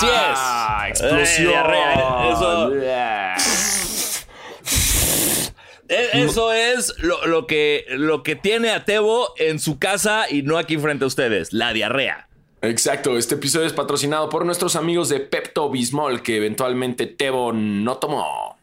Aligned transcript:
Así 0.00 0.06
Ah, 0.10 0.86
es. 0.90 1.00
explosión. 1.00 1.46
Eh, 1.46 1.50
diarrea. 1.50 2.30
Eso, 2.32 2.74
Yeah. 2.80 3.36
e- 5.88 6.22
eso 6.24 6.52
es 6.52 6.94
lo, 6.98 7.26
lo 7.26 7.46
que, 7.46 7.84
lo 7.90 8.22
que 8.22 8.36
tiene 8.36 8.70
a 8.70 8.84
Tebo 8.84 9.34
en 9.36 9.58
su 9.58 9.78
casa 9.78 10.26
y 10.30 10.42
no 10.42 10.56
aquí 10.58 10.76
frente 10.78 11.04
a 11.04 11.08
ustedes. 11.08 11.52
La 11.52 11.72
diarrea. 11.72 12.28
Exacto, 12.62 13.16
este 13.16 13.36
episodio 13.36 13.66
es 13.66 13.72
patrocinado 13.72 14.28
por 14.28 14.44
nuestros 14.44 14.76
amigos 14.76 15.08
de 15.08 15.20
Pepto 15.20 15.70
Bismol 15.70 16.22
que 16.22 16.36
eventualmente 16.36 17.06
Tebo 17.06 17.52
no 17.52 17.96
tomó. 17.96 18.58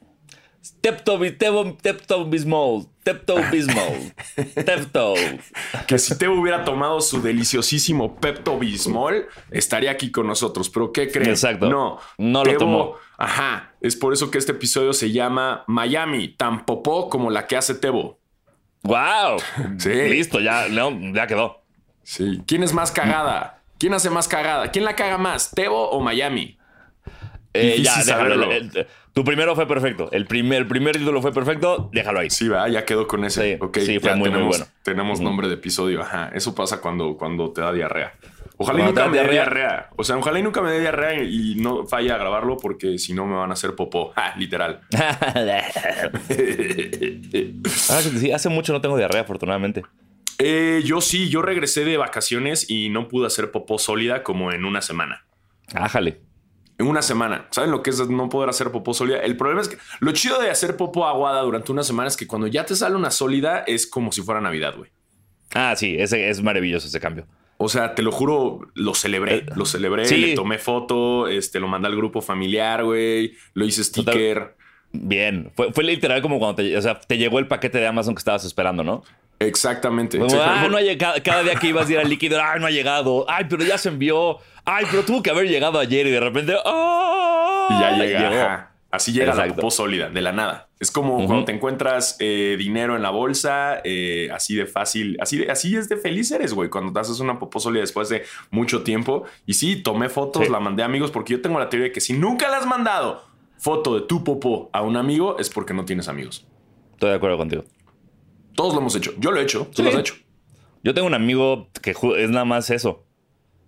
Tepto, 0.81 1.19
Tebo, 1.37 1.75
Tepto 1.81 2.25
Bismol. 2.25 2.87
Tepto 3.07 3.37
Bismol. 3.51 4.11
Tepto. 4.53 5.13
Que 5.87 5.97
si 5.97 6.17
Tebo 6.17 6.35
hubiera 6.41 6.65
tomado 6.65 6.99
su 6.99 7.21
deliciosísimo 7.21 8.17
Pepto 8.17 8.59
Bismol, 8.59 9.27
estaría 9.49 9.91
aquí 9.91 10.11
con 10.11 10.27
nosotros. 10.27 10.69
Pero 10.69 10.91
¿qué 10.91 11.09
creen? 11.09 11.29
Exacto. 11.29 11.69
No, 11.69 11.99
No 12.17 12.43
lo 12.43 12.51
Tebo- 12.51 12.57
tomó. 12.59 12.95
Ajá, 13.17 13.73
es 13.79 13.95
por 13.95 14.11
eso 14.11 14.29
que 14.29 14.37
este 14.37 14.51
episodio 14.51 14.91
se 14.91 15.11
llama 15.13 15.63
Miami, 15.67 16.27
tan 16.27 16.65
popó 16.65 17.09
como 17.09 17.29
la 17.31 17.47
que 17.47 17.55
hace 17.55 17.75
Tebo. 17.75 18.19
¡Wow! 18.83 19.39
Sí. 19.77 19.89
Listo, 19.89 20.39
ya, 20.41 20.67
no, 20.69 20.91
ya 21.13 21.25
quedó. 21.27 21.61
Sí. 22.03 22.41
¿Quién 22.45 22.63
es 22.63 22.73
más 22.73 22.91
cagada? 22.91 23.61
¿Quién 23.79 23.93
hace 23.93 24.09
más 24.09 24.27
cagada? 24.27 24.69
¿Quién 24.71 24.83
la 24.83 24.95
caga 24.97 25.17
más, 25.17 25.51
Tebo 25.51 25.89
o 25.91 26.01
Miami? 26.01 26.57
Eh, 27.53 27.81
ya, 27.81 28.03
déjalo. 28.03 28.49
Tu 29.17 29.23
primero 29.23 29.55
fue 29.55 29.67
perfecto. 29.67 30.11
El 30.11 30.27
primer, 30.27 30.59
el 30.61 30.67
primer 30.67 30.95
título 30.95 31.23
fue 31.23 31.33
perfecto. 31.33 31.89
Déjalo 31.91 32.19
ahí. 32.19 32.29
Sí, 32.29 32.47
va, 32.49 32.69
ya 32.69 32.85
quedó 32.85 33.07
con 33.07 33.25
ese. 33.25 33.57
Sí, 33.73 33.81
sí, 33.81 33.99
fue 33.99 34.11
ya 34.11 34.15
muy, 34.15 34.29
muy 34.29 34.29
tenemos, 34.29 34.47
bueno. 34.59 34.65
Tenemos 34.83 35.19
nombre 35.21 35.47
de 35.47 35.55
episodio. 35.55 36.03
Ajá. 36.03 36.29
Eso 36.35 36.53
pasa 36.53 36.79
cuando, 36.81 37.17
cuando 37.17 37.51
te 37.51 37.61
da 37.61 37.73
diarrea. 37.73 38.13
Ojalá 38.57 38.77
y 38.79 38.83
Cuando 38.83 39.01
nunca 39.01 39.05
me 39.09 39.17
dé 39.17 39.23
diarrea. 39.23 39.41
diarrea. 39.43 39.89
O 39.95 40.03
sea, 40.03 40.17
ojalá 40.17 40.37
y 40.37 40.43
nunca 40.43 40.61
me 40.61 40.69
dé 40.69 40.81
diarrea 40.81 41.23
y 41.23 41.55
no 41.55 41.87
falla 41.87 42.13
a 42.13 42.17
grabarlo 42.19 42.57
porque 42.57 42.99
si 42.99 43.15
no 43.15 43.25
me 43.25 43.35
van 43.35 43.49
a 43.49 43.53
hacer 43.53 43.73
popó. 43.73 44.11
Ja, 44.15 44.35
literal. 44.37 44.81
Ah, 47.89 48.01
sí, 48.01 48.31
hace 48.31 48.49
mucho 48.49 48.71
no 48.71 48.81
tengo 48.81 48.97
diarrea, 48.97 49.21
afortunadamente. 49.21 49.81
Eh, 50.37 50.83
yo 50.85 51.01
sí, 51.01 51.27
yo 51.29 51.41
regresé 51.41 51.85
de 51.85 51.97
vacaciones 51.97 52.69
y 52.69 52.89
no 52.89 53.07
pude 53.07 53.25
hacer 53.25 53.49
popó 53.49 53.79
sólida 53.79 54.21
como 54.21 54.51
en 54.51 54.63
una 54.63 54.83
semana. 54.83 55.25
Ájale. 55.73 56.26
En 56.79 56.87
una 56.87 57.01
semana. 57.01 57.47
¿Saben 57.49 57.71
lo 57.71 57.81
que 57.81 57.89
es 57.89 58.07
no 58.07 58.29
poder 58.29 58.49
hacer 58.49 58.71
popó 58.71 58.93
sólida? 58.93 59.19
El 59.19 59.35
problema 59.35 59.61
es 59.61 59.67
que 59.67 59.77
lo 59.99 60.11
chido 60.11 60.39
de 60.39 60.51
hacer 60.51 60.77
popó 60.77 61.07
aguada 61.07 61.41
durante 61.41 61.71
una 61.71 61.83
semana 61.83 62.07
es 62.07 62.15
que 62.15 62.27
cuando 62.27 62.45
ya 62.47 62.65
te 62.65 62.75
sale 62.75 62.95
una 62.95 63.09
sólida 63.09 63.63
es 63.65 63.87
como 63.87 64.11
si 64.11 64.21
fuera 64.21 64.41
Navidad, 64.41 64.75
güey. 64.77 64.91
Ah, 65.53 65.75
sí, 65.75 65.95
ese, 65.97 66.29
es 66.29 66.43
maravilloso 66.43 66.87
ese 66.87 66.99
cambio. 66.99 67.25
O 67.57 67.69
sea, 67.69 67.95
te 67.95 68.03
lo 68.03 68.11
juro, 68.11 68.59
lo 68.75 68.93
celebré. 68.93 69.37
Eh, 69.37 69.45
Lo 69.55 69.65
celebré, 69.65 70.05
sí. 70.05 70.17
le 70.17 70.35
tomé 70.35 70.59
foto, 70.59 71.27
este, 71.27 71.59
lo 71.59 71.67
mandé 71.67 71.87
al 71.87 71.95
grupo 71.95 72.21
familiar, 72.21 72.83
güey. 72.83 73.33
Lo 73.55 73.65
hice 73.65 73.83
sticker. 73.83 74.55
Bien. 74.91 75.51
Fue, 75.55 75.73
fue 75.73 75.83
literal 75.83 76.21
como 76.21 76.37
cuando 76.37 76.57
te, 76.61 76.77
o 76.77 76.81
sea, 76.81 76.99
te 76.99 77.17
llegó 77.17 77.39
el 77.39 77.47
paquete 77.47 77.79
de 77.79 77.87
Amazon 77.87 78.13
que 78.13 78.19
estabas 78.19 78.45
esperando, 78.45 78.83
¿no? 78.83 79.03
Exactamente. 79.39 80.17
Como, 80.17 80.29
Exactamente. 80.29 80.65
ah, 80.65 80.69
no 80.69 80.77
ha 80.77 80.81
llegado. 80.81 81.15
Cada 81.23 81.43
día 81.43 81.55
que 81.55 81.67
ibas 81.69 81.87
a 81.89 81.91
ir 81.91 81.99
al 81.99 82.09
líquido, 82.09 82.39
ay, 82.41 82.59
no 82.59 82.67
ha 82.67 82.71
llegado. 82.71 83.25
Ay, 83.27 83.45
pero 83.49 83.63
ya 83.63 83.77
se 83.77 83.89
envió. 83.89 84.37
Ay, 84.69 84.85
pero 84.91 85.03
tuvo 85.03 85.23
que 85.23 85.29
haber 85.29 85.47
llegado 85.47 85.79
ayer 85.79 86.05
y 86.07 86.11
de 86.11 86.19
repente. 86.19 86.53
¡ah! 86.65 87.67
Y 87.69 87.79
ya 87.79 87.97
llega. 87.97 88.53
Ajá. 88.53 88.71
Así 88.89 89.11
llega 89.11 89.33
la 89.35 89.47
popó 89.47 89.69
sólida, 89.69 90.09
de 90.09 90.21
la 90.21 90.31
nada. 90.31 90.69
Es 90.79 90.91
como 90.91 91.25
cuando 91.25 91.45
te 91.45 91.51
encuentras 91.51 92.15
eh, 92.19 92.55
dinero 92.57 92.95
en 92.95 93.01
la 93.01 93.09
bolsa, 93.09 93.81
eh, 93.83 94.29
así 94.33 94.55
de 94.55 94.65
fácil, 94.65 95.17
así, 95.19 95.37
de, 95.39 95.51
así 95.51 95.75
es 95.75 95.89
de 95.89 95.97
feliz 95.97 96.31
eres, 96.31 96.53
güey, 96.53 96.69
cuando 96.69 96.93
te 96.93 96.99
haces 96.99 97.19
una 97.19 97.37
popó 97.37 97.59
sólida 97.59 97.81
después 97.81 98.07
de 98.09 98.23
mucho 98.49 98.83
tiempo. 98.83 99.23
Y 99.45 99.53
sí, 99.53 99.81
tomé 99.83 100.07
fotos, 100.09 100.45
Sí. 100.45 100.51
la 100.51 100.59
mandé 100.59 100.83
a 100.83 100.85
amigos, 100.85 101.11
porque 101.11 101.33
yo 101.33 101.41
tengo 101.41 101.59
la 101.59 101.69
teoría 101.69 101.87
de 101.87 101.91
que 101.91 101.99
si 102.01 102.13
nunca 102.13 102.49
le 102.49 102.55
has 102.55 102.65
mandado 102.65 103.23
foto 103.57 103.95
de 103.95 104.01
tu 104.07 104.23
popó 104.23 104.69
a 104.73 104.81
un 104.81 104.95
amigo, 104.97 105.37
es 105.37 105.49
porque 105.49 105.73
no 105.73 105.83
tienes 105.85 106.07
amigos. 106.07 106.45
Estoy 106.93 107.09
de 107.09 107.15
acuerdo 107.17 107.37
contigo. 107.37 107.63
Todos 108.55 108.73
lo 108.73 108.79
hemos 108.79 108.95
hecho. 108.95 109.13
Yo 109.17 109.31
lo 109.31 109.39
he 109.39 109.43
hecho. 109.43 109.65
Sí. 109.71 109.75
Tú 109.77 109.83
lo 109.83 109.89
has 109.89 109.95
hecho. 109.95 110.15
Yo 110.83 110.93
tengo 110.93 111.07
un 111.07 111.13
amigo 111.13 111.69
que 111.81 111.91
es 111.91 112.29
nada 112.29 112.45
más 112.45 112.69
eso. 112.69 113.05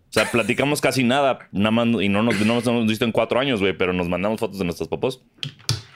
O 0.09 0.11
sea, 0.11 0.25
platicamos 0.31 0.81
casi 0.81 1.03
nada, 1.03 1.47
nada 1.51 1.71
más, 1.71 1.87
y 2.01 2.09
no 2.09 2.23
nos, 2.23 2.39
no 2.39 2.55
nos 2.55 2.65
hemos 2.65 2.87
visto 2.87 3.05
en 3.05 3.11
cuatro 3.11 3.39
años, 3.39 3.59
güey, 3.59 3.77
pero 3.77 3.93
nos 3.93 4.09
mandamos 4.09 4.39
fotos 4.39 4.57
de 4.57 4.65
nuestros 4.65 4.89
popós. 4.89 5.21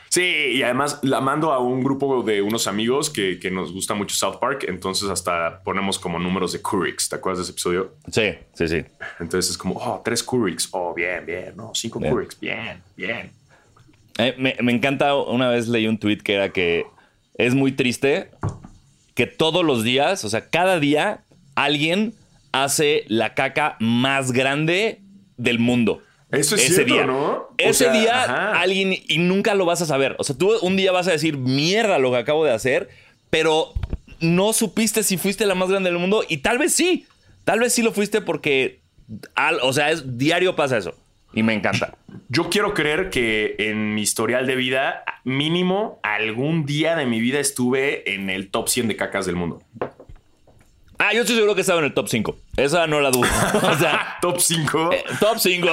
Sí, 0.10 0.22
y 0.22 0.62
además 0.62 1.00
la 1.02 1.22
mando 1.22 1.52
a 1.52 1.58
un 1.58 1.84
grupo 1.84 2.22
de 2.22 2.44
unos 2.44 2.68
amigos 2.68 3.10
que, 3.10 3.40
que 3.40 3.50
nos 3.50 3.74
gusta 3.74 3.96
mucho 3.96 4.16
South 4.16 4.38
Park, 4.40 4.66
entonces 4.68 5.10
hasta 5.10 5.64
ponemos 5.64 5.98
como 5.98 6.20
números 6.20 6.54
de 6.54 6.62
Currix. 6.62 7.10
¿Te 7.10 7.16
acuerdas 7.16 7.40
de 7.40 7.44
ese 7.46 7.52
episodio? 7.54 7.96
Sí, 8.12 8.36
sí, 8.54 8.68
sí. 8.68 8.86
Entonces 9.20 9.50
es 9.50 9.58
como, 9.58 9.74
oh, 9.80 10.04
tres 10.06 10.22
Currix. 10.22 10.70
Oh, 10.72 10.94
bien, 10.94 11.26
bien. 11.26 11.56
No, 11.56 11.72
cinco 11.74 11.98
Bien. 11.98 12.14
Currix. 12.14 12.40
Bien, 12.40 12.84
bien. 12.96 13.32
Eh, 14.20 14.36
me, 14.38 14.56
me 14.62 14.72
encanta, 14.72 15.16
una 15.16 15.50
vez 15.50 15.68
leí 15.68 15.88
un 15.88 15.98
tweet 15.98 16.18
que 16.18 16.36
era 16.36 16.50
que 16.50 16.86
es 17.34 17.56
muy 17.56 17.72
triste 17.72 18.30
que 19.16 19.26
todos 19.26 19.66
los 19.66 19.84
días, 19.84 20.24
o 20.26 20.30
sea, 20.30 20.48
cada 20.50 20.80
día, 20.80 21.24
alguien 21.56 22.14
hace 22.54 23.04
la 23.10 23.34
caca 23.34 23.76
más 23.82 24.32
grande 24.32 25.02
del 25.36 25.60
mundo. 25.60 26.02
Eso 26.32 26.56
es 26.56 26.64
ese 26.64 26.74
cierto, 26.86 26.94
día. 26.94 27.06
¿no? 27.06 27.32
O 27.34 27.54
Ese 27.58 27.84
sea, 27.86 27.92
día 27.94 28.24
ajá. 28.24 28.60
alguien 28.62 28.94
y 29.08 29.18
nunca 29.20 29.54
lo 29.54 29.66
vas 29.66 29.82
a 29.82 29.86
saber. 29.86 30.16
O 30.18 30.24
sea, 30.24 30.38
tú 30.38 30.52
un 30.62 30.78
día 30.78 30.92
vas 30.92 31.08
a 31.08 31.12
decir 31.12 31.38
mierda 31.38 32.00
lo 32.00 32.10
que 32.12 32.18
acabo 32.18 32.44
de 32.46 32.52
hacer, 32.52 32.90
pero 33.30 33.74
no 34.20 34.54
supiste 34.54 35.04
si 35.04 35.18
fuiste 35.18 35.46
la 35.46 35.54
más 35.54 35.70
grande 35.70 35.90
del 35.92 36.00
mundo 36.00 36.24
y 36.28 36.38
tal 36.38 36.58
vez 36.58 36.74
sí. 36.74 37.06
Tal 37.44 37.60
vez 37.60 37.74
sí 37.74 37.82
lo 37.84 37.92
fuiste 37.92 38.22
porque, 38.22 38.80
al- 39.36 39.60
o 39.62 39.74
sea, 39.74 39.92
es 39.92 40.18
diario 40.18 40.56
pasa 40.56 40.78
eso 40.78 40.96
y 41.36 41.44
me 41.44 41.54
encanta. 41.54 41.96
Yo 42.30 42.50
quiero 42.50 42.74
creer 42.74 43.10
que 43.10 43.56
en 43.60 43.94
mi 43.96 44.02
historial 44.02 44.48
de 44.48 44.56
vida, 44.56 45.04
mínimo 45.24 46.00
algún 46.04 46.66
día 46.66 46.96
de 46.96 47.06
mi 47.06 47.20
vida 47.20 47.40
estuve 47.40 48.14
en 48.14 48.30
el 48.30 48.50
top 48.50 48.70
100 48.70 48.88
de 48.88 48.96
cacas 48.96 49.26
del 49.26 49.36
mundo. 49.36 49.62
Ah, 51.06 51.12
yo 51.14 51.22
estoy 51.22 51.36
seguro 51.36 51.54
que 51.56 51.62
estaba 51.62 51.80
en 51.80 51.86
el 51.86 51.94
top 51.94 52.08
5. 52.08 52.36
Esa 52.56 52.88
no 52.88 53.02
la 53.02 53.12
dudo. 53.12 53.28
O 53.64 53.78
sea, 53.78 54.18
Top 54.22 54.40
5. 54.40 54.92
eh, 54.94 55.04
top 55.20 55.38
5, 55.38 55.68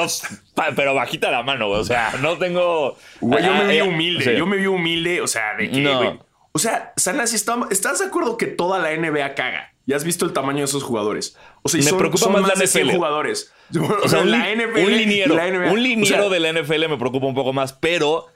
pa- 0.54 0.70
pero 0.74 0.92
bajita 0.94 1.30
la 1.30 1.42
mano, 1.44 1.68
güey. 1.68 1.80
O 1.80 1.84
sea, 1.84 2.14
no 2.20 2.36
tengo. 2.36 2.96
Güey, 3.20 3.44
yo 3.44 3.52
me 3.52 3.60
Ah, 3.60 3.68
vi 3.68 3.76
eh, 3.78 3.82
humilde. 3.82 4.24
sí. 4.24 4.30
Yo 4.36 4.46
me 4.46 4.56
vi 4.56 4.66
humilde. 4.66 5.20
O 5.20 5.26
sea, 5.28 5.54
de 5.56 5.70
que, 5.70 5.78
No. 5.80 5.96
güey. 5.98 6.18
O 6.52 6.58
sea, 6.58 6.92
Sana, 6.96 7.28
si 7.28 7.36
está- 7.36 7.60
¿estás 7.70 8.00
de 8.00 8.06
acuerdo 8.06 8.36
que 8.36 8.46
toda 8.46 8.80
la 8.80 8.91
NBA 8.92 9.34
caga? 9.36 9.72
¿Ya 9.86 9.94
has 9.96 10.02
visto 10.04 10.24
el 10.24 10.32
tamaño 10.32 10.58
de 10.58 10.64
esos 10.64 10.82
jugadores? 10.82 11.36
O 11.62 11.68
sea, 11.68 11.80
y 11.80 11.84
Me 11.84 11.91
son, 11.91 11.98
preocupa 11.98 12.24
son 12.24 12.32
más 12.32 12.42
la 12.42 12.54
de 12.54 12.66
100 12.66 12.86
NFL. 12.86 12.97
jugadores. 12.97 13.52
O 14.04 14.08
sea, 14.08 14.20
un, 14.22 14.30
la 14.32 14.50
NFL 14.52 14.84
un 14.84 14.97
liniero, 14.97 15.34
la 15.36 15.47
NBA. 15.47 15.70
un 15.72 15.80
liniero 15.82 16.16
O 16.26 16.28
sea, 16.28 16.28
de 16.28 16.41
la 16.41 16.52
NFL 16.60 16.88
me 16.88 16.97
preocupa 16.98 17.26
un 17.26 17.34
poco 17.36 17.52
más, 17.52 17.72
pero 17.72 18.26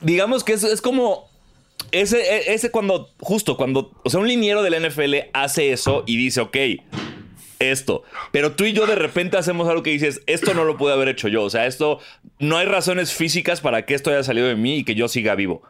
digamos 0.00 0.44
que 0.44 0.52
es, 0.52 0.62
es 0.62 0.82
como 0.82 1.30
ese, 2.00 2.20
e- 2.20 2.54
ese 2.54 2.70
cuando, 2.70 3.10
justo 3.20 3.56
cuando, 3.56 3.92
o 4.04 4.10
sea, 4.10 4.20
un 4.20 4.28
liniero 4.28 4.62
de 4.62 4.70
la 4.70 4.80
NFL 4.80 5.14
hace 5.32 5.72
eso 5.72 6.04
y 6.06 6.16
dice, 6.16 6.40
ok, 6.40 6.56
esto, 7.58 8.02
pero 8.32 8.52
tú 8.52 8.64
y 8.64 8.72
yo 8.72 8.86
de 8.86 8.96
repente 8.96 9.38
hacemos 9.38 9.68
algo 9.68 9.82
que 9.82 9.90
dices, 9.90 10.22
esto 10.26 10.54
no 10.54 10.64
lo 10.64 10.76
pude 10.76 10.92
haber 10.92 11.08
hecho 11.08 11.28
yo, 11.28 11.42
o 11.42 11.50
sea, 11.50 11.66
esto, 11.66 12.00
no 12.38 12.58
hay 12.58 12.66
razones 12.66 13.12
físicas 13.12 13.60
para 13.60 13.86
que 13.86 13.94
esto 13.94 14.10
haya 14.10 14.22
salido 14.22 14.46
de 14.46 14.56
mí 14.56 14.78
y 14.78 14.84
que 14.84 14.94
yo 14.94 15.08
siga 15.08 15.34
vivo. 15.34 15.62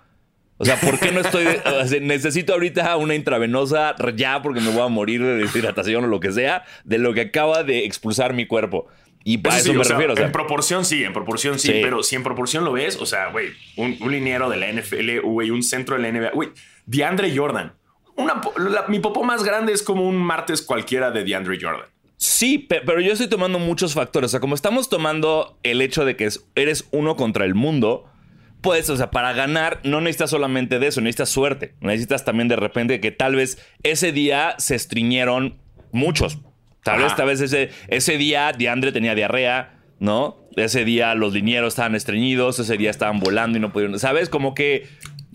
O 0.59 0.65
sea, 0.65 0.81
¿por 0.81 0.99
qué 0.99 1.13
no 1.13 1.21
estoy? 1.21 1.47
o 1.47 1.87
sea, 1.87 2.01
necesito 2.01 2.55
ahorita 2.55 2.97
una 2.97 3.15
intravenosa 3.15 3.95
ya 4.17 4.41
porque 4.41 4.61
me 4.61 4.71
voy 4.71 4.83
a 4.83 4.89
morir 4.89 5.23
de 5.23 5.37
deshidratación 5.37 6.05
o 6.05 6.07
lo 6.07 6.19
que 6.19 6.33
sea 6.33 6.65
de 6.85 6.99
lo 6.99 7.13
que 7.13 7.21
acaba 7.23 7.63
de 7.63 7.85
expulsar 7.85 8.33
mi 8.33 8.47
cuerpo. 8.47 8.87
Y 9.29 9.39
a 9.45 9.49
Eso 9.49 9.57
eso, 9.57 9.65
sí, 9.65 9.73
me 9.73 9.81
o 9.81 9.85
sea, 9.85 9.97
refiero. 9.97 10.13
o 10.13 10.17
sea, 10.17 10.27
en 10.27 10.31
proporción 10.33 10.85
sí, 10.85 11.03
en 11.03 11.13
proporción 11.13 11.59
sí, 11.59 11.67
Sí. 11.73 11.81
pero 11.83 12.05
si 12.05 12.15
en 12.15 12.23
proporción 12.23 12.65
lo 12.65 12.71
ves, 12.73 12.97
o 13.01 13.07
sea, 13.07 13.31
güey, 13.33 13.49
un, 13.77 13.97
un 14.01 14.13
liniero 14.13 14.49
de 14.49 14.57
la 14.57 14.69
NFL, 14.73 15.19
güey, 15.23 15.51
un 15.51 15.65
centro 15.65 15.97
de 15.97 16.03
la 16.03 16.09
NBA, 16.13 16.31
güey, 16.33 16.51
DeAndre 16.87 17.37
Jordan. 17.37 17.75
Una, 18.15 18.41
po- 18.41 18.55
la- 18.57 18.87
mi 18.87 19.01
popó 19.01 19.25
más 19.25 19.43
grande 19.43 19.73
es 19.73 19.83
como 19.83 20.07
un 20.09 20.17
martes 20.17 20.63
cualquiera 20.63 21.11
de 21.11 21.25
DeAndre 21.25 21.59
Jordan. 21.61 21.89
sí, 22.19 22.59
pe- 22.59 22.83
pero 22.87 23.01
yo 23.01 23.13
estoy 23.13 23.29
tomando 23.29 23.59
muchos 23.59 23.95
factores. 23.95 24.29
O 24.29 24.31
sea, 24.31 24.41
como 24.41 24.55
estamos 24.55 24.89
tomando 24.89 25.59
el 25.65 25.83
hecho 25.83 26.05
de 26.05 26.15
que 26.17 26.25
es- 26.27 26.47
eres 26.55 26.87
uno 26.93 27.17
contra 27.17 27.45
el 27.45 27.55
mundo, 27.57 28.09
pues, 28.63 28.89
o 28.91 28.97
sea, 28.97 29.11
para 29.11 29.33
ganar 29.33 29.81
no 29.85 30.01
necesitas 30.01 30.31
solamente 30.31 30.79
de 30.79 30.87
eso, 30.87 31.01
necesitas 31.01 31.29
suerte. 31.31 31.75
Necesitas 31.81 32.25
también 32.25 32.47
de 32.49 32.57
repente 32.57 33.01
que 33.01 33.11
tal 33.11 33.35
vez 33.35 33.59
ese 33.83 34.13
día 34.13 34.55
se 34.59 34.77
estriñeron 34.77 35.59
muchos. 35.93 36.39
Tal 36.93 37.03
vez, 37.03 37.17
tal 37.17 37.27
vez 37.27 37.41
ese, 37.41 37.71
ese 37.89 38.17
día 38.17 38.53
DeAndre 38.57 38.93
tenía 38.93 39.15
diarrea, 39.15 39.79
¿no? 39.99 40.39
Ese 40.57 40.85
día 40.85 41.15
los 41.15 41.33
linieros 41.35 41.75
estaban 41.75 41.95
estreñidos, 41.95 42.59
ese 42.59 42.77
día 42.77 42.91
estaban 42.91 43.21
volando 43.21 43.59
y 43.59 43.61
no 43.61 43.73
pudieron. 43.73 43.99
¿Sabes? 43.99 44.29
Como 44.29 44.55
que 44.55 44.87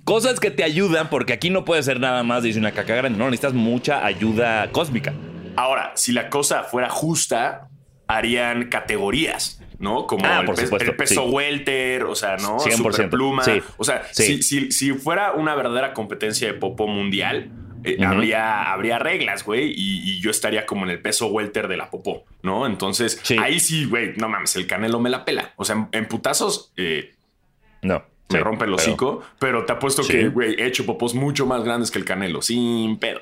cosas 0.04 0.40
que 0.40 0.50
te 0.50 0.64
ayudan, 0.64 1.10
porque 1.10 1.34
aquí 1.34 1.50
no 1.50 1.64
puede 1.66 1.84
ser 1.84 2.00
nada 2.00 2.24
más, 2.24 2.42
dice 2.44 2.58
una 2.60 2.72
caca 2.72 2.96
grande. 2.96 3.18
No, 3.20 3.26
necesitas 3.26 3.54
mucha 3.54 4.06
ayuda 4.06 4.70
cósmica. 4.72 5.14
Ahora, 5.56 5.92
si 5.96 6.12
la 6.12 6.30
cosa 6.30 6.64
fuera 6.64 6.90
justa, 6.90 7.68
harían 8.08 8.70
categorías, 8.70 9.62
¿no? 9.80 10.08
Como 10.08 10.26
Ah, 10.26 10.40
el, 10.40 10.46
por 10.46 10.56
pe- 10.56 10.64
supuesto, 10.64 10.92
el 10.92 10.98
peso 10.98 11.24
sí. 11.26 11.30
welter, 11.30 12.04
o 12.04 12.16
sea, 12.16 12.38
¿no? 12.38 12.58
100%, 12.60 12.78
Superpluma. 12.94 13.44
sí. 13.44 13.62
O 13.78 13.84
sea, 13.84 14.04
Sí. 14.12 14.42
si, 14.42 14.44
si- 14.44 14.72
si 14.72 14.92
fuera 14.94 15.34
una 15.34 15.56
verdadera 15.56 15.94
competencia 15.94 16.48
de 16.48 16.54
popó 16.56 16.88
mundial, 16.88 17.52
eh, 17.84 17.98
habría, 18.06 18.72
habría 18.72 19.00
reglas, 19.00 19.44
güey, 19.44 19.74
y, 19.76 20.20
yo 20.22 20.32
estaría 20.32 20.66
como 20.66 20.86
en 20.86 20.92
el 20.92 21.02
peso 21.02 21.28
welter 21.28 21.68
de 21.68 21.78
la 21.78 21.90
popó, 21.90 22.26
¿no? 22.44 22.66
Entonces, 22.66 23.22
ahí 23.40 23.60
sí, 23.60 23.86
güey, 23.86 24.14
no 24.18 24.30
mames, 24.30 24.56
el 24.56 24.68
canelo 24.68 25.00
me 25.00 25.10
la 25.10 25.26
pela. 25.26 25.54
O 25.56 25.66
sea, 25.66 25.90
en, 25.92 26.08
putazos, 26.08 26.72
eh, 26.78 27.14
no. 27.82 28.04
Me 28.30 28.40
rompe 28.40 28.64
el 28.64 28.74
hocico, 28.74 29.24
pero, 29.40 29.66
te 29.66 29.74
apuesto 29.74 30.04
que, 30.08 30.30
güey, 30.30 30.56
he 30.58 30.66
hecho 30.66 30.86
popós 30.86 31.14
mucho 31.14 31.46
más 31.46 31.64
grandes 31.64 31.92
que 31.92 32.00
el 32.00 32.06
canelo, 32.06 32.42
sin 32.42 32.98
pedo. 32.98 33.20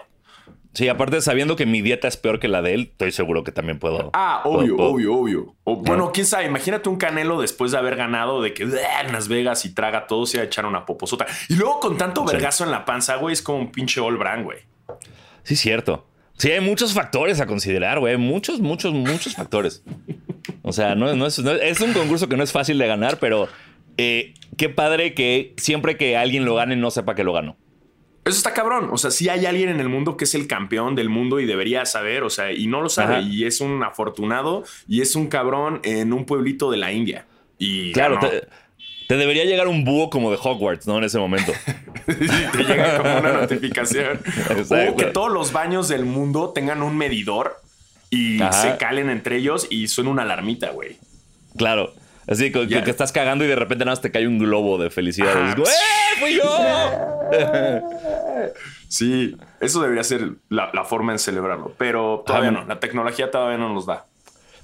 Sí, 0.74 0.88
aparte 0.88 1.19
sabiendo 1.21 1.56
que 1.56 1.66
mi 1.66 1.81
dieta 1.81 2.07
es 2.07 2.16
peor 2.16 2.39
que 2.39 2.48
la 2.48 2.62
de 2.62 2.75
él, 2.75 2.81
estoy 2.92 3.12
seguro 3.12 3.44
que 3.44 3.51
también 3.51 3.80
puedo. 3.80 4.12
Ah, 4.13 4.42
obvio, 4.45 4.77
obvio, 4.77 5.16
obvio. 5.16 5.56
bueno, 5.66 6.12
quién 6.13 6.27
sabe, 6.27 6.45
imagínate 6.45 6.89
un 6.89 6.98
Canelo 6.98 7.42
después 7.42 7.71
de 7.71 7.80
haber 7.80 7.95
ganado 7.95 8.42
de 8.42 8.54
que 8.54 8.63
en 8.63 9.12
Las 9.12 9.27
Vegas 9.27 9.66
y 9.66 9.74
traga 9.74 10.06
todo, 10.06 10.25
se 10.27 10.38
va 10.38 10.44
a 10.44 10.45
echar 10.45 10.66
una 10.66 10.86
poposota. 10.86 11.25
Y 11.50 11.56
luego 11.56 11.80
con 11.80 11.98
tanto 11.98 12.24
vergazo 12.24 12.63
en 12.63 12.71
la 12.71 12.86
panza, 12.86 13.16
güey, 13.16 13.33
es 13.33 13.42
como 13.42 13.57
un 13.57 13.71
pinche 13.71 14.00
all 14.00 14.18
brand, 14.18 14.44
güey. 14.45 14.60
Sí, 15.44 15.56
cierto. 15.56 16.06
Sí, 16.38 16.51
hay 16.51 16.62
muchos 16.62 16.94
factores 16.94 17.42
a 17.42 17.48
considerar, 17.48 18.00
güey. 18.00 18.15
Muchos, 18.18 18.62
muchos, 18.62 18.94
muchos 18.94 19.36
factores. 19.36 19.83
O 20.62 20.72
sea, 20.72 20.95
no, 20.95 21.25
es, 21.25 21.39
es, 21.39 21.81
un 21.81 21.94
concurso 21.94 22.30
que 22.30 22.38
no 22.38 22.44
es 22.44 22.51
fácil 22.51 22.77
de 22.77 22.88
ganar, 22.88 23.18
pero 23.19 23.50
eh, 23.98 24.33
qué 24.56 24.69
padre 24.69 25.13
que 25.13 25.54
siempre 25.57 25.98
que 25.98 26.15
alguien 26.15 26.45
lo 26.45 26.56
gane 26.56 26.75
no 26.75 26.92
sepa 26.92 27.15
que 27.15 27.24
lo 27.24 27.33
ganó. 27.33 27.57
Eso 28.30 28.38
está 28.38 28.54
cabrón. 28.54 28.90
O 28.92 28.98
sea, 28.98 29.10
si 29.12 29.28
hay 29.28 29.46
alguien 29.46 29.70
en 29.70 29.80
el 29.80 29.90
mundo 29.90 30.16
que 30.16 30.26
es 30.26 30.36
el 30.36 30.48
campeón 30.48 30.96
del 30.96 31.10
mundo 31.10 31.40
y 31.40 31.46
debería 31.46 31.86
saber, 31.86 32.24
o 32.24 32.30
sea, 32.30 32.52
y 32.52 32.68
no 32.68 32.81
lo 32.81 32.90
sabe. 32.90 33.22
Y 33.22 33.46
es 33.46 33.60
un 33.60 33.84
afortunado 33.84 34.64
y 34.88 35.02
es 35.02 35.16
un 35.16 35.28
cabrón 35.28 35.80
en 35.84 36.14
un 36.14 36.26
pueblito 36.26 36.70
de 36.70 36.78
la 36.78 36.92
India. 36.92 37.26
Y 37.58 37.92
claro, 37.92 38.20
te, 39.08 39.18
debería 39.18 39.46
llegar 39.46 39.68
un 39.68 39.84
búho 39.84 40.12
como 40.12 40.30
de 40.30 40.38
Hogwarts, 40.42 40.86
¿no? 40.86 41.00
En 41.00 41.06
ese 41.06 41.18
momento. 41.18 41.52
te 42.06 42.64
llega 42.64 42.98
como 42.98 43.18
una 43.18 43.34
notificación. 43.34 44.20
O 44.90 44.96
que 44.96 45.06
todos 45.06 45.32
los 45.32 45.52
baños 45.52 45.88
del 45.88 46.06
mundo 46.06 46.52
tengan 46.54 46.84
un 46.84 46.96
medidor 46.96 47.60
y 48.12 48.40
se 48.52 48.78
calen 48.78 49.10
entre 49.10 49.38
ellos 49.38 49.68
y 49.72 49.88
suena 49.88 50.12
una 50.12 50.22
alarmita, 50.22 50.70
güey. 50.70 50.98
Claro. 51.58 51.94
Así 52.28 52.52
que, 52.52 52.68
que, 52.68 52.92
estás 52.92 53.12
cagando 53.12 53.44
y 53.44 53.48
de 53.48 53.56
repente 53.56 53.86
nada 53.86 53.94
más 53.94 54.02
te 54.02 54.12
cae 54.12 54.28
un 54.28 54.38
globo 54.38 54.78
de 54.78 54.92
felicidad. 54.92 55.34
Ah, 55.36 55.56
¡Eh, 55.58 55.64
fui 56.19 56.36
yo! 56.36 56.44
sí, 58.88 59.36
eso 59.60 59.81
debería 59.81 60.04
ser 60.04 60.33
la, 60.50 60.83
forma 60.86 61.12
en 61.12 61.19
celebrarlo. 61.19 61.74
Pero 61.77 62.24
todavía 62.25 62.51
no. 62.51 62.66
La 62.66 62.80
tecnología 62.80 63.31
todavía 63.31 63.57
no 63.57 63.74
nos 63.74 63.86
da. 63.86 64.06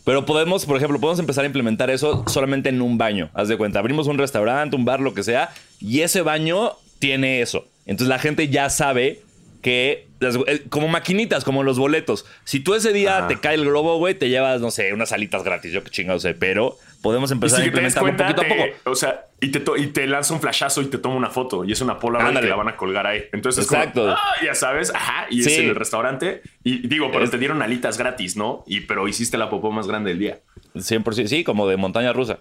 Pero 0.03 0.25
podemos, 0.25 0.65
por 0.65 0.77
ejemplo, 0.77 0.99
podemos 0.99 1.19
empezar 1.19 1.43
a 1.43 1.47
implementar 1.47 1.89
eso 1.89 2.23
solamente 2.27 2.69
en 2.69 2.81
un 2.81 2.97
baño. 2.97 3.31
Haz 3.33 3.47
de 3.47 3.57
cuenta, 3.57 3.79
abrimos 3.79 4.07
un 4.07 4.19
restaurante, 4.19 4.75
un 4.75 4.85
bar, 4.85 4.99
lo 4.99 5.15
que 5.15 5.23
sea, 5.23 5.49
y 5.79 6.01
ese 6.01 6.21
baño 6.21 6.73
tiene 6.99 7.41
eso. 7.41 7.65
Entonces 7.87 8.09
la 8.09 8.19
gente 8.19 8.49
ya 8.49 8.69
sabe 8.69 9.23
que 9.63 10.07
eh, 10.47 10.63
como 10.69 10.87
maquinitas, 10.87 11.43
como 11.43 11.63
los 11.63 11.77
boletos. 11.77 12.25
Si 12.43 12.59
tú 12.59 12.73
ese 12.75 12.93
día 12.93 13.27
te 13.27 13.39
cae 13.39 13.55
el 13.55 13.65
globo, 13.65 13.97
güey, 13.97 14.15
te 14.15 14.29
llevas, 14.29 14.61
no 14.61 14.71
sé, 14.71 14.93
unas 14.93 15.11
alitas 15.11 15.43
gratis, 15.43 15.71
yo 15.71 15.83
qué 15.83 15.89
chingados 15.89 16.21
sé, 16.21 16.33
pero 16.33 16.77
podemos 17.01 17.29
empezar 17.29 17.61
a 17.61 17.65
implementarlo 17.65 18.15
poquito 18.17 18.41
a 18.41 18.47
poco. 18.47 18.63
o 18.85 18.95
sea, 18.95 19.25
y 19.39 19.49
te, 19.49 19.61
y 19.77 19.87
te 19.87 20.07
lanza 20.07 20.33
un 20.33 20.41
flashazo 20.41 20.81
y 20.81 20.85
te 20.85 20.97
toma 20.97 21.15
una 21.15 21.29
foto 21.29 21.63
y 21.63 21.71
es 21.71 21.81
una 21.81 21.99
pola 21.99 22.19
que 22.41 22.47
la 22.47 22.55
van 22.55 22.69
a 22.69 22.75
colgar 22.75 23.05
ahí. 23.05 23.25
Entonces, 23.31 23.65
Exacto. 23.65 24.09
ah, 24.09 24.35
ya 24.43 24.55
sabes, 24.55 24.93
ajá, 24.93 25.27
y 25.29 25.41
es 25.41 25.57
en 25.57 25.69
el 25.69 25.75
restaurante. 25.75 26.41
Y 26.63 26.87
digo, 26.87 27.11
pero 27.11 27.29
te 27.29 27.37
dieron 27.37 27.61
alitas 27.61 27.97
gratis, 27.97 28.35
¿no? 28.35 28.63
Y 28.65 28.81
pero 28.81 29.07
hiciste 29.07 29.37
la 29.37 29.49
popó 29.49 29.71
más 29.71 29.87
grande 29.87 30.09
del 30.09 30.19
día. 30.19 30.39
100%, 30.73 31.27
sí, 31.27 31.43
como 31.43 31.67
de 31.67 31.77
montaña 31.77 32.11
rusa. 32.11 32.39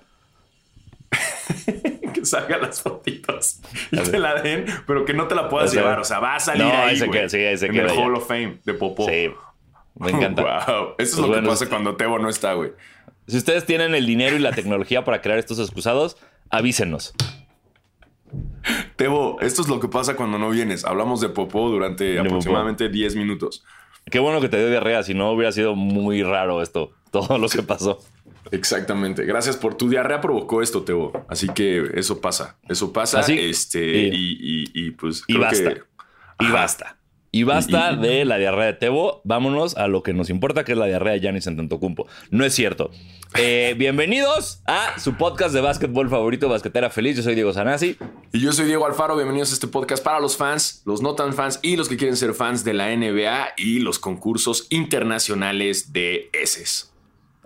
que 2.14 2.24
salgan 2.24 2.62
las 2.62 2.80
fotitos 2.80 3.60
y 3.90 3.96
te 3.98 4.18
la 4.18 4.40
den, 4.40 4.66
pero 4.86 5.04
que 5.04 5.14
no 5.14 5.28
te 5.28 5.34
la 5.34 5.48
puedas 5.48 5.72
llevar. 5.72 5.98
O 5.98 6.04
sea, 6.04 6.20
va 6.20 6.36
a 6.36 6.40
salir 6.40 6.64
ahí, 6.64 6.96
sí, 6.96 7.38
en 7.38 7.76
el 7.76 7.90
Hall 7.90 8.14
of 8.14 8.26
Fame 8.26 8.58
de 8.64 8.74
popó. 8.74 9.06
Sí, 9.08 9.30
me 9.98 10.10
encanta. 10.10 10.42
wow. 10.66 10.94
Eso 10.98 11.14
es 11.14 11.18
lo 11.18 11.28
pues 11.28 11.40
que 11.40 11.46
pasa 11.46 11.68
cuando 11.68 11.96
Tebo 11.96 12.18
no 12.18 12.28
está, 12.28 12.54
güey. 12.54 12.72
Si 13.26 13.36
ustedes 13.36 13.64
tienen 13.64 13.94
el 13.94 14.06
dinero 14.06 14.36
y 14.36 14.38
la 14.38 14.52
tecnología 14.52 15.04
para 15.04 15.22
crear 15.22 15.38
estos 15.38 15.58
excusados, 15.58 16.16
avísenos. 16.50 17.14
Tebo, 18.96 19.40
esto 19.40 19.62
es 19.62 19.68
lo 19.68 19.80
que 19.80 19.88
pasa 19.88 20.16
cuando 20.16 20.38
no 20.38 20.50
vienes. 20.50 20.84
Hablamos 20.84 21.20
de 21.20 21.28
popó 21.28 21.68
durante 21.68 22.18
aproximadamente 22.18 22.88
10 22.88 23.16
minutos. 23.16 23.64
Qué 24.10 24.18
bueno 24.18 24.40
que 24.40 24.48
te 24.48 24.58
dio 24.58 24.68
diarrea, 24.68 25.02
si 25.02 25.14
no 25.14 25.30
hubiera 25.30 25.52
sido 25.52 25.74
muy 25.74 26.22
raro 26.22 26.62
esto, 26.62 26.92
todo 27.10 27.38
lo 27.38 27.48
que 27.48 27.62
pasó. 27.62 28.00
Exactamente. 28.50 29.24
Gracias 29.24 29.56
por 29.56 29.76
tu 29.76 29.88
diarrea 29.88 30.20
provocó 30.20 30.62
esto, 30.62 30.82
Tebo. 30.82 31.24
Así 31.28 31.48
que 31.48 31.82
eso 31.94 32.20
pasa. 32.20 32.58
Eso 32.68 32.92
pasa. 32.92 33.20
Este, 33.20 34.10
y, 34.12 34.90
pues. 34.92 35.24
Y 35.26 35.36
basta. 35.36 35.74
y 36.40 36.50
basta. 36.50 36.98
Y 37.34 37.42
basta 37.42 37.96
de 37.96 38.24
la 38.24 38.36
diarrea 38.38 38.66
de 38.66 38.74
Tebo. 38.74 39.20
Vámonos 39.24 39.76
a 39.76 39.88
lo 39.88 40.04
que 40.04 40.12
nos 40.12 40.30
importa, 40.30 40.64
que 40.64 40.70
es 40.70 40.78
la 40.78 40.86
diarrea 40.86 41.14
de 41.14 41.20
Giannis 41.20 41.48
Antetokounmpo. 41.48 42.06
No 42.30 42.44
es 42.44 42.54
cierto. 42.54 42.90
Eh, 43.36 43.74
bienvenidos 43.76 44.62
a 44.64 44.96
su 45.00 45.16
podcast 45.16 45.52
de 45.52 45.60
básquetbol 45.60 46.08
favorito, 46.08 46.48
Basquetera 46.48 46.88
Feliz. 46.88 47.16
Yo 47.16 47.24
soy 47.24 47.34
Diego 47.34 47.52
Sanasi. 47.52 47.96
Y 48.32 48.38
yo 48.38 48.52
soy 48.52 48.66
Diego 48.66 48.86
Alfaro. 48.86 49.16
Bienvenidos 49.16 49.50
a 49.50 49.54
este 49.54 49.66
podcast 49.66 50.04
para 50.04 50.20
los 50.20 50.36
fans, 50.36 50.82
los 50.84 51.02
no 51.02 51.16
tan 51.16 51.34
fans 51.34 51.58
y 51.60 51.74
los 51.74 51.88
que 51.88 51.96
quieren 51.96 52.16
ser 52.16 52.32
fans 52.34 52.62
de 52.62 52.74
la 52.74 52.94
NBA 52.94 53.54
y 53.56 53.80
los 53.80 53.98
concursos 53.98 54.68
internacionales 54.70 55.92
de 55.92 56.30
ESES. 56.32 56.93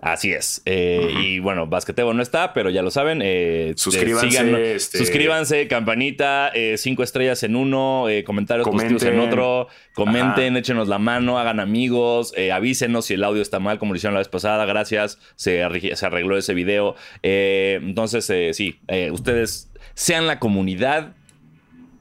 Así 0.01 0.31
es. 0.31 0.61
Eh, 0.65 1.13
y 1.21 1.39
bueno, 1.39 1.67
Basquetebo 1.67 2.13
no 2.13 2.21
está, 2.21 2.53
pero 2.53 2.69
ya 2.69 2.81
lo 2.81 2.89
saben. 2.89 3.21
Eh, 3.21 3.73
suscríbanse. 3.75 4.75
este... 4.75 4.97
Suscríbanse, 4.97 5.67
campanita, 5.67 6.49
eh, 6.53 6.77
cinco 6.77 7.03
estrellas 7.03 7.43
en 7.43 7.55
uno, 7.55 8.05
comentarios 8.25 8.67
positivos 8.67 9.03
en 9.03 9.19
otro. 9.19 9.67
Comenten, 9.93 10.55
échenos 10.55 10.87
la 10.87 10.99
mano, 10.99 11.37
hagan 11.37 11.59
amigos, 11.59 12.33
avísenos 12.53 13.05
si 13.05 13.15
el 13.15 13.23
audio 13.23 13.41
está 13.41 13.59
mal, 13.59 13.77
como 13.77 13.93
lo 13.93 13.97
hicieron 13.97 14.13
la 14.13 14.19
vez 14.19 14.29
pasada. 14.29 14.65
Gracias. 14.65 15.19
Se, 15.35 15.61
se 15.95 16.05
arregló 16.05 16.37
ese 16.37 16.53
video. 16.53 16.95
entonces, 17.21 18.25
sí, 18.55 18.79
ustedes 19.11 19.71
sean 19.95 20.27
la 20.27 20.39
comunidad 20.39 21.13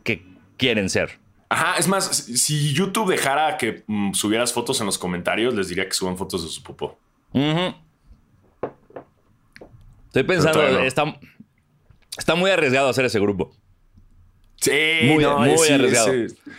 que 0.05 0.25
quieren 0.56 0.89
ser. 0.89 1.19
Ajá, 1.50 1.79
es 1.79 1.89
más, 1.89 2.05
si 2.05 2.75
YouTube 2.75 3.11
dejara 3.11 3.56
que 3.56 3.83
mm, 3.87 4.12
subieras 4.12 4.53
fotos 4.53 4.81
en 4.81 4.87
los 4.87 4.99
comentarios, 4.99 5.55
les 5.55 5.69
diría 5.69 5.87
que 5.87 5.95
suban 5.95 6.17
fotos 6.17 6.45
de 6.45 6.50
su 6.50 6.62
popó. 6.62 6.99
Estoy 10.20 10.37
pensando, 10.37 10.81
está, 10.81 11.17
está 12.16 12.35
muy 12.35 12.50
arriesgado 12.50 12.88
hacer 12.88 13.04
ese 13.04 13.21
grupo. 13.21 13.52
Sí, 14.57 14.73
muy, 15.04 15.25
arriesgado. 15.25 16.12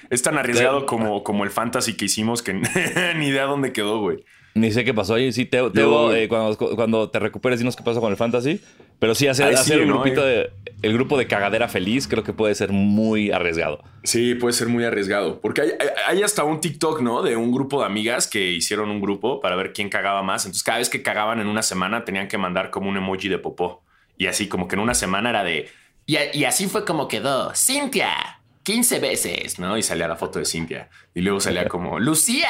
Es, 0.10 0.22
tan 0.22 0.38
arriesgado 0.38 0.86
como, 0.86 1.24
como 1.24 1.44
el 1.44 1.50
fantasy 1.50 1.96
que 1.96 2.06
hicimos 2.06 2.42
que 2.42 2.54
ni 3.18 3.28
idea 3.28 3.44
dónde 3.44 3.74
quedó, 3.74 4.00
güey. 4.00 4.24
Ni 4.56 4.72
sé 4.72 4.86
qué 4.86 4.94
pasó. 4.94 5.16
ahí. 5.16 5.34
sí, 5.34 5.46
Teo, 5.46 6.14
eh, 6.14 6.30
cuando, 6.30 6.58
cuando, 6.76 7.10
te 7.10 7.20
recuperes, 7.20 7.60
dinos 7.60 7.76
qué 7.76 7.84
pasó 7.84 8.00
con 8.00 8.12
el 8.12 8.18
fantasy. 8.18 8.62
Pero 9.00 9.16
sí, 9.16 9.28
hacer, 9.28 9.54
hacer 9.54 9.82
un 9.82 9.90
grupito 9.90 10.26
de, 10.26 10.50
el 10.82 10.94
grupo 10.94 11.18
de 11.18 11.28
cagadera 11.28 11.68
feliz 11.68 12.08
creo 12.08 12.24
que 12.24 12.34
puede 12.34 12.56
ser 12.56 12.72
muy 12.72 13.32
arriesgado. 13.32 13.84
Sí, 14.04 14.36
puede 14.36 14.54
ser 14.54 14.68
muy 14.68 14.84
arriesgado. 14.86 15.42
Porque 15.42 15.62
hay, 15.62 15.72
hay, 16.08 16.24
hasta 16.24 16.44
un 16.44 16.62
TikTok, 16.62 17.02
¿no? 17.02 17.22
De 17.22 17.36
un 17.36 17.52
grupo 17.52 17.82
de 17.82 17.86
amigas 17.86 18.28
que 18.28 18.52
hicieron 18.52 18.90
un 18.90 19.02
grupo 19.02 19.40
para 19.42 19.56
ver 19.56 19.74
quién 19.74 19.90
cagaba 19.90 20.24
más. 20.24 20.46
Entonces, 20.46 20.64
cada 20.64 20.78
vez 20.78 20.90
que 20.90 21.02
cagaban 21.02 21.40
en 21.40 21.48
una 21.48 21.64
semana, 21.64 22.06
tenían 22.06 22.28
que 22.28 22.38
mandar 22.38 22.70
como 22.70 22.90
un 22.90 22.98
emoji 22.98 23.28
de 23.28 23.40
popó. 23.40 23.84
Y 24.18 24.28
así, 24.28 24.48
como 24.48 24.68
que 24.68 24.76
en 24.76 24.82
una 24.82 24.94
semana 24.94 25.30
era 25.30 25.44
de. 25.44 25.70
Y, 26.06 26.18
y 26.34 26.46
así 26.46 26.68
fue 26.68 26.86
como 26.86 27.08
quedó. 27.08 27.54
Cintia, 27.56 28.40
15 28.64 29.00
veces, 29.00 29.60
¿no? 29.60 29.78
Y 29.78 29.84
salía 29.84 30.08
la 30.08 30.16
foto 30.16 30.40
de 30.40 30.46
Cintia. 30.46 30.90
Y 31.14 31.22
luego 31.22 31.40
salía 31.40 31.68
como, 31.68 32.00
Lucía, 32.00 32.50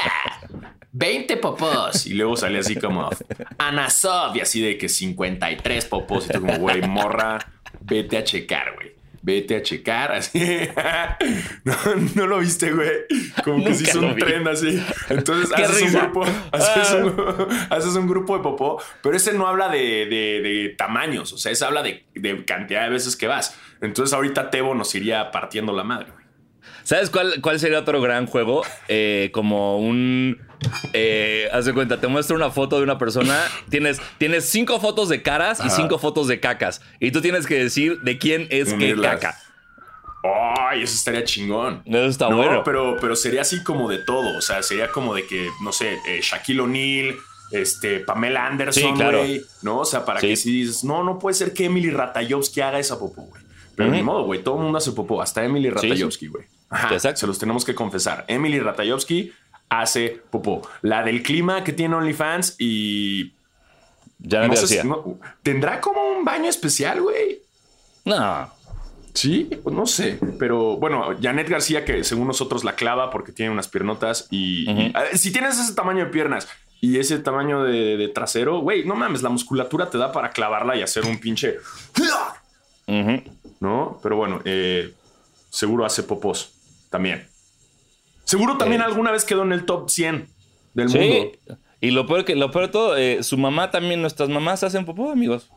20 0.92 1.38
popós. 1.38 2.06
Y 2.08 2.14
luego 2.14 2.36
salía 2.36 2.60
así 2.60 2.76
como, 2.76 3.10
Anasov, 3.58 4.36
y 4.36 4.42
así 4.42 4.62
de 4.62 4.78
que 4.78 4.90
53 4.90 5.86
popós. 5.86 6.26
Y 6.26 6.34
tú 6.34 6.42
como, 6.42 6.58
güey, 6.58 6.82
morra, 6.82 7.40
vete 7.82 8.18
a 8.18 8.24
checar, 8.24 8.74
güey. 8.76 8.90
Vete 9.22 9.58
a 9.58 9.62
checar, 9.62 10.12
así. 10.14 10.40
no, 12.16 12.26
lo 12.26 12.40
viste, 12.40 12.72
güey. 12.72 12.90
Como 13.44 13.64
que 13.66 13.74
se 13.74 13.84
hizo 13.84 14.00
un 14.00 14.16
tren 14.16 14.48
así. 14.48 14.82
Entonces 15.10 15.52
haces 15.56 15.94
un 15.94 16.02
grupo, 16.02 16.24
ah. 16.52 17.68
haces 17.70 17.96
un, 17.96 18.08
grupo 18.08 18.38
de 18.38 18.44
popó, 18.44 18.82
pero 19.04 19.18
ese 19.18 19.34
no 19.34 19.48
habla 19.48 19.68
de, 19.70 20.74
tamaños, 20.78 21.34
o 21.34 21.38
sea, 21.38 21.52
ese 21.52 21.66
habla 21.66 21.84
de, 21.84 22.06
de 22.16 22.46
cantidad 22.46 22.84
de 22.84 22.90
veces 22.90 23.16
que 23.16 23.28
vas. 23.28 23.58
Entonces 23.82 24.14
ahorita 24.14 24.50
Tebo 24.50 24.74
nos 24.74 24.96
iría 24.96 25.32
partiendo 25.32 25.74
la 25.74 25.84
madre. 25.84 26.19
¿Sabes 26.84 27.10
cuál, 27.10 27.42
cuál 27.42 27.60
sería 27.60 27.80
otro 27.80 28.02
gran 28.02 28.26
juego? 28.26 28.64
Eh, 28.88 29.30
como 29.34 29.78
un... 29.80 30.40
Eh, 30.94 31.48
haz 31.54 31.66
de 31.66 31.74
cuenta, 31.74 32.02
te 32.02 32.08
muestro 32.08 32.36
una 32.36 32.52
foto 32.52 32.78
de 32.78 32.84
una 32.84 32.98
persona. 32.98 33.40
Tienes, 33.70 34.02
tienes 34.18 34.46
cinco 34.46 34.80
fotos 34.80 35.08
de 35.10 35.22
caras 35.22 35.62
y 35.66 35.70
cinco 35.70 36.00
fotos 36.00 36.28
de 36.28 36.40
cacas. 36.40 36.82
Y 37.00 37.12
tú 37.12 37.22
tienes 37.22 37.48
que 37.48 37.56
decir 37.56 38.00
de 38.02 38.18
quién 38.18 38.48
es 38.50 38.74
qué 38.74 38.96
caca. 39.02 39.38
Ay, 40.22 40.84
eso 40.84 40.96
estaría 40.96 41.24
chingón. 41.24 41.82
Eso 41.86 42.06
está 42.06 42.28
bueno. 42.28 42.64
Pero, 42.66 42.98
pero 43.00 43.16
sería 43.16 43.42
así 43.42 43.64
como 43.64 43.90
de 43.90 44.00
todo. 44.00 44.38
O 44.38 44.42
sea, 44.42 44.62
sería 44.64 44.90
como 44.90 45.16
de 45.16 45.26
que, 45.26 45.50
no 45.62 45.72
sé, 45.72 45.94
eh, 46.08 46.20
Shaquille 46.22 46.60
O'Neal, 46.60 47.16
este, 47.52 48.02
Pamela 48.02 48.48
Anderson, 48.48 48.96
güey. 48.96 49.46
¿No? 49.62 49.80
O 49.80 49.86
sea, 49.86 50.04
para 50.04 50.20
que 50.20 50.36
si 50.36 50.52
dices, 50.52 50.84
no, 50.84 51.04
no 51.04 51.20
puede 51.20 51.36
ser 51.36 51.54
que 51.54 51.66
Emily 51.66 51.90
Ratajowski 51.90 52.60
haga 52.62 52.80
esa 52.80 53.00
popó, 53.00 53.22
güey. 53.22 53.44
Pero 53.76 53.92
ni 53.92 54.04
modo, 54.04 54.24
güey. 54.24 54.44
Todo 54.44 54.58
el 54.58 54.64
mundo 54.64 54.78
hace 54.78 54.92
popó. 54.92 55.22
Hasta 55.22 55.46
Emily 55.46 55.70
Ratajowski, 55.70 56.28
güey. 56.28 56.46
Ajá, 56.70 57.00
se 57.00 57.28
los 57.28 57.40
tenemos 57.40 57.66
que 57.66 57.74
confesar. 57.74 58.26
Emily 58.28 58.60
Ratajowski 58.60 59.34
hace 59.70 60.22
popó. 60.30 60.62
La 60.82 61.04
del 61.04 61.24
clima 61.24 61.64
que 61.64 61.74
tiene 61.74 61.96
OnlyFans 61.96 62.56
y. 62.60 63.34
Ya 64.22 64.46
no, 64.48 64.56
sé 64.56 64.84
¿Tendrá 65.44 65.80
como 65.80 66.02
un 66.10 66.26
baño 66.26 66.50
especial, 66.50 67.02
güey? 67.02 67.42
No. 68.04 68.52
Sí, 69.14 69.50
pues 69.64 69.74
no 69.74 69.86
sé. 69.86 70.20
Pero 70.38 70.76
bueno, 70.76 71.16
Janet 71.22 71.48
García, 71.48 71.86
que 71.86 72.04
según 72.04 72.28
nosotros 72.28 72.66
la 72.66 72.76
clava 72.76 73.12
porque 73.12 73.32
tiene 73.32 73.52
unas 73.52 73.70
piernotas 73.70 74.28
y, 74.30 74.66
si 75.14 75.32
tienes 75.32 75.58
ese 75.58 75.74
tamaño 75.74 76.04
de 76.04 76.12
piernas 76.12 76.50
y 76.82 77.00
ese 77.00 77.20
tamaño 77.20 77.64
de, 77.64 78.12
trasero, 78.14 78.60
güey, 78.60 78.84
no 78.84 78.96
mames, 78.96 79.22
la 79.22 79.30
musculatura 79.30 79.90
te 79.90 79.98
da 79.98 80.12
para 80.12 80.32
clavarla 80.32 80.76
y 80.76 80.82
hacer 80.82 81.06
un 81.06 81.18
pinche. 81.18 81.58
¿No? 83.62 84.00
Pero 84.04 84.18
bueno, 84.18 84.42
eh, 84.44 84.94
seguro 85.50 85.86
hace 85.86 86.04
popos 86.04 86.59
también. 86.90 87.28
Seguro 88.24 88.58
también 88.58 88.82
eh. 88.82 88.86
alguna 88.86 89.12
vez 89.12 89.26
quedó 89.26 89.44
en 89.44 89.52
el 89.52 89.66
top 89.66 89.90
100 89.90 90.28
del 90.74 90.90
mundo. 90.90 91.32
Y 91.82 91.92
lo 91.92 92.06
peor, 92.06 92.26
que, 92.26 92.36
lo 92.36 92.52
peor 92.52 92.68
de 92.68 92.72
todo, 92.72 92.98
eh, 92.98 93.24
su 93.24 93.38
mamá 93.38 93.72
también, 93.72 94.02
nuestras 94.02 94.30
mamás 94.30 94.64
hacen 94.64 94.86
popó, 94.86 95.12
amigos. 95.12 95.50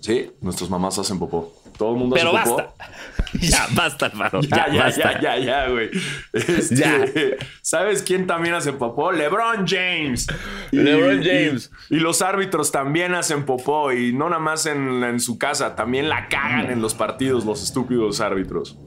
Sí, 0.00 0.30
nuestras 0.40 0.70
mamás 0.70 0.98
hacen 0.98 1.18
popó. 1.18 1.52
Todo 1.76 1.92
el 1.92 1.98
mundo 1.98 2.14
Pero 2.14 2.36
hace 2.36 2.50
popó. 2.50 2.62
basta. 2.62 2.90
ya, 3.40 3.66
basta, 3.74 4.06
hermano. 4.06 4.40
Ya, 4.42 4.72
ya, 4.72 4.88
ya, 4.90 5.20
ya, 5.20 5.38
ya, 5.38 5.68
güey. 5.68 5.90
Este, 6.32 7.36
¿Sabes 7.60 8.02
quién 8.02 8.26
también 8.26 8.54
hace 8.54 8.72
popó? 8.72 9.12
LeBron 9.12 9.66
James. 9.66 10.26
LeBron 10.70 11.22
James. 11.22 11.70
Y, 11.90 11.96
los 11.96 12.22
árbitros 12.22 12.70
también 12.70 13.14
hacen 13.14 13.44
popó. 13.44 13.92
Y 13.92 14.12
no 14.12 14.28
nada 14.28 14.40
más 14.40 14.66
en, 14.66 15.02
en 15.02 15.20
su 15.20 15.36
casa, 15.38 15.74
también 15.74 16.08
la 16.08 16.28
cagan 16.28 16.70
en 16.70 16.80
los 16.80 16.94
partidos 16.94 17.44
los 17.44 17.62
estúpidos 17.62 18.20
árbitros. 18.20 18.78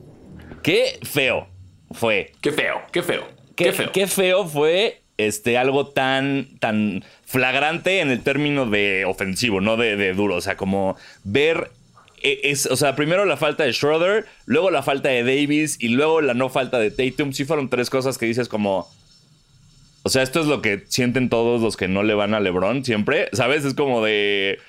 Qué 0.70 1.00
feo 1.02 1.48
fue. 1.90 2.32
Qué 2.42 2.52
feo, 2.52 2.80
qué 2.92 3.02
feo. 3.02 3.28
Qué, 3.56 3.74
feo. 3.74 3.92
Qué 3.92 4.06
feo 4.06 4.48
fue 4.48 5.02
este, 5.18 5.58
algo 5.58 5.88
tan, 5.88 6.60
tan 6.60 7.04
flagrante 7.26 8.02
en 8.02 8.12
el 8.12 8.22
término 8.22 8.68
de 8.68 9.04
ofensivo, 9.06 9.62
no 9.62 9.78
de, 9.78 10.14
duro. 10.14 10.36
O 10.36 10.42
sea, 10.42 10.58
como 10.58 10.96
ver 11.24 11.72
e, 12.22 12.42
es, 12.44 12.68
o 12.68 12.76
sea, 12.76 12.96
primero 12.96 13.26
la 13.26 13.36
falta 13.36 13.64
de 13.64 13.74
Schroeder, 13.74 14.28
luego 14.46 14.70
la 14.70 14.84
falta 14.84 15.10
de 15.10 15.24
Davis 15.24 15.76
y 15.80 15.88
luego 15.88 16.22
la 16.22 16.36
no 16.36 16.50
falta 16.50 16.78
de 16.78 16.92
Tatum. 16.92 17.34
Sí 17.34 17.46
fueron 17.46 17.72
tres 17.72 17.90
cosas 17.90 18.20
que 18.20 18.28
dices 18.28 18.48
como... 18.48 18.88
O 20.04 20.10
sea, 20.10 20.22
esto 20.22 20.40
es 20.40 20.46
lo 20.46 20.62
que 20.62 20.84
sienten 20.88 21.30
todos 21.30 21.62
los 21.62 21.78
que 21.78 21.88
no 21.88 22.04
le 22.04 22.14
van 22.14 22.36
a 22.36 22.40
LeBron 22.40 22.86
siempre. 22.86 23.30
¿Sabes? 23.34 23.66
Es 23.66 23.74
como 23.74 24.06
de... 24.06 24.60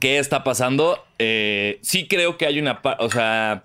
¿Qué 0.00 0.18
está 0.18 0.44
pasando? 0.44 1.04
Eh, 1.18 1.78
sí 1.82 2.08
creo 2.08 2.38
que 2.38 2.46
hay 2.46 2.58
una... 2.58 2.80
O 3.00 3.10
sea 3.10 3.64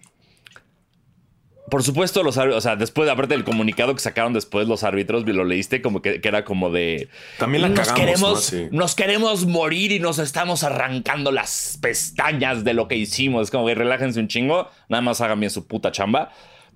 por 1.69 1.81
supuesto, 1.81 2.23
los 2.23 2.37
árbitros, 2.37 2.57
o 2.57 2.61
sea, 2.61 2.75
después, 2.75 3.09
aparte 3.09 3.33
del 3.33 3.45
comunicado 3.45 3.95
que 3.95 4.01
sacaron 4.01 4.33
después 4.33 4.67
los 4.67 4.83
árbitros, 4.83 5.25
lo 5.25 5.45
leíste 5.45 5.81
como 5.81 6.01
que, 6.01 6.19
era 6.21 6.43
como 6.43 6.69
de. 6.69 7.07
También 7.39 7.61
la 7.61 7.69
nos 7.69 7.91
queremos, 7.93 8.53
Nos 8.71 8.95
queremos 8.95 9.45
morir 9.45 9.91
y 9.91 9.99
nos 9.99 10.19
estamos 10.19 10.63
arrancando 10.63 11.31
las 11.31 11.79
pestañas 11.81 12.63
de 12.63 12.73
lo 12.73 12.87
que 12.87 12.95
hicimos. 12.95 13.43
Es 13.43 13.51
como 13.51 13.65
que 13.65 13.75
relájense 13.75 14.19
un 14.19 14.27
chingo, 14.27 14.69
nada 14.89 15.01
más 15.01 15.21
hagan 15.21 15.39
bien 15.39 15.49
su 15.49 15.65
puta 15.65 15.91
chamba. 15.91 16.31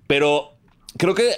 Pero 0.06 0.56
creo 0.96 1.14
que 1.14 1.32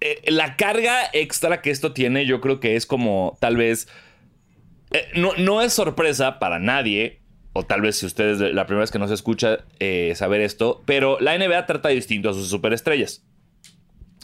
eh, 0.00 0.22
la 0.28 0.56
carga 0.56 1.10
extra 1.12 1.60
que 1.60 1.70
esto 1.70 1.92
tiene, 1.92 2.24
yo 2.24 2.40
creo 2.40 2.60
que 2.60 2.76
es 2.76 2.86
como 2.86 3.36
tal 3.40 3.56
vez. 3.56 3.88
Eh, 4.92 5.06
no, 5.14 5.34
no 5.36 5.60
es 5.60 5.74
sorpresa 5.74 6.38
para 6.38 6.58
nadie 6.58 7.19
o 7.52 7.64
tal 7.64 7.80
vez 7.80 7.98
si 7.98 8.06
ustedes 8.06 8.40
la 8.40 8.66
primera 8.66 8.82
vez 8.82 8.90
que 8.90 8.98
nos 8.98 9.10
escucha 9.10 9.64
eh, 9.78 10.12
saber 10.14 10.40
esto, 10.40 10.82
pero 10.86 11.18
la 11.20 11.36
NBA 11.36 11.66
trata 11.66 11.88
distinto 11.88 12.30
a 12.30 12.34
sus 12.34 12.48
superestrellas. 12.48 13.24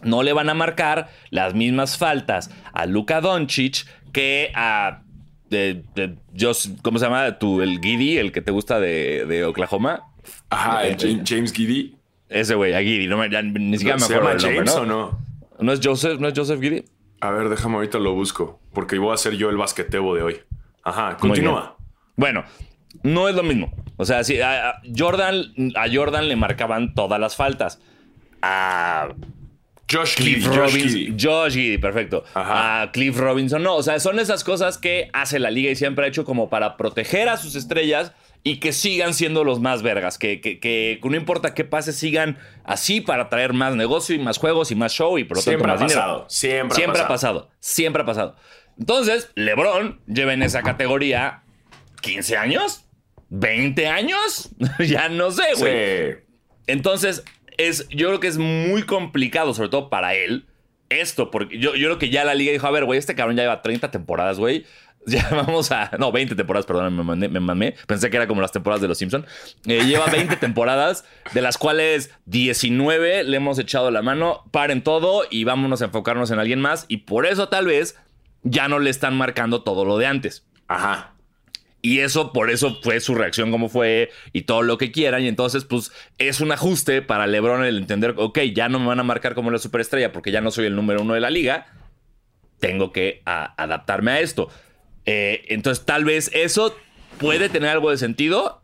No 0.03 0.23
le 0.23 0.33
van 0.33 0.49
a 0.51 0.55
marcar 0.55 1.09
las 1.31 1.55
mismas 1.55 1.97
faltas 1.97 2.51
a 2.73 2.87
Luka 2.87 3.21
Doncic 3.21 3.87
que 4.13 4.53
a 4.55 5.03
de, 5.51 5.85
¿cómo 6.83 6.99
se 6.99 7.05
llama? 7.05 7.39
Tu, 7.39 7.63
el 7.63 7.81
Giddy, 7.81 8.19
el 8.19 8.33
que 8.33 8.43
te 8.43 8.51
gusta 8.51 8.81
de, 8.81 9.45
Oklahoma. 9.45 10.05
Ajá, 10.51 10.87
el 10.87 10.97
eh, 11.03 11.23
James, 11.25 11.53
Giddy. 11.53 11.97
Ese 12.29 12.55
güey, 12.55 12.75
a 12.75 12.81
Giddy, 12.81 13.07
no, 13.07 13.17
ni 13.27 13.79
siquiera 13.79 13.97
me 13.97 14.05
acuerdo. 14.05 14.39
¿Se 14.39 14.49
llama 14.49 14.57
James 14.57 14.75
o 14.75 14.87
no? 14.87 15.19
¿No 15.61 15.73
es 15.73 15.81
Joseph? 15.83 16.19
¿No 16.19 16.29
es 16.29 16.35
Joseph 16.37 16.61
Giddy? 16.61 16.85
A 17.21 17.31
ver, 17.31 17.49
déjame 17.49 17.77
ahorita 17.77 17.99
lo 17.99 18.13
busco, 18.15 18.61
porque 18.73 18.99
voy 18.99 19.15
a 19.15 19.17
ser 19.17 19.37
yo 19.37 19.49
el 19.49 19.57
basquetebo 19.57 20.15
de 20.15 20.23
hoy. 20.23 20.41
Ajá, 20.83 21.17
continúa. 21.17 21.77
Bueno, 22.17 22.45
no 23.03 23.29
es 23.29 23.35
lo 23.35 23.43
mismo. 23.43 23.73
O 23.97 24.05
sea, 24.05 24.25
si 24.25 24.41
a, 24.41 24.81
Jordan, 24.97 25.53
a 25.75 25.87
Jordan 25.93 26.29
le 26.29 26.37
marcaban 26.37 26.95
todas 26.95 27.19
las 27.19 27.37
faltas. 27.37 27.81
A 28.43 29.09
Josh 29.91 30.17
Cliff 30.17 30.47
Robinson. 30.47 31.17
Josh 31.19 31.55
Giddy, 31.55 31.79
perfecto. 31.79 32.25
A 32.35 32.91
Cliff 32.93 33.17
Robinson, 33.17 33.63
no. 33.63 33.77
O 33.77 33.83
sea, 33.83 34.01
son 34.01 34.19
esas 34.19 34.43
cosas 34.43 34.79
que 34.79 35.09
hace 35.13 35.39
la 35.39 35.51
liga 35.51 35.71
y 35.71 35.77
siempre 35.77 36.05
ha 36.05 36.09
hecho 36.09 36.25
como 36.25 36.51
para 36.51 36.77
proteger 36.77 37.29
a 37.29 37.37
sus 37.37 37.55
estrellas 37.55 38.13
y 38.43 38.59
que 38.59 38.73
sigan 38.73 39.15
siendo 39.15 39.45
los 39.45 39.61
más 39.61 39.83
vergas. 39.83 40.19
Que, 40.19 40.41
que, 40.41 41.01
no 41.03 41.17
importa 41.17 41.55
qué 41.55 41.65
pase, 41.65 41.93
sigan 41.93 42.39
así 42.65 43.01
para 43.01 43.29
traer 43.29 43.53
más 43.53 43.77
negocio 43.77 44.15
y 44.15 44.19
más 44.19 44.39
juegos 44.39 44.71
y 44.71 44.75
más 44.75 44.93
show 44.93 45.19
y 45.19 45.25
por 45.25 45.39
lo 45.39 45.43
tanto 45.43 45.67
más 45.67 46.25
Siempre, 46.29 46.77
siempre 46.77 47.01
ha 47.01 47.09
pasado. 47.09 47.51
Siempre 47.61 48.03
ha 48.03 48.07
pasado. 48.07 48.37
Entonces, 48.79 49.31
LeBron 49.35 50.01
lleva 50.07 50.35
en 50.35 50.43
esa 50.43 50.63
categoría 50.63 51.43
15 52.03 52.37
años. 52.37 52.86
¿20 53.31 53.87
años? 53.87 54.51
ya 54.79 55.09
no 55.09 55.31
sé, 55.31 55.45
güey. 55.59 56.19
Entonces, 56.67 57.25
es, 57.59 57.89
yo 57.89 58.09
creo 58.09 58.21
que 58.21 58.29
es 58.29 58.39
muy 58.39 58.83
complicado, 58.83 59.55
sobre 59.55 59.69
todo 59.69 59.89
para 59.89 60.15
él, 60.15 60.47
esto, 60.89 61.31
porque 61.31 61.59
yo, 61.59 61.75
yo 61.75 61.89
creo 61.89 61.99
que 61.99 62.11
ya 62.11 62.25
la 62.25 62.35
liga 62.35 62.53
dijo, 62.53 62.67
a 62.67 62.71
ver, 62.71 62.85
güey, 62.85 62.99
este 62.99 63.15
cabrón 63.15 63.37
ya 63.37 63.43
lleva 63.43 63.63
30 63.63 63.91
temporadas, 63.91 64.39
güey. 64.39 64.65
Ya 65.09 65.29
vamos 65.31 65.71
a. 65.71 65.93
No, 66.01 66.11
20 66.11 66.35
temporadas, 66.35 66.67
perdón, 66.67 66.97
me, 67.07 67.29
me 67.29 67.39
mamé. 67.39 67.77
Pensé 67.87 68.11
que 68.11 68.17
era 68.17 68.27
como 68.27 68.41
las 68.41 68.51
temporadas 68.51 68.83
de 68.83 68.89
los 68.89 68.99
Simpsons. 68.99 69.25
Eh, 69.65 69.85
lleva 69.85 70.07
20 70.07 70.35
temporadas, 70.41 71.05
de 71.33 71.43
las 71.43 71.59
cuales 71.59 72.11
19 72.25 73.23
le 73.23 73.37
hemos 73.37 73.57
echado 73.61 73.93
la 73.93 74.03
mano. 74.03 74.43
Paren 74.51 74.83
todo 74.83 75.23
y 75.31 75.45
vámonos 75.45 75.81
a 75.81 75.85
enfocarnos 75.85 76.33
en 76.33 76.41
alguien 76.41 76.61
más. 76.61 76.87
Y 76.89 76.97
por 76.99 77.25
eso, 77.25 77.49
tal 77.49 77.67
vez, 77.67 77.97
ya 78.43 78.67
no 78.67 78.81
le 78.81 78.91
están 78.91 79.17
marcando 79.17 79.63
todo 79.63 79.85
lo 79.85 79.97
de 79.97 80.07
antes. 80.07 80.45
Ajá. 80.67 81.16
Y 81.87 82.01
eso, 82.01 82.33
por 82.33 82.51
eso 82.51 82.81
fue 82.83 82.99
su 82.99 83.15
reacción 83.15 83.53
como 83.53 83.69
fue 83.69 84.11
y 84.33 84.43
todo 84.43 84.63
lo 84.63 84.77
que 84.77 84.91
quieran. 84.91 85.23
Y 85.23 85.29
entonces, 85.29 85.65
pues, 85.65 85.93
es 86.19 86.41
un 86.41 86.51
ajuste 86.51 87.01
para 87.01 87.29
LeBron 87.29 87.65
el 87.65 87.77
entender, 87.77 88.15
ok, 88.17 88.41
ya 88.53 88.69
no 88.69 88.81
me 88.81 88.87
van 88.87 88.99
a 88.99 89.05
marcar 89.05 89.37
como 89.37 89.53
la 89.53 89.59
superestrella 89.59 90.11
porque 90.11 90.33
ya 90.33 90.41
no 90.41 90.51
soy 90.51 90.67
el 90.67 90.75
número 90.75 91.03
uno 91.03 91.15
de 91.15 91.21
la 91.21 91.31
liga. 91.31 91.69
Tengo 92.59 92.91
que 92.91 93.23
adaptarme 93.25 94.11
a 94.11 94.19
esto. 94.19 94.49
Eh, 95.05 95.45
entonces, 95.47 95.85
tal 95.85 96.05
vez 96.05 96.29
eso 96.35 96.77
puede 97.19 97.49
tener 97.49 97.71
algo 97.71 97.93
de 97.93 97.99
sentido, 97.99 98.59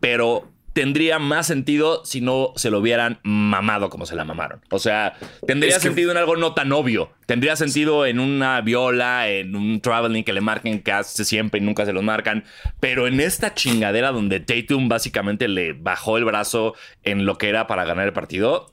pero 0.00 0.50
tendría 0.74 1.20
más 1.20 1.46
sentido 1.46 2.04
si 2.04 2.20
no 2.20 2.52
se 2.56 2.70
lo 2.70 2.80
hubieran 2.80 3.20
mamado 3.22 3.88
como 3.88 4.06
se 4.06 4.16
la 4.16 4.24
mamaron. 4.24 4.60
O 4.70 4.80
sea, 4.80 5.16
tendría 5.46 5.78
sentido 5.78 6.10
en 6.10 6.16
algo 6.16 6.36
no 6.36 6.52
tan 6.52 6.72
obvio. 6.72 7.12
Tendría 7.26 7.56
sentido 7.56 8.04
en 8.04 8.18
una 8.18 8.60
viola, 8.60 9.28
en 9.28 9.54
un 9.54 9.80
traveling 9.80 10.24
que 10.24 10.32
le 10.32 10.40
marquen 10.40 10.80
casi 10.80 11.24
siempre 11.24 11.60
y 11.60 11.62
nunca 11.62 11.86
se 11.86 11.92
los 11.92 12.02
marcan. 12.02 12.44
Pero 12.80 13.06
en 13.06 13.20
esta 13.20 13.54
chingadera 13.54 14.10
donde 14.10 14.40
Tatum 14.40 14.88
básicamente 14.88 15.46
le 15.46 15.72
bajó 15.74 16.18
el 16.18 16.24
brazo 16.24 16.74
en 17.04 17.24
lo 17.24 17.38
que 17.38 17.48
era 17.48 17.68
para 17.68 17.84
ganar 17.84 18.06
el 18.06 18.12
partido. 18.12 18.70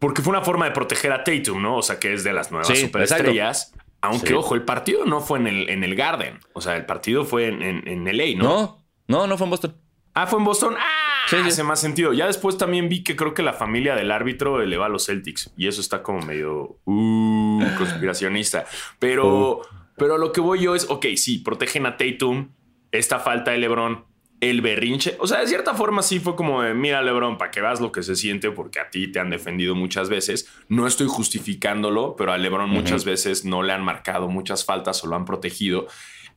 Porque 0.00 0.20
fue 0.20 0.32
una 0.32 0.42
forma 0.42 0.64
de 0.64 0.72
proteger 0.72 1.12
a 1.12 1.22
Tatum, 1.22 1.62
¿no? 1.62 1.76
O 1.76 1.82
sea, 1.82 2.00
que 2.00 2.12
es 2.12 2.24
de 2.24 2.32
las 2.32 2.50
nuevas 2.50 2.76
superestrellas. 2.76 3.72
Aunque, 4.00 4.34
ojo, 4.34 4.56
el 4.56 4.62
partido 4.62 5.04
no 5.06 5.20
fue 5.20 5.38
en 5.38 5.46
el, 5.46 5.70
en 5.70 5.84
el 5.84 5.94
Garden. 5.94 6.40
O 6.54 6.60
sea, 6.60 6.76
el 6.76 6.86
partido 6.86 7.24
fue 7.24 7.46
en, 7.46 7.62
en, 7.62 7.86
en 7.86 8.04
LA, 8.16 8.36
¿no? 8.36 8.44
No, 8.44 8.84
no, 9.06 9.26
no 9.28 9.38
fue 9.38 9.46
en 9.46 9.50
Boston. 9.50 9.76
Ah, 10.20 10.26
fue 10.26 10.40
en 10.40 10.44
Boston. 10.44 10.74
Ah, 10.76 11.36
hace 11.46 11.62
más 11.62 11.80
sentido. 11.80 12.12
Ya 12.12 12.26
después 12.26 12.58
también 12.58 12.88
vi 12.88 13.04
que 13.04 13.14
creo 13.14 13.34
que 13.34 13.44
la 13.44 13.52
familia 13.52 13.94
del 13.94 14.10
árbitro 14.10 14.58
le 14.66 14.76
va 14.76 14.86
a 14.86 14.88
los 14.88 15.06
Celtics. 15.06 15.52
Y 15.56 15.68
eso 15.68 15.80
está 15.80 16.02
como 16.02 16.22
medio 16.22 16.80
uh, 16.86 17.62
conspiracionista. 17.78 18.66
Pero, 18.98 19.60
pero 19.96 20.18
lo 20.18 20.32
que 20.32 20.40
voy 20.40 20.62
yo 20.62 20.74
es, 20.74 20.90
ok, 20.90 21.06
sí, 21.14 21.38
protegen 21.38 21.86
a 21.86 21.96
Tatum. 21.96 22.48
Esta 22.90 23.20
falta 23.20 23.52
de 23.52 23.58
LeBron, 23.58 24.06
el 24.40 24.60
berrinche. 24.60 25.16
O 25.20 25.28
sea, 25.28 25.38
de 25.38 25.46
cierta 25.46 25.74
forma 25.74 26.02
sí 26.02 26.18
fue 26.18 26.34
como 26.34 26.62
de, 26.62 26.74
mira 26.74 27.00
LeBron, 27.00 27.38
para 27.38 27.52
que 27.52 27.60
veas 27.60 27.80
lo 27.80 27.92
que 27.92 28.02
se 28.02 28.16
siente, 28.16 28.50
porque 28.50 28.80
a 28.80 28.90
ti 28.90 29.06
te 29.12 29.20
han 29.20 29.30
defendido 29.30 29.76
muchas 29.76 30.08
veces. 30.08 30.50
No 30.68 30.88
estoy 30.88 31.06
justificándolo, 31.06 32.16
pero 32.16 32.32
a 32.32 32.38
LeBron 32.38 32.68
muchas 32.68 33.04
veces 33.04 33.44
no 33.44 33.62
le 33.62 33.72
han 33.72 33.84
marcado 33.84 34.26
muchas 34.26 34.64
faltas 34.64 35.04
o 35.04 35.06
lo 35.06 35.14
han 35.14 35.24
protegido. 35.24 35.86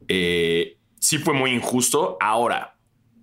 Eh, 0.08 0.78
sí 1.00 1.18
fue 1.18 1.34
muy 1.34 1.50
injusto. 1.50 2.18
Ahora, 2.20 2.76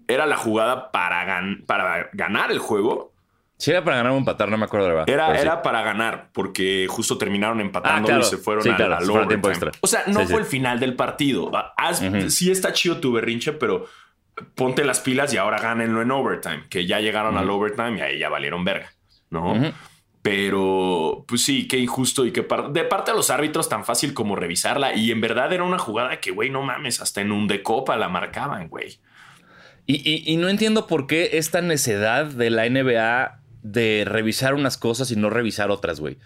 era 0.08 0.26
la 0.26 0.36
jugada 0.36 0.90
para, 0.90 1.40
para 1.66 2.10
ganar 2.12 2.50
el 2.50 2.58
juego. 2.58 3.12
Sí, 3.56 3.70
era 3.70 3.84
para 3.84 3.96
ganar 3.96 4.12
o 4.12 4.16
empatar, 4.16 4.48
no 4.48 4.56
me 4.56 4.64
acuerdo 4.64 4.86
de 4.86 4.92
verdad. 4.92 5.10
Era, 5.10 5.40
era 5.40 5.62
para 5.62 5.82
ganar, 5.82 6.30
porque 6.32 6.86
justo 6.88 7.18
terminaron 7.18 7.60
empatando 7.60 8.12
ah, 8.12 8.18
y 8.20 8.22
se 8.22 8.36
fueron 8.36 8.68
al, 8.68 9.28
tiempo 9.28 9.48
extra. 9.48 9.72
O 9.80 9.86
sea, 9.86 10.04
no 10.06 10.26
fue 10.26 10.40
el 10.40 10.46
final 10.46 10.78
del 10.80 10.94
partido. 10.94 11.50
Ah, 11.54 11.92
sí 11.94 12.50
está 12.50 12.72
chido 12.72 12.98
tu 12.98 13.12
berrinche, 13.12 13.52
pero 13.52 13.86
ponte 14.54 14.84
las 14.84 15.00
pilas 15.00 15.34
y 15.34 15.36
ahora 15.36 15.58
gánenlo 15.58 16.02
en 16.02 16.10
overtime, 16.10 16.64
que 16.68 16.86
ya 16.86 17.00
llegaron 17.00 17.36
al 17.36 17.50
overtime 17.50 17.98
y 17.98 18.00
ahí 18.00 18.18
ya 18.18 18.28
valieron 18.28 18.64
verga. 18.64 18.90
¿no? 19.30 19.54
Pero, 20.22 21.24
pues 21.26 21.42
sí, 21.44 21.68
qué 21.68 21.78
injusto 21.78 22.26
y 22.26 22.32
que 22.32 22.46
de 22.70 22.84
parte 22.84 23.10
de 23.12 23.16
los 23.16 23.30
árbitros 23.30 23.68
tan 23.68 23.84
fácil 23.84 24.14
como 24.14 24.36
revisarla. 24.36 24.94
Y 24.94 25.10
en 25.10 25.20
verdad 25.20 25.52
era 25.52 25.64
una 25.64 25.78
jugada 25.78 26.20
que, 26.20 26.30
güey, 26.30 26.50
no 26.50 26.62
mames, 26.62 27.00
hasta 27.00 27.20
en 27.20 27.32
un 27.32 27.46
de 27.46 27.62
copa 27.62 27.96
la 27.96 28.08
marcaban, 28.08 28.68
güey. 28.68 28.98
Y, 29.90 30.36
no 30.36 30.50
entiendo 30.50 30.86
por 30.86 31.06
qué 31.06 31.30
esta 31.38 31.62
necedad 31.62 32.26
de 32.26 32.50
la 32.50 32.68
NBA 32.68 33.40
de 33.62 34.04
revisar 34.06 34.52
unas 34.52 34.76
cosas 34.76 35.10
y 35.10 35.16
no 35.16 35.30
revisar 35.30 35.70
otras, 35.70 35.98
güey. 35.98 36.18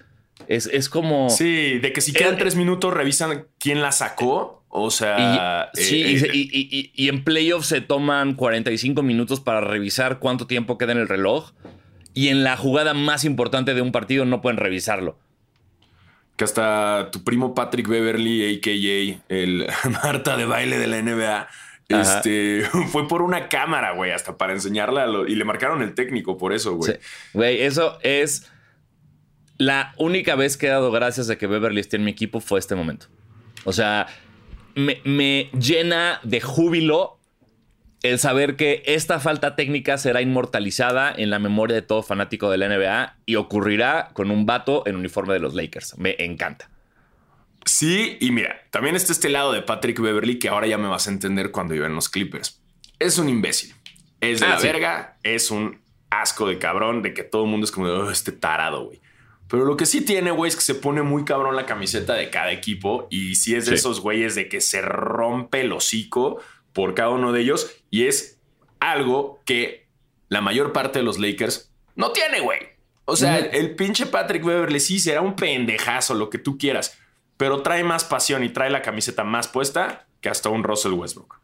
Es, 0.49 0.88
como. 0.88 1.31
Sí, 1.31 1.78
de 1.78 1.92
que 1.92 2.00
si 2.00 2.12
quedan 2.12 2.37
tres 2.38 2.57
minutos 2.57 2.92
revisan 2.92 3.47
quién 3.61 3.81
la 3.81 3.92
sacó. 3.92 4.64
O 4.69 4.90
sea. 4.90 5.71
Y, 5.75 5.81
sí, 5.81 6.02
eh, 6.02 6.31
eh, 6.33 6.90
y, 6.92 7.09
en 7.09 7.23
playoffs 7.23 7.69
se 7.69 7.81
toman 7.81 8.35
45 8.35 9.00
minutos 9.04 9.38
para 9.38 9.61
revisar 9.61 10.19
cuánto 10.19 10.49
tiempo 10.49 10.76
queda 10.76 10.90
en 10.90 10.99
el 10.99 11.09
reloj. 11.09 11.52
Y 12.14 12.28
en 12.28 12.42
la 12.42 12.57
jugada 12.57 12.95
más 12.95 13.25
importante 13.25 13.75
de 13.75 13.81
un 13.81 13.92
partido 13.92 14.25
no 14.25 14.40
pueden 14.40 14.57
revisarlo. 14.57 15.16
Que 16.37 16.42
hasta 16.42 17.11
tu 17.12 17.23
primo 17.23 17.54
Patrick 17.54 17.87
Beverly, 17.87 18.57
a.k.a. 18.57 19.23
el 19.33 19.69
Marta 20.02 20.37
de 20.37 20.47
baile 20.47 20.78
de 20.78 20.87
la 20.88 21.00
NBA, 21.00 21.49
este, 21.88 22.62
fue 22.88 23.08
por 23.08 23.22
una 23.22 23.48
cámara, 23.48 23.92
güey, 23.92 24.12
hasta 24.12 24.36
para 24.36 24.52
enseñarla. 24.52 25.06
y 25.28 25.34
le 25.34 25.44
marcaron 25.44 25.82
el 25.82 25.94
técnico 25.94 26.38
por 26.38 26.52
eso, 26.52 26.74
güey. 26.74 26.98
Güey, 27.32 27.62
eso 27.62 27.98
es 28.02 28.50
la 29.58 29.94
única 29.96 30.34
vez 30.34 30.56
que 30.56 30.66
he 30.66 30.70
dado 30.70 30.90
gracias 30.90 31.26
de 31.26 31.38
que 31.38 31.46
Beverly 31.46 31.80
esté 31.80 31.96
en 31.96 32.04
mi 32.04 32.10
equipo 32.10 32.40
fue 32.40 32.58
este 32.58 32.74
momento. 32.74 33.06
O 33.64 33.72
sea, 33.72 34.06
me, 34.74 35.00
me 35.04 35.50
llena 35.52 36.20
de 36.22 36.40
júbilo 36.40 37.18
el 38.02 38.18
saber 38.18 38.56
que 38.56 38.82
esta 38.86 39.20
falta 39.20 39.54
técnica 39.54 39.96
será 39.96 40.22
inmortalizada 40.22 41.12
en 41.16 41.30
la 41.30 41.38
memoria 41.38 41.76
de 41.76 41.82
todo 41.82 42.02
fanático 42.02 42.50
de 42.50 42.58
la 42.58 42.68
NBA 42.68 43.18
y 43.26 43.36
ocurrirá 43.36 44.10
con 44.12 44.30
un 44.30 44.44
vato 44.44 44.82
en 44.86 44.96
uniforme 44.96 45.34
de 45.34 45.40
los 45.40 45.54
Lakers. 45.54 45.96
Me 45.98 46.16
encanta. 46.18 46.72
Sí, 47.64 48.16
y 48.21 48.31
mira, 48.31 48.62
también 48.71 48.97
está 48.97 49.12
este 49.12 49.28
lado 49.28 49.52
de 49.52 49.62
Patrick 49.62 50.00
Beverly 50.00 50.38
que 50.38 50.49
ahora 50.49 50.66
ya 50.66 50.78
me 50.78 50.88
vas 50.88 51.07
a 51.07 51.11
entender 51.11 51.50
cuando 51.50 51.75
en 51.75 51.95
los 51.95 52.09
Clippers. 52.09 52.61
Es 52.99 53.19
un 53.19 53.28
imbécil. 53.28 53.75
Es 54.21 54.40
de 54.40 54.47
ah, 54.47 54.50
la 54.50 54.59
verga, 54.61 55.19
es 55.23 55.50
un 55.50 55.81
asco 56.11 56.47
de 56.47 56.59
cabrón, 56.59 57.02
de 57.02 57.14
que 57.14 57.25
todo 57.25 57.45
el 57.45 57.50
mundo 57.50 57.64
es 57.64 57.73
como, 57.73 57.87
oh, 57.87 58.11
este 58.11 58.33
tarado, 58.33 58.87
güey. 58.87 59.00
Pero 59.49 59.64
lo 59.64 59.76
que 59.76 59.87
sí 59.87 60.00
tiene, 60.00 60.31
güey, 60.31 60.49
es 60.49 60.57
que 60.57 60.62
se 60.62 60.75
pone 60.75 61.02
muy 61.02 61.25
cabrón 61.25 61.57
la 61.57 61.66
camiseta 61.66 62.14
de 62.14 62.31
cada 62.31 62.52
equipo. 62.52 63.07
Y 63.11 63.35
si 63.35 63.54
es 63.54 63.66
de 63.66 63.75
esos 63.75 64.00
güeyes 64.00 64.35
de 64.35 64.49
que 64.49 64.61
se 64.61 64.81
rompe 64.81 65.61
el 65.61 65.73
hocico 65.73 66.40
por 66.73 66.95
cada 66.95 67.11
uno 67.11 67.33
de 67.33 67.42
ellos. 67.42 67.71
Y 67.90 68.07
es 68.07 68.40
algo 68.81 69.42
que 69.45 69.88
la 70.28 70.40
mayor 70.40 70.73
parte 70.73 71.00
de 71.00 71.04
los 71.04 71.19
Lakers 71.19 71.71
no 71.97 72.12
tiene, 72.12 72.40
güey. 72.40 72.61
O 73.04 73.16
sea, 73.16 73.37
el 73.37 73.75
pinche 73.75 74.07
Patrick 74.07 74.45
Beverly 74.45 74.81
sí 74.81 74.99
será 74.99 75.21
un 75.21 75.37
pendejazo, 75.37 76.14
lo 76.14 76.31
que 76.31 76.38
tú 76.38 76.57
quieras 76.57 77.01
pero 77.42 77.61
trae 77.61 77.82
más 77.82 78.04
pasión 78.04 78.44
y 78.44 78.50
trae 78.50 78.70
la 78.70 78.82
camiseta 78.82 79.25
más 79.25 79.49
puesta 79.49 80.06
que 80.20 80.28
hasta 80.28 80.49
un 80.49 80.62
Russell 80.62 80.92
Westbrook. 80.92 81.40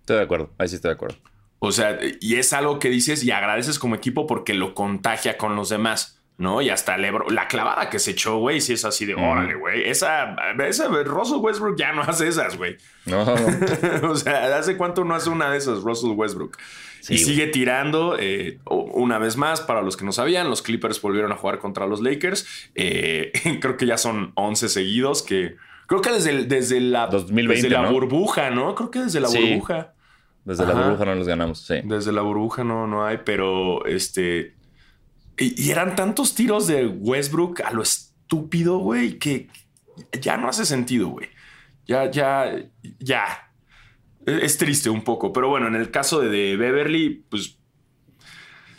Estoy 0.00 0.16
de 0.16 0.22
acuerdo, 0.22 0.50
ahí 0.58 0.66
sí 0.66 0.74
estoy 0.74 0.88
de 0.88 0.94
acuerdo. 0.94 1.18
O 1.60 1.70
sea, 1.70 2.00
y 2.20 2.34
es 2.34 2.52
algo 2.52 2.80
que 2.80 2.90
dices 2.90 3.22
y 3.22 3.30
agradeces 3.30 3.78
como 3.78 3.94
equipo 3.94 4.26
porque 4.26 4.54
lo 4.54 4.74
contagia 4.74 5.38
con 5.38 5.54
los 5.54 5.68
demás, 5.68 6.20
¿no? 6.36 6.62
Y 6.62 6.70
hasta 6.70 6.98
Lebron, 6.98 7.32
la 7.32 7.46
clavada 7.46 7.90
que 7.90 8.00
se 8.00 8.10
echó, 8.10 8.38
güey, 8.38 8.60
si 8.60 8.72
es 8.72 8.84
así 8.84 9.06
de, 9.06 9.14
órale, 9.14 9.54
güey, 9.54 9.88
esa, 9.88 10.34
esa, 10.66 10.88
Russell 10.88 11.38
Westbrook 11.38 11.76
ya 11.78 11.92
no 11.92 12.02
hace 12.02 12.26
esas, 12.26 12.56
güey. 12.56 12.76
No. 13.04 13.22
o 14.02 14.16
sea, 14.16 14.58
¿hace 14.58 14.76
cuánto 14.76 15.04
no 15.04 15.14
hace 15.14 15.30
una 15.30 15.48
de 15.48 15.58
esas, 15.58 15.82
Russell 15.82 16.10
Westbrook? 16.10 16.56
Y 17.08 17.18
sigue 17.18 17.46
tirando. 17.48 18.16
Eh, 18.18 18.58
una 18.66 19.18
vez 19.18 19.36
más, 19.36 19.60
para 19.60 19.82
los 19.82 19.96
que 19.96 20.04
no 20.04 20.12
sabían, 20.12 20.48
los 20.48 20.62
Clippers 20.62 21.00
volvieron 21.00 21.32
a 21.32 21.36
jugar 21.36 21.58
contra 21.58 21.86
los 21.86 22.00
Lakers. 22.00 22.46
Eh, 22.74 23.32
creo 23.60 23.76
que 23.76 23.86
ya 23.86 23.98
son 23.98 24.32
11 24.34 24.68
seguidos 24.68 25.22
que... 25.22 25.56
Creo 25.86 26.00
que 26.00 26.10
desde, 26.10 26.44
desde 26.44 26.80
la, 26.80 27.06
2020, 27.06 27.62
desde 27.62 27.70
la 27.70 27.88
burbuja, 27.88 28.50
¿no? 28.50 28.74
Creo 28.74 28.90
que 28.90 29.00
desde 29.00 29.20
la 29.20 29.28
burbuja. 29.28 29.94
Desde 30.44 30.66
la 30.66 30.74
burbuja 30.74 31.04
no 31.04 31.14
los 31.14 31.28
ganamos, 31.28 31.60
sí. 31.60 31.76
Desde 31.84 32.12
la 32.12 32.22
burbuja 32.22 32.64
no, 32.64 32.86
no 32.86 33.04
hay, 33.04 33.18
pero 33.24 33.86
este... 33.86 34.54
Y, 35.38 35.70
eran 35.70 35.94
tantos 35.94 36.34
tiros 36.34 36.66
de 36.66 36.86
Westbrook 36.86 37.60
a 37.62 37.70
lo 37.70 37.82
estúpido, 37.82 38.78
güey, 38.78 39.18
que 39.18 39.48
ya 40.20 40.36
no 40.36 40.48
hace 40.48 40.64
sentido, 40.64 41.08
güey. 41.08 41.28
Ya, 41.86 42.10
ya, 42.10 42.52
ya. 42.98 43.45
Es 44.26 44.58
triste 44.58 44.90
un 44.90 45.02
poco, 45.02 45.32
pero 45.32 45.48
bueno, 45.48 45.68
en 45.68 45.76
el 45.76 45.90
caso 45.90 46.20
de, 46.20 46.56
Beverly, 46.56 47.24
pues 47.28 47.58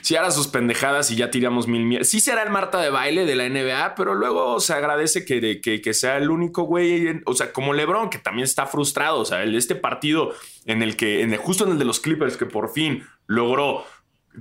si 0.02 0.16
hará 0.16 0.32
sus 0.32 0.48
pendejadas 0.48 1.10
y 1.12 1.16
ya 1.16 1.32
tiramos 1.32 1.68
mil 1.68 1.84
mierdas. 1.84 2.08
Sí 2.08 2.20
será 2.20 2.44
el 2.44 2.50
Marta 2.50 2.80
de 2.80 2.90
baile 2.90 3.26
de 3.26 3.36
la 3.36 3.50
NBA, 3.50 3.96
pero 3.96 4.14
luego 4.14 4.60
se 4.60 4.74
agradece 4.74 5.26
que, 5.26 5.62
que, 5.62 5.94
sea 5.94 6.18
el 6.18 6.30
único 6.30 6.64
güey, 6.64 7.22
o 7.26 7.34
sea, 7.34 7.52
como 7.52 7.74
LeBron, 7.74 8.10
que 8.10 8.18
también 8.18 8.44
está 8.44 8.68
frustrado. 8.68 9.20
O 9.20 9.26
sea, 9.26 9.44
este 9.44 9.76
partido 9.76 10.34
en 10.66 10.84
el 10.84 10.96
que, 10.96 11.22
en 11.24 11.34
el, 11.34 11.40
justo 11.40 11.66
en 11.66 11.72
el 11.72 11.78
de 11.78 11.86
los 11.86 12.00
Clippers, 12.00 12.38
que 12.38 12.46
por 12.46 12.72
fin 12.72 13.04
logró 13.26 13.86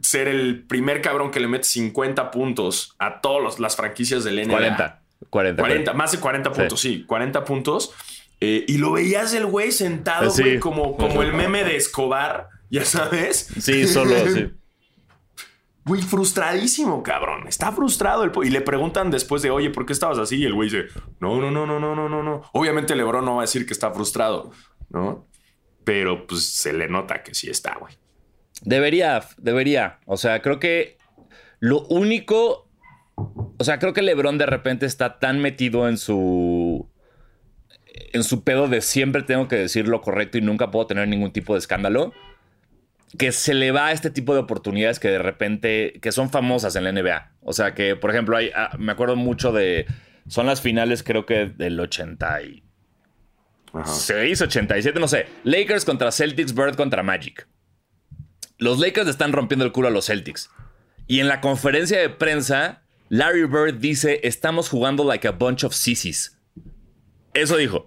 ser 0.02 0.28
el 0.28 0.64
primer 0.64 1.00
cabrón 1.00 1.30
que 1.30 1.40
le 1.40 1.48
mete 1.48 1.64
50 1.64 2.30
puntos 2.30 2.94
a 2.98 3.20
todas 3.20 3.58
las 3.58 3.76
franquicias 3.76 4.24
del 4.24 4.36
NBA. 4.46 4.52
40. 4.52 5.02
40, 5.30 5.62
40, 5.62 5.92
más 5.94 6.12
de 6.12 6.20
40 6.20 6.52
puntos, 6.52 6.80
sí, 6.80 7.04
40 7.04 7.44
puntos. 7.44 7.94
Eh, 8.40 8.64
y 8.68 8.78
lo 8.78 8.92
veías 8.92 9.32
el 9.34 9.46
güey 9.46 9.72
sentado, 9.72 10.30
güey, 10.30 10.58
como, 10.58 10.96
como 10.96 11.22
el 11.22 11.32
meme 11.32 11.64
de 11.64 11.76
Escobar, 11.76 12.48
ya 12.70 12.84
sabes. 12.84 13.48
Sí, 13.60 13.86
solo, 13.86 14.14
sí. 14.28 14.50
Güey, 15.86 16.02
frustradísimo, 16.02 17.00
cabrón. 17.04 17.46
Está 17.46 17.70
frustrado 17.70 18.24
el 18.24 18.32
y 18.42 18.50
le 18.50 18.60
preguntan 18.60 19.12
después 19.12 19.40
de, 19.42 19.50
oye, 19.52 19.70
¿por 19.70 19.86
qué 19.86 19.92
estabas 19.92 20.18
así? 20.18 20.34
Y 20.34 20.44
el 20.44 20.52
güey 20.52 20.68
dice, 20.68 20.86
no, 21.20 21.40
no, 21.40 21.52
no, 21.52 21.64
no, 21.64 21.78
no, 21.78 21.94
no, 21.94 22.08
no, 22.08 22.24
no. 22.24 22.42
Obviamente 22.54 22.96
Lebron 22.96 23.24
no 23.24 23.36
va 23.36 23.42
a 23.42 23.44
decir 23.44 23.66
que 23.66 23.72
está 23.72 23.92
frustrado, 23.92 24.50
¿no? 24.90 25.28
Pero 25.84 26.26
pues 26.26 26.44
se 26.54 26.72
le 26.72 26.88
nota 26.88 27.22
que 27.22 27.36
sí 27.36 27.48
está, 27.48 27.76
güey. 27.76 27.94
Debería, 28.62 29.22
debería. 29.38 30.00
O 30.06 30.16
sea, 30.16 30.42
creo 30.42 30.58
que 30.58 30.98
lo 31.60 31.82
único. 31.82 32.68
O 33.14 33.62
sea, 33.62 33.78
creo 33.78 33.92
que 33.92 34.02
Lebron 34.02 34.38
de 34.38 34.46
repente 34.46 34.86
está 34.86 35.20
tan 35.20 35.40
metido 35.40 35.88
en 35.88 35.98
su 35.98 36.55
en 38.16 38.24
su 38.24 38.42
pedo 38.42 38.68
de 38.68 38.80
siempre 38.80 39.22
tengo 39.22 39.48
que 39.48 39.56
decir 39.56 39.86
lo 39.86 40.00
correcto 40.00 40.38
y 40.38 40.40
nunca 40.40 40.70
puedo 40.70 40.86
tener 40.86 41.08
ningún 41.08 41.32
tipo 41.32 41.54
de 41.54 41.60
escándalo, 41.60 42.12
que 43.16 43.32
se 43.32 43.54
le 43.54 43.70
va 43.70 43.86
a 43.86 43.92
este 43.92 44.10
tipo 44.10 44.34
de 44.34 44.40
oportunidades 44.40 44.98
que 44.98 45.08
de 45.08 45.18
repente, 45.18 45.98
que 46.02 46.12
son 46.12 46.30
famosas 46.30 46.76
en 46.76 46.84
la 46.84 46.92
NBA. 46.92 47.32
O 47.40 47.52
sea, 47.52 47.74
que 47.74 47.96
por 47.96 48.10
ejemplo, 48.10 48.36
hay, 48.36 48.50
ah, 48.54 48.76
me 48.78 48.92
acuerdo 48.92 49.16
mucho 49.16 49.52
de, 49.52 49.86
son 50.28 50.46
las 50.46 50.60
finales 50.60 51.02
creo 51.02 51.24
que 51.24 51.46
del 51.46 51.78
86, 51.78 54.42
87, 54.42 55.00
no 55.00 55.08
sé. 55.08 55.26
Lakers 55.44 55.84
contra 55.84 56.10
Celtics, 56.10 56.54
Bird 56.54 56.76
contra 56.76 57.02
Magic. 57.02 57.46
Los 58.58 58.78
Lakers 58.78 59.08
están 59.08 59.32
rompiendo 59.32 59.64
el 59.64 59.72
culo 59.72 59.88
a 59.88 59.90
los 59.90 60.06
Celtics. 60.06 60.50
Y 61.06 61.20
en 61.20 61.28
la 61.28 61.40
conferencia 61.40 62.00
de 62.00 62.08
prensa, 62.08 62.82
Larry 63.08 63.44
Bird 63.44 63.74
dice, 63.74 64.20
estamos 64.24 64.68
jugando 64.68 65.04
like 65.04 65.28
a 65.28 65.32
bunch 65.32 65.62
of 65.62 65.74
sissies. 65.74 66.36
Eso 67.34 67.56
dijo. 67.56 67.86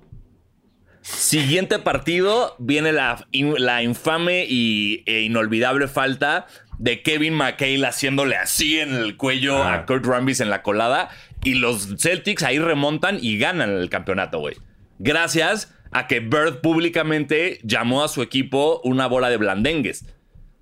Siguiente 1.30 1.78
partido 1.78 2.56
viene 2.58 2.92
la, 2.92 3.28
la 3.32 3.84
infame 3.84 4.48
y, 4.50 5.04
e 5.06 5.22
inolvidable 5.22 5.88
falta 5.88 6.48
de 6.80 7.04
Kevin 7.04 7.36
McHale 7.36 7.86
haciéndole 7.86 8.36
así 8.36 8.80
en 8.80 8.96
el 8.96 9.16
cuello 9.16 9.64
a 9.64 9.86
Kurt 9.86 10.08
Rambis 10.08 10.40
en 10.40 10.50
la 10.50 10.64
colada. 10.64 11.10
Y 11.44 11.54
los 11.54 11.98
Celtics 12.00 12.42
ahí 12.42 12.58
remontan 12.58 13.20
y 13.22 13.38
ganan 13.38 13.70
el 13.70 13.92
campeonato, 13.92 14.40
güey. 14.40 14.56
Gracias 14.98 15.72
a 15.92 16.08
que 16.08 16.20
Bird 16.20 16.62
públicamente 16.62 17.60
llamó 17.62 18.04
a 18.04 18.08
su 18.08 18.24
equipo 18.24 18.82
una 18.84 19.06
bola 19.06 19.30
de 19.30 19.38
blandengues. 19.38 20.08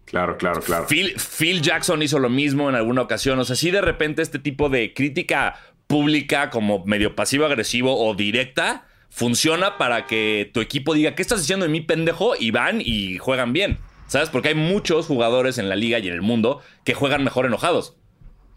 Claro, 0.04 0.36
claro, 0.36 0.60
claro. 0.60 0.86
Phil, 0.90 1.16
Phil, 1.16 1.62
Jackson 1.62 2.02
hizo 2.02 2.20
lo 2.20 2.30
mismo 2.30 2.68
en 2.68 2.76
alguna 2.76 3.04
ocasión. 3.04 3.40
O 3.40 3.46
sea, 3.46 3.56
si 3.56 3.72
de 3.72 3.80
repente 3.80 4.22
este 4.22 4.38
tipo 4.38 4.68
de 4.68 4.94
crítica 4.94 5.56
pública 5.88 6.50
como 6.50 6.84
medio 6.84 7.16
pasivo-agresivo 7.16 8.06
o 8.06 8.16
directa 8.16 8.87
funciona 9.10 9.78
para 9.78 10.06
que 10.06 10.50
tu 10.54 10.62
equipo 10.62 10.94
diga, 10.94 11.16
¿qué 11.16 11.22
estás 11.22 11.42
diciendo 11.42 11.66
de 11.66 11.72
mí, 11.72 11.82
pendejo? 11.82 12.34
Y 12.38 12.52
van 12.52 12.82
y 12.82 13.18
juegan 13.18 13.54
bien. 13.54 13.80
¿Sabes? 14.08 14.30
Porque 14.30 14.50
hay 14.50 14.56
muchos 14.56 15.06
jugadores 15.06 15.58
en 15.58 15.68
la 15.68 15.76
liga 15.76 16.00
y 16.00 16.08
en 16.08 16.14
el 16.14 16.22
mundo 16.22 16.62
que 16.86 16.94
juegan 16.94 17.24
mejor 17.24 17.46
enojados. 17.46 17.98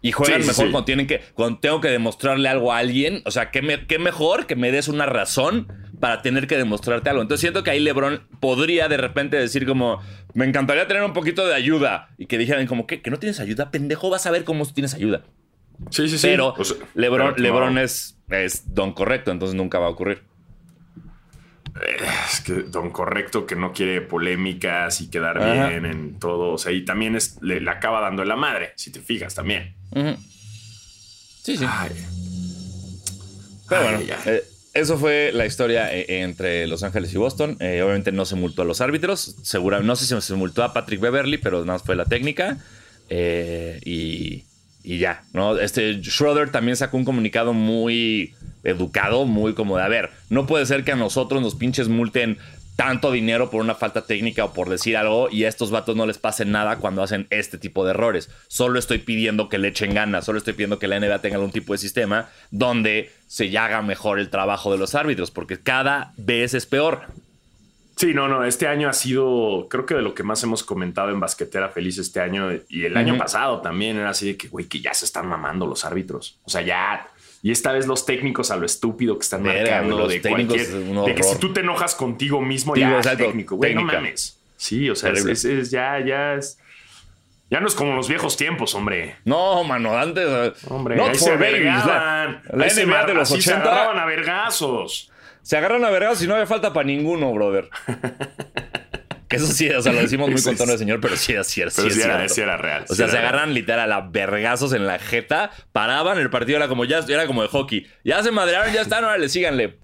Y 0.01 0.13
juegan 0.13 0.45
mejor 0.45 0.71
cuando 0.71 0.85
tienen 0.85 1.05
que. 1.05 1.21
Cuando 1.35 1.59
tengo 1.59 1.79
que 1.79 1.89
demostrarle 1.89 2.49
algo 2.49 2.73
a 2.73 2.79
alguien. 2.79 3.21
O 3.25 3.31
sea, 3.31 3.51
¿qué, 3.51 3.61
mejor 3.99 4.47
que 4.47 4.55
me 4.55 4.71
des 4.71 4.87
una 4.87 5.05
razón 5.05 5.67
para 5.99 6.23
tener 6.23 6.47
que 6.47 6.57
demostrarte 6.57 7.09
algo. 7.09 7.21
Entonces 7.21 7.41
siento 7.41 7.63
que 7.63 7.69
ahí 7.69 7.79
LeBron 7.79 8.23
podría 8.39 8.87
de 8.87 8.97
repente 8.97 9.37
decir 9.37 9.67
como. 9.67 10.01
Me 10.33 10.45
encantaría 10.45 10.87
tener 10.87 11.03
un 11.03 11.13
poquito 11.13 11.45
de 11.45 11.53
ayuda. 11.53 12.09
Y 12.17 12.25
que 12.25 12.39
dijeran 12.39 12.65
como, 12.65 12.87
¿qué? 12.87 13.01
¿Que 13.01 13.11
no 13.11 13.19
tienes 13.19 13.39
ayuda? 13.39 13.69
Pendejo, 13.69 14.09
vas 14.09 14.25
a 14.25 14.31
ver 14.31 14.43
cómo 14.43 14.65
tienes 14.65 14.95
ayuda. 14.95 15.23
Sí, 15.89 16.07
sí, 16.07 16.17
sí. 16.17 16.27
Pero 16.27 16.55
LeBron, 16.95 17.77
es, 17.77 18.17
es 18.29 18.73
don 18.73 18.93
correcto, 18.93 19.31
entonces 19.31 19.55
nunca 19.55 19.79
va 19.79 19.87
a 19.87 19.89
ocurrir. 19.89 20.23
Es 22.31 22.41
que 22.41 22.53
don 22.63 22.91
correcto 22.91 23.45
que 23.45 23.55
no 23.55 23.71
quiere 23.73 24.01
polémicas 24.01 25.01
y 25.01 25.09
quedar 25.09 25.39
bien 25.39 25.85
en 25.85 26.19
todo. 26.19 26.53
O 26.53 26.57
sea, 26.57 26.71
y 26.71 26.83
también 26.83 27.15
es, 27.15 27.37
le, 27.41 27.67
acaba 27.69 28.01
dando 28.01 28.25
la 28.25 28.35
madre, 28.35 28.73
si 28.75 28.91
te 28.91 28.99
fijas 28.99 29.35
también. 29.35 29.75
Sí, 31.43 31.57
sí. 31.57 31.65
Pero 33.67 33.83
bueno, 33.83 33.99
eh, 34.25 34.43
eso 34.73 34.97
fue 34.97 35.31
la 35.33 35.45
historia 35.45 35.93
eh, 35.95 36.21
entre 36.21 36.67
Los 36.67 36.83
Ángeles 36.83 37.13
y 37.13 37.17
Boston. 37.17 37.57
Eh, 37.61 37.81
obviamente 37.81 38.11
no 38.11 38.25
se 38.25 38.35
multó 38.35 38.63
a 38.63 38.65
los 38.65 38.81
árbitros. 38.81 39.37
Seguramente, 39.43 39.87
no 39.87 39.95
sé 39.95 40.05
si 40.05 40.21
se 40.21 40.35
multó 40.35 40.63
a 40.63 40.73
Patrick 40.73 40.99
Beverly, 40.99 41.37
pero 41.37 41.61
nada 41.61 41.73
más 41.73 41.83
fue 41.83 41.95
la 41.95 42.05
técnica. 42.05 42.57
y, 43.09 44.43
y, 44.83 44.97
ya, 44.97 45.23
¿no? 45.33 45.57
Este 45.59 46.01
Schroeder 46.03 46.51
también 46.51 46.75
sacó 46.75 46.97
un 46.97 47.05
comunicado 47.05 47.53
muy 47.53 48.33
educado, 48.63 49.25
muy 49.25 49.53
como 49.53 49.77
de, 49.77 49.83
a 49.83 49.87
ver, 49.87 50.11
no 50.29 50.45
puede 50.45 50.65
ser 50.65 50.83
que 50.83 50.91
a 50.91 50.95
nosotros 50.95 51.41
nos 51.41 51.55
pinches 51.55 51.87
multen 51.87 52.37
tanto 52.75 53.11
dinero 53.11 53.51
por 53.51 53.61
una 53.61 53.75
falta 53.75 54.05
técnica 54.05 54.45
o 54.45 54.53
por 54.53 54.69
decir 54.69 54.97
algo 54.97 55.29
y 55.29 55.43
a 55.43 55.49
estos 55.49 55.69
vatos 55.69 55.95
no 55.95 56.07
les 56.07 56.17
pase 56.17 56.45
nada 56.45 56.77
cuando 56.77 57.03
hacen 57.03 57.27
este 57.29 57.59
tipo 57.59 57.85
de 57.85 57.91
errores. 57.91 58.31
Solo 58.47 58.79
estoy 58.79 58.97
pidiendo 58.97 59.49
que 59.49 59.59
le 59.59 59.67
echen 59.67 59.93
ganas, 59.93 60.25
solo 60.25 60.39
estoy 60.39 60.53
pidiendo 60.53 60.79
que 60.79 60.87
la 60.87 60.99
NBA 60.99 61.19
tenga 61.19 61.35
algún 61.35 61.51
tipo 61.51 61.73
de 61.73 61.77
sistema 61.77 62.29
donde 62.49 63.11
se 63.27 63.55
haga 63.57 63.83
mejor 63.83 64.19
el 64.19 64.29
trabajo 64.29 64.71
de 64.71 64.79
los 64.79 64.95
árbitros, 64.95 65.29
porque 65.29 65.59
cada 65.59 66.13
vez 66.17 66.53
es 66.53 66.65
peor. 66.65 67.01
Sí, 68.01 68.15
no, 68.15 68.27
no, 68.27 68.43
este 68.43 68.65
año 68.65 68.89
ha 68.89 68.93
sido, 68.93 69.67
creo 69.69 69.85
que 69.85 69.93
de 69.93 70.01
lo 70.01 70.15
que 70.15 70.23
más 70.23 70.41
hemos 70.41 70.63
comentado 70.63 71.11
en 71.11 71.19
Basquetera 71.19 71.69
Feliz 71.69 71.99
este 71.99 72.19
año 72.19 72.49
y 72.67 72.85
el 72.85 72.97
año 72.97 73.15
pasado 73.15 73.61
también 73.61 73.95
era 73.97 74.09
así 74.09 74.25
de 74.25 74.37
que, 74.37 74.47
güey, 74.47 74.65
que 74.65 74.81
ya 74.81 74.91
se 74.95 75.05
están 75.05 75.27
mamando 75.27 75.67
los 75.67 75.85
árbitros. 75.85 76.39
O 76.43 76.49
sea, 76.49 76.61
ya 76.61 77.07
y 77.43 77.51
esta 77.51 77.71
vez 77.71 77.85
los 77.85 78.07
técnicos 78.07 78.49
a 78.49 78.55
lo 78.55 78.65
estúpido 78.65 79.19
que 79.19 79.21
están 79.21 79.43
marcando 79.43 80.07
de 80.07 80.19
cualquier. 80.19 80.67
De 80.67 81.13
que 81.13 81.21
si 81.21 81.37
tú 81.37 81.53
te 81.53 81.59
enojas 81.59 81.93
contigo 81.93 82.41
mismo, 82.41 82.75
ya 82.75 82.97
es 82.97 83.17
técnico, 83.17 83.55
güey, 83.57 83.75
no 83.75 83.83
mames. 83.83 84.35
Sí, 84.57 84.89
o 84.89 84.95
sea, 84.95 85.11
es, 85.11 85.69
ya, 85.69 86.03
ya 86.03 86.33
es. 86.33 86.57
Ya 87.51 87.59
no 87.59 87.67
es 87.67 87.75
como 87.75 87.95
los 87.95 88.09
viejos 88.09 88.35
tiempos, 88.35 88.73
hombre. 88.73 89.17
No, 89.25 89.63
mano, 89.63 89.95
antes. 89.95 90.25
Hombre, 90.69 90.95
no 90.95 91.13
se 91.13 91.37
vergaban. 91.37 92.41
La, 92.51 92.65
NBA 92.65 93.05
de 93.05 93.13
los 93.13 93.29
80. 93.29 93.43
Se 93.43 93.53
agarraban 93.53 93.99
a 93.99 94.05
vergazos. 94.05 95.10
Se 95.41 95.57
agarran 95.57 95.83
a 95.85 95.89
vergazos 95.89 96.23
y 96.23 96.27
no 96.27 96.33
había 96.33 96.47
falta 96.47 96.73
para 96.73 96.85
ninguno, 96.85 97.31
brother. 97.33 97.69
Eso 99.31 99.47
sí, 99.47 99.69
o 99.69 99.81
sea, 99.81 99.93
lo 99.93 100.01
decimos 100.01 100.29
muy 100.29 100.41
con 100.41 100.57
tono 100.57 100.73
de 100.73 100.77
señor, 100.77 100.99
pero 100.99 101.15
sí, 101.15 101.33
sí, 101.43 101.63
sí, 101.69 101.89
sí, 101.89 102.01
era, 102.01 102.27
sí 102.27 102.41
era 102.41 102.57
real. 102.57 102.85
O 102.89 102.95
sea, 102.95 103.07
se 103.07 103.17
agarran 103.17 103.53
literal 103.53 103.91
a 103.91 104.01
vergazos 104.01 104.73
en 104.73 104.85
la 104.85 104.99
jeta, 104.99 105.51
paraban, 105.71 106.17
el 106.17 106.29
partido 106.29 106.57
era 106.57 106.67
como 106.67 106.83
ya, 106.83 106.99
era 107.07 107.27
como 107.27 107.41
de 107.41 107.47
hockey. 107.47 107.87
Ya 108.03 108.21
se 108.23 108.31
madrearon, 108.31 108.73
ya 108.73 108.81
están, 108.81 109.05
ahora 109.05 109.17
le 109.17 109.29
síganle. 109.29 109.79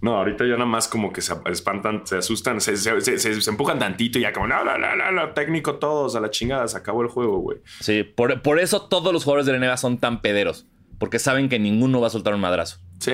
No, 0.00 0.16
ahorita 0.16 0.44
ya 0.44 0.52
nada 0.52 0.66
más 0.66 0.88
como 0.88 1.12
que 1.12 1.20
se 1.20 1.34
espantan, 1.46 2.06
se 2.06 2.18
asustan, 2.18 2.60
se, 2.60 2.76
se, 2.76 3.50
empujan 3.50 3.78
tantito 3.78 4.18
y 4.18 4.22
ya 4.22 4.32
como, 4.32 4.46
no, 4.46 4.64
no, 4.64 4.76
no, 4.78 5.12
no, 5.12 5.30
técnico 5.30 5.76
todos, 5.76 6.16
a 6.16 6.20
la 6.20 6.30
chingada, 6.30 6.68
se 6.68 6.76
acabó 6.76 7.02
el 7.02 7.08
juego, 7.08 7.38
güey. 7.38 7.58
Sí, 7.80 8.04
por, 8.04 8.42
por 8.42 8.58
eso 8.58 8.82
todos 8.88 9.12
los 9.12 9.24
jugadores 9.24 9.46
de 9.46 9.52
la 9.52 9.58
NBA 9.58 9.76
son 9.76 9.98
tan 9.98 10.20
pederos, 10.20 10.66
porque 10.98 11.18
saben 11.18 11.48
que 11.48 11.58
ninguno 11.58 12.00
va 12.00 12.08
a 12.08 12.10
soltar 12.10 12.34
un 12.34 12.40
madrazo. 12.40 12.78
Sí, 12.98 13.12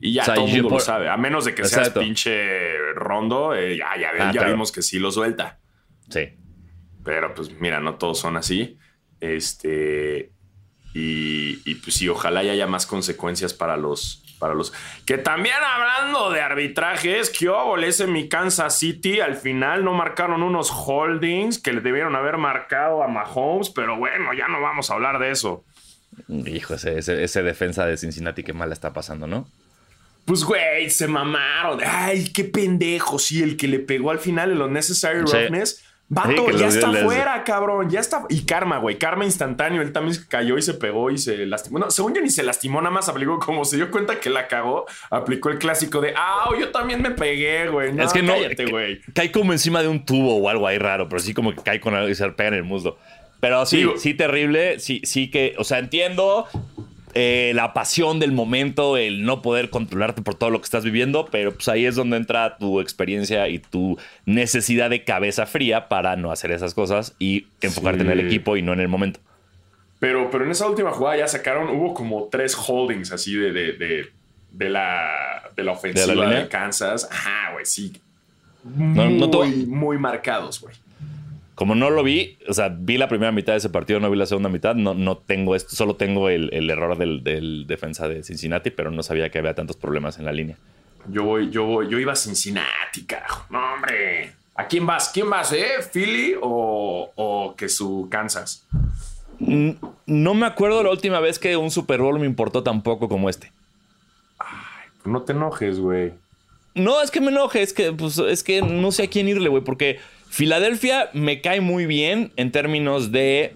y 0.00 0.12
ya 0.14 0.24
todo 0.24 0.46
el 0.46 0.52
mundo 0.52 0.70
lo 0.70 0.80
sabe. 0.80 1.08
A 1.08 1.16
menos 1.16 1.44
de 1.44 1.54
que 1.54 1.64
seas 1.64 1.90
pinche 1.90 2.76
rondo, 2.94 3.54
eh, 3.54 3.76
ya, 3.76 3.96
ya, 3.98 4.10
ah, 4.18 4.44
vimos 4.46 4.72
que 4.72 4.82
sí 4.82 4.98
lo 4.98 5.10
suelta. 5.10 5.60
Sí. 6.08 6.36
Pero 7.04 7.34
pues 7.34 7.50
mira, 7.60 7.80
no 7.80 7.96
todos 7.96 8.18
son 8.18 8.36
así. 8.36 8.78
Este. 9.20 10.32
Y, 10.94 11.74
pues 11.76 11.96
sí, 11.96 12.08
ojalá 12.08 12.40
haya 12.40 12.66
más 12.66 12.84
consecuencias 12.84 13.54
para 13.54 13.78
los, 13.78 14.22
para 14.38 14.52
los. 14.52 14.74
Que 15.06 15.16
también 15.16 15.56
hablando 15.56 16.30
de 16.30 16.42
arbitrajes, 16.42 17.30
que 17.30 17.50
ese 17.86 18.06
mi 18.06 18.28
Kansas 18.28 18.78
City 18.78 19.20
al 19.20 19.36
final 19.36 19.84
no 19.84 19.94
marcaron 19.94 20.42
unos 20.42 20.70
holdings 20.70 21.58
que 21.58 21.72
le 21.72 21.80
debieron 21.80 22.14
haber 22.14 22.36
marcado 22.36 23.02
a 23.02 23.08
Mahomes, 23.08 23.70
pero 23.70 23.96
bueno, 23.96 24.34
ya 24.34 24.48
no 24.48 24.60
vamos 24.60 24.90
a 24.90 24.94
hablar 24.94 25.18
de 25.18 25.30
eso. 25.30 25.64
Hijo, 26.28 26.74
ese, 26.74 27.42
defensa 27.42 27.86
de 27.86 27.96
Cincinnati 27.96 28.42
que 28.42 28.52
mal 28.52 28.72
está 28.72 28.92
pasando, 28.92 29.26
¿no? 29.26 29.48
Pues, 30.24 30.44
güey, 30.44 30.88
se 30.90 31.08
mamaron. 31.08 31.80
Ay, 31.84 32.28
qué 32.32 32.44
pendejo. 32.44 33.18
Sí, 33.18 33.42
el 33.42 33.56
que 33.56 33.66
le 33.66 33.80
pegó 33.80 34.10
al 34.10 34.18
final 34.18 34.52
el 34.52 34.62
Unnecessary 34.62 35.20
Roughness. 35.20 35.84
Vato, 36.08 36.50
ya 36.50 36.66
está 36.68 36.92
fuera, 36.92 37.42
cabrón. 37.42 37.88
Ya 37.88 38.00
está. 38.00 38.24
Y 38.28 38.44
karma, 38.44 38.76
güey. 38.76 38.98
Karma 38.98 39.24
instantáneo. 39.24 39.80
Él 39.80 39.92
también 39.92 40.18
cayó 40.28 40.58
y 40.58 40.62
se 40.62 40.74
pegó 40.74 41.10
y 41.10 41.16
se 41.16 41.46
lastimó. 41.46 41.78
No, 41.78 41.90
según 41.90 42.14
yo 42.14 42.20
ni 42.20 42.28
se 42.28 42.42
lastimó, 42.42 42.82
nada 42.82 42.92
más 42.92 43.08
aplicó 43.08 43.38
como 43.38 43.64
se 43.64 43.76
dio 43.76 43.90
cuenta 43.90 44.20
que 44.20 44.28
la 44.28 44.46
cagó. 44.46 44.84
Aplicó 45.08 45.48
el 45.48 45.58
clásico 45.58 46.02
de, 46.02 46.12
ah, 46.14 46.50
yo 46.60 46.70
también 46.70 47.00
me 47.00 47.12
pegué, 47.12 47.68
güey. 47.68 47.98
es 47.98 48.12
que 48.12 48.22
no. 48.22 48.34
güey. 48.70 49.00
Cae 49.14 49.32
como 49.32 49.52
encima 49.52 49.80
de 49.80 49.88
un 49.88 50.04
tubo 50.04 50.36
o 50.36 50.48
algo 50.50 50.66
ahí 50.66 50.76
raro, 50.76 51.08
pero 51.08 51.20
sí 51.20 51.32
como 51.32 51.54
que 51.54 51.62
cae 51.62 51.80
con 51.80 51.94
algo 51.94 52.10
y 52.10 52.14
se 52.14 52.28
pega 52.32 52.48
en 52.48 52.54
el 52.54 52.64
muslo. 52.64 52.98
Pero 53.42 53.66
sí, 53.66 53.84
sí, 53.96 54.14
terrible. 54.14 54.78
Sí, 54.78 55.00
sí 55.02 55.28
que, 55.28 55.56
o 55.58 55.64
sea, 55.64 55.80
entiendo 55.80 56.46
eh, 57.12 57.50
la 57.56 57.74
pasión 57.74 58.20
del 58.20 58.30
momento, 58.30 58.96
el 58.96 59.24
no 59.24 59.42
poder 59.42 59.68
controlarte 59.68 60.22
por 60.22 60.36
todo 60.36 60.50
lo 60.50 60.60
que 60.60 60.64
estás 60.66 60.84
viviendo, 60.84 61.26
pero 61.26 61.52
pues 61.52 61.66
ahí 61.66 61.84
es 61.84 61.96
donde 61.96 62.18
entra 62.18 62.56
tu 62.56 62.80
experiencia 62.80 63.48
y 63.48 63.58
tu 63.58 63.98
necesidad 64.26 64.90
de 64.90 65.02
cabeza 65.02 65.46
fría 65.46 65.88
para 65.88 66.14
no 66.14 66.30
hacer 66.30 66.52
esas 66.52 66.72
cosas 66.72 67.16
y 67.18 67.48
enfocarte 67.60 68.02
en 68.04 68.12
el 68.12 68.20
equipo 68.20 68.56
y 68.56 68.62
no 68.62 68.74
en 68.74 68.78
el 68.78 68.86
momento. 68.86 69.18
Pero, 69.98 70.30
pero 70.30 70.44
en 70.44 70.52
esa 70.52 70.68
última 70.68 70.92
jugada 70.92 71.16
ya 71.16 71.26
sacaron, 71.26 71.68
hubo 71.68 71.94
como 71.94 72.28
tres 72.30 72.54
holdings 72.54 73.10
así 73.10 73.34
de, 73.34 73.50
de, 73.50 74.06
de, 74.52 74.70
la, 74.70 75.50
de 75.56 75.64
la 75.64 75.72
ofensiva 75.72 76.28
de, 76.28 76.46
Kansas. 76.46 77.08
Ajá, 77.10 77.54
güey, 77.54 77.66
sí. 77.66 77.92
Muy, 78.62 79.66
muy 79.66 79.98
marcados, 79.98 80.60
güey 80.60 80.76
como 81.54 81.74
no 81.74 81.90
lo 81.90 82.02
vi, 82.02 82.38
o 82.48 82.54
sea, 82.54 82.68
vi 82.70 82.96
la 82.96 83.08
primera 83.08 83.30
mitad 83.30 83.52
de 83.52 83.58
ese 83.58 83.68
partido, 83.68 84.00
no 84.00 84.10
vi 84.10 84.16
la 84.16 84.26
segunda 84.26 84.48
mitad, 84.48 84.74
no, 84.74 84.94
no 84.94 85.18
tengo 85.18 85.54
esto, 85.54 85.76
solo 85.76 85.96
tengo 85.96 86.28
el, 86.28 86.70
error 86.70 86.96
del, 86.96 87.66
defensa 87.66 88.08
de 88.08 88.22
Cincinnati, 88.22 88.70
pero 88.70 88.90
no 88.90 89.02
sabía 89.02 89.30
que 89.30 89.38
había 89.38 89.54
tantos 89.54 89.76
problemas 89.76 90.18
en 90.18 90.24
la 90.24 90.32
línea. 90.32 90.56
Yo 91.08 91.24
voy, 91.24 91.50
yo 91.50 91.64
voy, 91.64 91.88
yo 91.90 91.98
iba 91.98 92.12
a 92.12 92.16
Cincinnati, 92.16 93.04
carajo. 93.06 93.44
No, 93.50 93.74
hombre. 93.74 94.32
¿A 94.54 94.66
quién 94.66 94.86
vas? 94.86 95.10
¿Quién 95.12 95.28
vas, 95.28 95.52
eh? 95.52 95.66
¿Philly 95.92 96.36
o, 96.40 97.54
que 97.56 97.68
su 97.68 98.08
Kansas? 98.10 98.66
No 99.38 100.34
me 100.34 100.46
acuerdo 100.46 100.82
la 100.82 100.90
última 100.90 101.20
vez 101.20 101.38
que 101.38 101.56
un 101.56 101.70
Super 101.70 102.00
Bowl 102.00 102.18
me 102.18 102.26
importó 102.26 102.62
tan 102.62 102.82
poco 102.82 103.08
como 103.08 103.28
este. 103.28 103.50
Ay, 104.38 104.88
pues 105.02 105.12
no 105.12 105.22
te 105.22 105.32
enojes, 105.32 105.80
güey. 105.80 106.12
No, 106.74 107.02
es 107.02 107.10
que 107.10 107.20
me 107.20 107.28
enoje, 107.28 107.62
es 107.62 107.72
que, 107.72 107.92
pues, 107.92 108.18
es 108.18 108.42
que 108.42 108.62
no 108.62 108.92
sé 108.92 109.04
a 109.04 109.10
quién 109.10 109.28
irle, 109.28 109.48
güey, 109.48 109.62
porque 109.62 109.98
Filadelfia 110.32 111.10
me 111.12 111.42
cae 111.42 111.60
muy 111.60 111.84
bien 111.84 112.32
en 112.36 112.52
términos 112.52 113.12
de. 113.12 113.54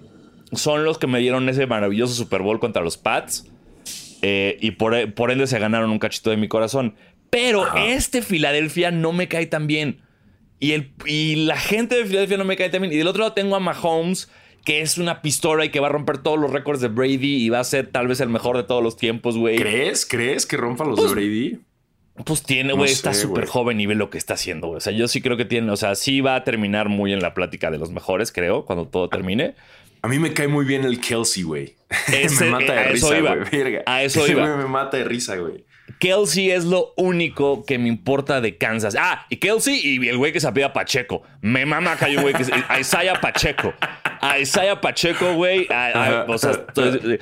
Son 0.53 0.85
los 0.85 0.99
que 0.99 1.07
me 1.07 1.21
dieron 1.21 1.49
ese 1.49 1.67
maravilloso 1.67 2.13
Super 2.13 2.43
Bowl 2.43 2.61
contra 2.61 2.83
los 2.83 2.99
Pats. 2.99 3.51
Eh, 4.21 4.59
y 4.61 4.73
por, 4.73 4.95
ende 4.95 5.47
se 5.47 5.59
ganaron 5.59 5.91
un 5.91 5.99
cachito 5.99 6.29
de 6.29 6.37
mi 6.37 6.49
corazón. 6.49 6.95
Pero 7.31 7.65
este 7.77 8.21
Filadelfia 8.21 8.91
no 8.91 9.15
me 9.15 9.27
cae 9.27 9.47
tan 9.47 9.67
bien. 9.67 10.03
Y, 10.61 10.73
el, 10.73 10.93
y 11.07 11.47
la 11.47 11.57
gente 11.57 11.95
de 11.97 12.05
Filadelfia 12.05 12.37
no 12.37 12.45
me 12.45 12.57
cae 12.57 12.69
tan 12.69 12.83
bien. 12.83 12.93
Y 12.93 12.99
del 12.99 13.07
otro 13.07 13.21
lado 13.21 13.33
tengo 13.33 13.57
a 13.57 13.61
Mahomes, 13.61 14.31
que 14.63 14.83
es 14.83 14.99
una 14.99 15.23
pistola 15.23 15.65
y 15.65 15.71
que 15.71 15.81
va 15.81 15.87
a 15.87 15.93
romper 15.93 16.19
todos 16.19 16.39
los 16.39 16.53
récords 16.53 16.83
de 16.83 16.89
Brady 16.89 17.43
y 17.43 17.49
va 17.49 17.61
a 17.61 17.65
ser 17.65 17.87
tal 17.87 18.07
vez 18.07 18.21
el 18.21 18.29
mejor 18.29 18.59
de 18.59 18.65
todos 18.65 18.83
los 18.83 18.99
tiempos, 18.99 19.39
güey. 19.39 19.57
¿Crees? 19.57 20.05
¿Crees 20.05 20.45
que 20.45 20.59
rompa 20.59 20.85
los 20.85 20.97
de 20.97 21.03
pues, 21.03 21.15
Brady? 21.15 21.59
Pues 22.25 22.43
tiene, 22.43 22.73
güey, 22.73 22.91
está 22.91 23.13
súper 23.13 23.47
joven 23.47 23.81
y 23.81 23.87
ve 23.87 23.95
lo 23.95 24.11
que 24.11 24.19
está 24.19 24.35
haciendo, 24.35 24.69
güey. 24.69 24.79
O 24.79 24.81
sea, 24.81 24.93
yo 24.93 25.07
sí 25.09 25.21
creo 25.21 25.37
que 25.37 25.45
tiene, 25.45 25.71
o 25.71 25.77
sea, 25.77 25.95
sí 25.95 26.21
va 26.21 26.37
a 26.37 26.45
terminar 26.45 26.89
muy 26.89 27.13
en 27.13 27.21
la 27.21 27.35
plática 27.35 27.71
de 27.71 27.79
los 27.79 27.91
mejores, 27.91 28.33
creo, 28.33 28.65
cuando 28.65 28.87
todo 28.87 29.09
termine. 29.09 29.55
A 30.03 30.09
mí 30.09 30.19
me 30.19 30.33
cae 30.33 30.49
muy 30.49 30.65
bien 30.65 30.85
el 30.85 31.01
Kelsey, 31.01 31.43
güey. 31.43 31.75
me 32.41 32.51
mata 32.51 32.73
de 32.73 32.85
risa, 32.85 33.21
güey. 33.21 33.83
A 33.87 34.03
eso 34.03 34.27
iba. 34.31 34.57
me 34.57 34.67
mata 34.67 34.97
de 34.97 35.05
risa, 35.05 35.37
güey. 35.37 35.65
Kelsey 35.99 36.51
es 36.51 36.65
lo 36.65 36.93
único 36.97 37.65
que 37.65 37.79
me 37.79 37.89
importa 37.89 38.41
de 38.41 38.57
Kansas. 38.59 38.97
Ah, 38.99 39.27
y 39.31 39.37
Kelsey 39.37 39.81
y 39.83 40.09
el 40.09 40.19
güey 40.19 40.33
que 40.33 40.41
se 40.41 40.49
apela 40.49 40.73
Pacheco. 40.73 41.23
Me 41.41 41.65
mama 41.65 41.97
que 41.97 42.07
hay 42.07 42.17
un 42.17 42.23
güey 42.23 42.35
que 42.35 42.45
se... 42.45 42.53
Isaiah 42.79 43.21
Pacheco. 43.21 43.73
A 44.21 44.39
Isaiah 44.39 44.81
Pacheco, 44.81 45.35
güey. 45.35 45.67
O 46.27 46.39
sea, 46.39 46.67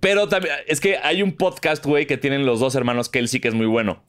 pero 0.00 0.28
también, 0.28 0.54
es 0.66 0.80
que 0.80 0.96
hay 0.98 1.22
un 1.22 1.32
podcast, 1.32 1.84
güey, 1.84 2.06
que 2.06 2.16
tienen 2.16 2.46
los 2.46 2.60
dos 2.60 2.74
hermanos 2.74 3.08
Kelsey, 3.08 3.40
que 3.40 3.48
es 3.48 3.54
muy 3.54 3.66
bueno. 3.66 4.02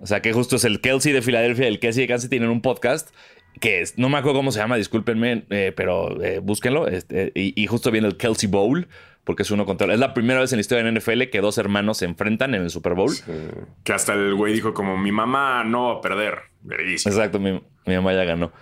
O 0.00 0.06
sea, 0.06 0.20
que 0.20 0.32
justo 0.32 0.56
es 0.56 0.64
el 0.64 0.80
Kelsey 0.80 1.12
de 1.12 1.22
Filadelfia 1.22 1.66
y 1.66 1.68
el 1.68 1.78
Kelsey 1.78 2.02
de 2.02 2.08
Kansas 2.08 2.28
tienen 2.28 2.50
un 2.50 2.60
podcast 2.60 3.14
que 3.60 3.80
es, 3.80 3.98
no 3.98 4.08
me 4.08 4.18
acuerdo 4.18 4.38
cómo 4.38 4.52
se 4.52 4.58
llama, 4.58 4.76
discúlpenme, 4.76 5.44
eh, 5.50 5.72
pero 5.76 6.22
eh, 6.22 6.40
búsquenlo. 6.40 6.88
Este, 6.88 7.32
y, 7.34 7.66
justo 7.66 7.90
viene 7.90 8.08
el 8.08 8.16
Kelsey 8.16 8.48
Bowl, 8.48 8.88
porque 9.22 9.42
es 9.42 9.50
uno 9.50 9.64
contra. 9.64 9.92
Es 9.92 10.00
la 10.00 10.12
primera 10.12 10.40
vez 10.40 10.52
en 10.52 10.56
la 10.56 10.60
historia 10.60 10.84
de 10.84 10.92
NFL 10.92 11.30
que 11.30 11.40
dos 11.40 11.56
hermanos 11.58 11.98
se 11.98 12.04
enfrentan 12.04 12.54
en 12.54 12.62
el 12.62 12.70
Super 12.70 12.94
Bowl. 12.94 13.12
Que 13.84 13.92
hasta 13.92 14.14
el 14.14 14.34
güey 14.34 14.52
dijo, 14.52 14.74
como 14.74 14.98
mi 14.98 15.12
mamá 15.12 15.64
no 15.64 15.86
va 15.86 15.98
a 15.98 16.00
perder. 16.00 16.38
Exacto, 16.68 17.38
mi, 17.38 17.52
mi 17.86 17.94
mamá 17.94 18.12
ya 18.12 18.24
ganó. 18.24 18.52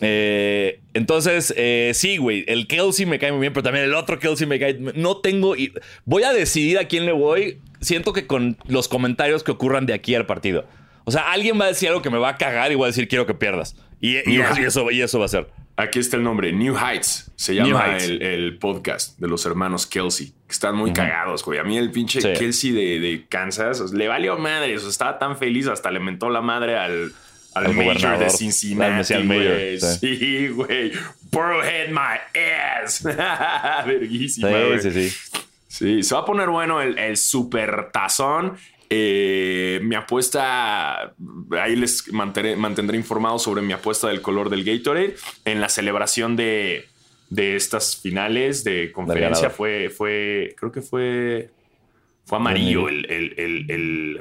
Eh, 0.00 0.80
entonces, 0.94 1.52
eh, 1.56 1.92
sí, 1.94 2.16
güey, 2.16 2.44
el 2.48 2.66
Kelsey 2.66 3.06
me 3.06 3.18
cae 3.18 3.32
muy 3.32 3.40
bien, 3.40 3.52
pero 3.52 3.62
también 3.62 3.84
el 3.84 3.94
otro 3.94 4.18
Kelsey 4.18 4.46
me 4.46 4.58
cae. 4.58 4.78
No 4.94 5.18
tengo. 5.18 5.54
Voy 6.04 6.22
a 6.22 6.32
decidir 6.32 6.78
a 6.78 6.88
quién 6.88 7.06
le 7.06 7.12
voy. 7.12 7.58
Siento 7.80 8.12
que 8.12 8.26
con 8.26 8.56
los 8.66 8.88
comentarios 8.88 9.42
que 9.42 9.52
ocurran 9.52 9.86
de 9.86 9.94
aquí 9.94 10.14
al 10.14 10.26
partido. 10.26 10.66
O 11.04 11.10
sea, 11.10 11.32
alguien 11.32 11.58
va 11.58 11.64
a 11.64 11.68
decir 11.68 11.88
algo 11.88 12.02
que 12.02 12.10
me 12.10 12.18
va 12.18 12.30
a 12.30 12.36
cagar 12.36 12.70
y 12.72 12.74
voy 12.74 12.84
a 12.84 12.86
decir 12.88 13.08
quiero 13.08 13.26
que 13.26 13.34
pierdas. 13.34 13.76
Y, 14.00 14.16
eso, 14.16 14.90
y 14.90 15.02
eso 15.02 15.18
va 15.18 15.26
a 15.26 15.28
ser. 15.28 15.48
Aquí 15.76 15.98
está 15.98 16.16
el 16.16 16.22
nombre, 16.22 16.52
New 16.52 16.76
Heights. 16.76 17.30
Se 17.36 17.54
llama 17.54 17.96
el, 17.96 18.58
podcast 18.58 19.18
de 19.18 19.28
los 19.28 19.44
hermanos 19.46 19.86
Kelsey, 19.86 20.28
que 20.46 20.52
están 20.52 20.76
muy 20.76 20.92
cagados, 20.92 21.44
güey. 21.44 21.58
A 21.58 21.64
mí 21.64 21.78
el 21.78 21.90
pinche 21.90 22.20
Kelsey 22.34 22.72
de, 22.72 23.24
Kansas 23.28 23.92
le 23.92 24.08
valió 24.08 24.36
madre. 24.38 24.76
O 24.76 24.88
estaba 24.88 25.18
tan 25.18 25.38
feliz, 25.38 25.68
hasta 25.68 25.90
le 25.90 26.00
mentó 26.00 26.28
la 26.30 26.42
madre 26.42 26.76
al, 26.76 27.12
al 27.54 27.74
Major 27.74 28.18
de 28.18 28.30
Cincinnati. 28.30 29.14
Güey. 29.26 29.80
Sí, 29.80 30.48
güey. 30.48 30.92
Burrowhead 31.30 31.90
my 31.90 32.18
ass. 32.82 33.02
Verguísima, 33.86 34.50
sí, 34.80 34.90
sí, 34.90 35.10
sí. 35.10 35.16
Sí, 35.68 36.02
se 36.02 36.14
va 36.14 36.22
a 36.22 36.24
poner 36.24 36.48
bueno 36.48 36.80
el, 36.80 36.98
el 36.98 37.16
super 37.16 37.90
tazón. 37.92 38.56
Eh, 38.92 39.78
mi 39.84 39.94
apuesta, 39.94 41.14
ahí 41.52 41.76
les 41.76 42.12
mantendré, 42.12 42.96
informado 42.96 43.38
sobre 43.38 43.62
mi 43.62 43.72
apuesta 43.72 44.08
del 44.08 44.20
color 44.20 44.50
del 44.50 44.64
Gatorade. 44.64 45.14
En 45.44 45.60
la 45.60 45.68
celebración 45.68 46.34
de, 46.34 46.88
estas 47.30 47.96
finales 47.96 48.64
de 48.64 48.90
conferencia 48.90 49.48
fue, 49.48 49.90
fue, 49.90 50.56
creo 50.58 50.72
que 50.72 50.82
fue, 50.82 51.50
fue 52.24 52.38
amarillo 52.38 52.88
el, 52.88 53.06
el, 53.08 54.20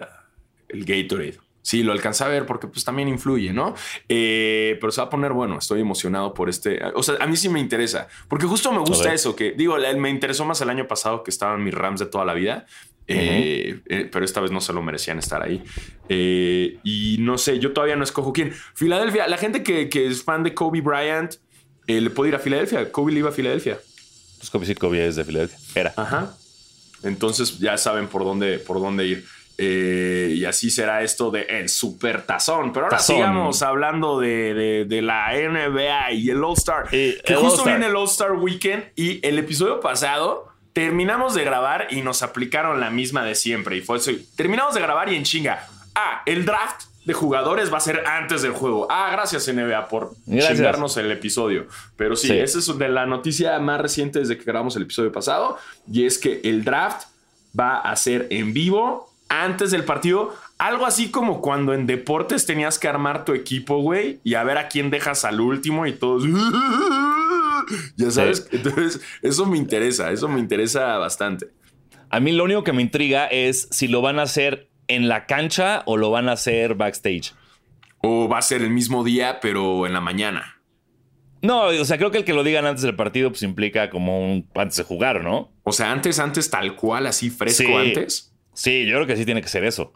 el, 0.68 0.86
Gatorade. 0.86 1.40
Sí, 1.70 1.84
lo 1.84 1.92
alcancé 1.92 2.24
a 2.24 2.28
ver 2.28 2.48
porque 2.48 2.66
pues 2.66 2.84
también 2.84 3.08
influye, 3.08 3.54
¿no? 3.54 3.76
Eh, 4.08 4.80
pero 4.82 4.92
se 4.92 5.02
va 5.02 5.06
a 5.06 5.10
poner 5.12 5.34
bueno, 5.34 5.60
estoy 5.60 5.82
emocionado 5.82 6.34
por 6.34 6.50
este. 6.50 6.82
O 6.96 7.04
sea, 7.04 7.18
a 7.20 7.28
mí 7.28 7.38
sí 7.38 7.48
me 7.48 7.60
interesa, 7.60 8.08
porque 8.28 8.48
justo 8.48 8.72
me 8.72 8.80
gusta 8.80 9.14
eso, 9.14 9.36
que 9.36 9.52
digo, 9.52 9.78
me 10.00 10.10
interesó 10.10 10.46
más 10.46 10.60
el 10.62 10.72
año 10.72 10.88
pasado 10.88 11.22
que 11.22 11.30
estaban 11.30 11.64
mis 11.64 11.76
Rams 11.76 12.00
de 12.00 12.08
toda 12.08 12.26
la 12.26 12.34
vida, 12.34 12.66
eh, 13.06 13.82
eh, 13.86 14.10
pero 14.12 14.26
esta 14.26 14.42
vez 14.42 14.50
no 14.50 14.62
se 14.62 14.74
lo 14.74 14.82
merecían 14.82 15.20
estar 15.20 15.44
ahí. 15.44 15.64
Y 16.10 17.18
no 17.20 17.38
sé, 17.38 17.60
yo 17.60 17.72
todavía 17.72 17.96
no 17.96 18.04
escojo 18.04 18.34
quién. 18.34 18.52
Filadelfia, 18.74 19.28
la 19.28 19.38
gente 19.38 19.62
que, 19.62 20.08
es 20.08 20.24
fan 20.24 20.42
de 20.42 20.56
Kobe 20.56 20.82
Bryant 20.82 21.36
le 21.86 22.10
puede 22.10 22.30
ir 22.30 22.36
a 22.36 22.40
Filadelfia. 22.40 22.92
Kobe 22.92 23.12
le 23.12 23.20
iba 23.20 23.30
a 23.30 23.32
Filadelfia. 23.32 23.78
Pues 24.40 24.50
Kobe 24.50 24.66
sí, 24.66 24.74
Kobe 24.74 25.06
es 25.06 25.18
de 25.18 25.24
Filadelfia. 25.24 25.60
Era. 25.76 25.94
Ajá. 25.96 26.36
Entonces 27.04 27.60
ya 27.60 27.78
saben 27.78 28.08
por 28.08 28.24
dónde, 28.24 28.58
por 28.58 28.80
dónde 28.80 29.06
ir. 29.06 29.26
Y 29.62 30.46
así 30.46 30.70
será 30.70 31.04
esto 31.04 31.32
de 31.32 31.42
el 31.44 31.70
super 31.70 32.22
tazón. 32.24 32.72
Pero 32.72 32.86
ahora 32.86 33.00
sigamos 33.00 33.62
hablando 33.62 34.20
de, 34.20 34.88
la 35.02 35.34
NBA 35.34 36.12
y 36.14 36.30
el 36.30 36.44
All-Star. 36.44 36.90
Que 36.90 37.36
justo 37.36 37.64
viene 37.66 37.88
el 37.88 37.96
All-Star 37.96 38.34
Weekend 38.34 38.86
y 38.96 39.26
el 39.26 39.38
episodio 39.40 39.80
pasado 39.80 40.50
terminamos 40.74 41.34
de 41.34 41.44
grabar 41.44 41.88
y 41.90 42.02
nos 42.02 42.24
aplicaron 42.24 42.80
la 42.80 42.90
misma 42.90 43.24
de 43.24 43.36
siempre. 43.36 43.78
Y 43.78 43.82
fue 43.82 43.98
eso. 43.98 44.12
Terminamos 44.36 44.76
de 44.76 44.82
grabar 44.82 45.12
y 45.12 45.16
en 45.16 45.24
chinga. 45.24 45.68
Ah, 45.96 46.22
el 46.26 46.46
draft 46.46 46.84
de 47.06 47.14
jugadores 47.14 47.74
va 47.74 47.78
a 47.78 47.82
ser 47.82 48.06
antes 48.06 48.42
del 48.44 48.52
juego. 48.52 48.88
Ah, 48.90 49.10
gracias 49.12 49.48
NBA 49.54 49.88
por 49.88 50.14
chingarnos 50.26 50.96
el 50.98 51.12
episodio. 51.12 51.68
Pero 51.98 52.16
sí, 52.16 52.32
esa 52.32 52.60
es 52.60 52.78
de 52.78 52.88
la 52.88 53.06
noticia 53.06 53.58
más 53.60 53.82
reciente 53.82 54.20
desde 54.20 54.38
que 54.38 54.44
grabamos 54.44 54.76
el 54.76 54.84
episodio 54.84 55.12
pasado. 55.12 55.58
Y 55.92 56.06
es 56.06 56.18
que 56.18 56.40
el 56.44 56.64
draft 56.64 57.08
va 57.60 57.80
a 57.80 57.96
ser 57.96 58.28
en 58.30 58.54
vivo 58.54 59.09
antes 59.30 59.72
del 59.72 59.86
partido. 59.86 60.36
Algo 60.58 60.86
así 60.86 61.10
como 61.10 61.42
cuando 61.42 61.74
en 61.74 61.86
deportes 61.86 62.46
tenías 62.46 62.78
que 62.78 62.88
armar 62.88 63.24
tu 63.24 63.34
equipo, 63.34 63.78
güey, 63.78 64.20
y 64.24 64.34
a 64.34 64.44
ver 64.44 64.58
a 64.58 64.68
quién 64.68 64.90
dejas 64.90 65.24
al 65.24 65.40
último 65.40 65.88
y 65.88 65.94
todos. 65.94 66.26
ya 67.96 68.12
sabes, 68.12 68.48
entonces 68.52 69.02
eso 69.22 69.46
me 69.46 69.58
interesa, 69.58 70.12
eso 70.12 70.28
me 70.28 70.40
interesa 70.40 70.98
bastante. 70.98 71.48
A 72.10 72.20
mí 72.20 72.32
lo 72.32 72.44
único 72.44 72.64
que 72.64 72.74
me 72.74 72.82
intriga 72.82 73.28
es 73.28 73.70
si 73.72 73.88
lo 73.88 74.02
van 74.02 74.20
a 74.20 74.24
hacer 74.24 74.70
en 74.88 75.08
la 75.08 75.28
cancha 75.28 75.84
o 75.86 75.96
lo 75.96 76.12
van 76.12 76.28
a 76.28 76.34
hacer 76.34 76.76
backstage. 76.76 77.34
O 78.02 78.28
va 78.28 78.40
a 78.40 78.42
ser 78.42 78.62
el 78.64 78.72
mismo 78.72 79.04
día, 79.04 79.40
pero 79.42 79.86
en 79.86 79.94
la 79.94 80.02
mañana. 80.02 80.60
No, 81.42 81.66
o 81.68 81.86
sea, 81.86 81.98
creo 81.98 82.12
que 82.12 82.18
el 82.18 82.26
que 82.26 82.34
lo 82.34 82.44
digan 82.44 82.66
antes 82.66 82.82
del 82.82 82.96
partido 82.96 83.30
pues 83.30 83.44
implica 83.44 83.90
como 83.90 84.20
un 84.20 84.50
antes 84.56 84.78
de 84.78 84.84
jugar, 84.84 85.24
¿no? 85.24 85.52
O 85.64 85.72
sea, 85.72 85.92
antes, 85.92 86.20
antes, 86.20 86.50
tal 86.50 86.76
cual, 86.76 87.08
así 87.08 87.30
fresco 87.30 87.78
antes. 87.78 88.29
Sí, 88.60 88.86
yo 88.86 88.96
creo 88.96 89.08
que 89.08 89.16
sí 89.16 89.24
tiene 89.24 89.42
que 89.42 89.48
ser 89.48 89.64
eso. 89.64 89.94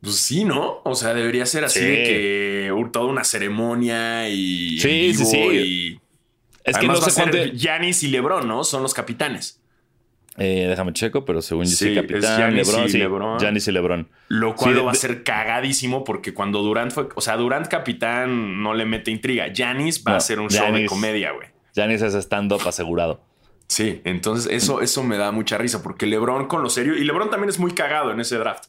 Pues 0.00 0.16
sí, 0.16 0.44
¿no? 0.44 0.80
O 0.82 0.96
sea, 0.96 1.14
debería 1.14 1.46
ser 1.46 1.64
así 1.64 1.78
de 1.78 2.02
que 2.02 2.88
toda 2.92 3.06
una 3.06 3.22
ceremonia 3.22 4.28
y. 4.28 4.80
Sí, 4.80 5.14
sí, 5.14 5.24
sí. 5.26 6.00
Es 6.64 6.76
que 6.76 6.88
no 6.88 6.96
sé 6.96 7.12
cuánto. 7.14 7.36
Yanis 7.44 8.02
y 8.02 8.08
Lebron, 8.08 8.48
¿no? 8.48 8.64
Son 8.64 8.82
los 8.82 8.94
capitanes. 8.94 9.62
Eh, 10.38 10.66
déjame 10.68 10.92
checo, 10.92 11.24
pero 11.24 11.40
según 11.40 11.66
yo 11.66 11.76
sí, 11.76 11.94
capitán, 11.94 12.56
Lebron, 12.56 12.88
y 12.88 12.92
Lebron. 12.94 13.38
Giannis 13.38 13.68
y 13.68 13.72
Lebron. 13.72 14.08
Lo 14.26 14.56
cual 14.56 14.84
va 14.84 14.90
a 14.90 14.94
ser 14.94 15.22
cagadísimo 15.22 16.02
porque 16.02 16.34
cuando 16.34 16.62
Durant 16.62 16.90
fue. 16.90 17.08
O 17.14 17.20
sea, 17.20 17.36
Durant 17.36 17.68
capitán 17.68 18.60
no 18.60 18.74
le 18.74 18.86
mete 18.86 19.12
intriga. 19.12 19.52
Yanis 19.52 20.02
va 20.02 20.16
a 20.16 20.20
ser 20.20 20.40
un 20.40 20.50
show 20.50 20.74
de 20.74 20.86
comedia, 20.86 21.30
güey. 21.30 21.46
Yanis 21.74 22.02
es 22.02 22.14
stand-up 22.14 22.66
asegurado. 22.66 23.29
Sí, 23.70 24.00
entonces 24.02 24.52
eso, 24.52 24.80
eso 24.80 25.04
me 25.04 25.16
da 25.16 25.30
mucha 25.30 25.56
risa 25.56 25.80
porque 25.80 26.04
Lebron 26.04 26.48
con 26.48 26.60
lo 26.60 26.68
serio. 26.68 26.96
Y 26.96 27.04
Lebron 27.04 27.30
también 27.30 27.50
es 27.50 27.60
muy 27.60 27.70
cagado 27.70 28.10
en 28.10 28.18
ese 28.18 28.36
draft. 28.36 28.64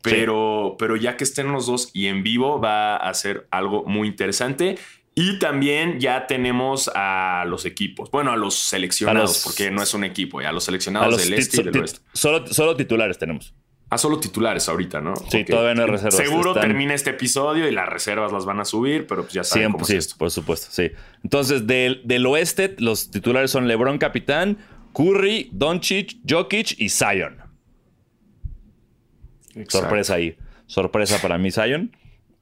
Pero, 0.00 0.76
pero 0.78 0.94
ya 0.94 1.16
que 1.16 1.24
estén 1.24 1.50
los 1.50 1.66
dos 1.66 1.90
y 1.92 2.06
en 2.06 2.22
vivo 2.22 2.60
va 2.60 2.94
a 2.96 3.12
ser 3.14 3.48
algo 3.50 3.84
muy 3.84 4.06
interesante. 4.06 4.78
Y 5.16 5.40
también 5.40 5.98
ya 5.98 6.28
tenemos 6.28 6.88
a 6.94 7.44
los 7.48 7.64
equipos, 7.64 8.12
bueno, 8.12 8.30
a 8.30 8.36
los 8.36 8.54
seleccionados, 8.54 9.42
porque 9.42 9.72
no 9.72 9.82
es 9.82 9.92
un 9.92 10.04
equipo, 10.04 10.40
ya 10.40 10.50
a 10.50 10.52
los 10.52 10.62
seleccionados 10.62 11.16
del 11.16 11.34
este 11.34 11.60
y 11.60 11.64
del 11.64 11.80
oeste. 11.80 11.98
Solo, 12.12 12.46
solo 12.46 12.76
titulares 12.76 13.18
tenemos. 13.18 13.54
Ah, 13.94 13.98
solo 13.98 14.18
titulares 14.18 14.68
ahorita, 14.68 15.00
¿no? 15.00 15.14
Sí, 15.30 15.44
todavía 15.44 15.74
no 15.76 15.82
hay 15.82 15.88
reservas. 15.88 16.16
Seguro 16.16 16.52
termina 16.52 16.94
este 16.94 17.10
episodio 17.10 17.68
y 17.68 17.70
las 17.70 17.88
reservas 17.88 18.32
las 18.32 18.44
van 18.44 18.58
a 18.58 18.64
subir, 18.64 19.06
pero 19.06 19.22
pues 19.22 19.34
ya 19.34 19.44
saben 19.44 19.70
cómo 19.70 19.84
sí, 19.84 19.96
por 20.18 20.32
supuesto, 20.32 20.66
sí. 20.70 20.90
Entonces, 21.22 21.68
del, 21.68 22.00
del 22.04 22.26
oeste, 22.26 22.74
los 22.78 23.12
titulares 23.12 23.52
son 23.52 23.68
LeBron 23.68 23.98
capitán, 23.98 24.58
Curry, 24.92 25.48
Doncic, 25.52 26.16
Jokic 26.28 26.74
y 26.76 26.88
Zion. 26.88 27.36
Sorpresa 29.68 30.14
ahí. 30.14 30.36
Sorpresa 30.66 31.18
para 31.22 31.38
mí, 31.38 31.52
Zion. 31.52 31.96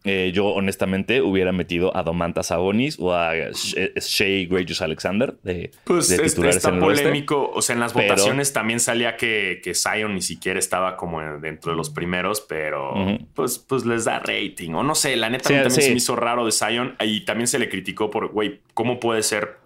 Eh, 0.05 0.33
yo 0.35 0.47
honestamente 0.47 1.23
hubiera 1.23 1.53
metido 1.53 1.97
a 1.97 2.03
Domantas 2.03 2.49
Sabonis 2.49 2.99
o 2.99 3.15
a 3.15 3.35
Shea 3.53 4.49
Gracious 4.49 4.83
Alexander 4.83 5.35
de, 5.45 5.71
pues 5.85 6.09
de 6.09 6.19
titulares 6.19 6.57
está 6.57 6.77
polémico. 6.77 7.51
O 7.55 7.63
sea, 7.63 7.75
en 7.75 7.81
las 7.81 7.95
votaciones 7.95 8.53
también 8.53 8.81
salía 8.81 9.17
que, 9.17 9.61
que, 9.63 9.75
Zion 9.75 10.15
ni 10.15 10.23
siquiera 10.23 10.59
estaba 10.59 10.97
como 10.97 11.21
dentro 11.39 11.71
de 11.71 11.77
los 11.77 11.89
primeros, 11.89 12.41
pero 12.41 12.95
pues, 13.35 13.61
pues 13.61 13.87
les 13.87 14.05
da 14.05 14.19
rating. 14.19 14.73
O 14.73 14.83
no 14.83 14.97
sé, 14.97 15.17
la 15.17 15.31
neta 15.31 15.45
también 15.45 15.71
se 15.71 15.89
me 15.91 15.97
hizo 15.97 16.17
raro 16.17 16.45
de 16.45 16.53
Zion. 16.53 16.97
Y 17.01 17.21
también 17.21 17.47
se 17.47 17.61
le 17.61 17.69
criticó 17.69 18.11
por, 18.11 18.33
güey, 18.33 18.61
¿cómo 18.75 18.99
puede 18.99 19.23
ser 19.23 19.59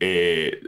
eh, 0.00 0.58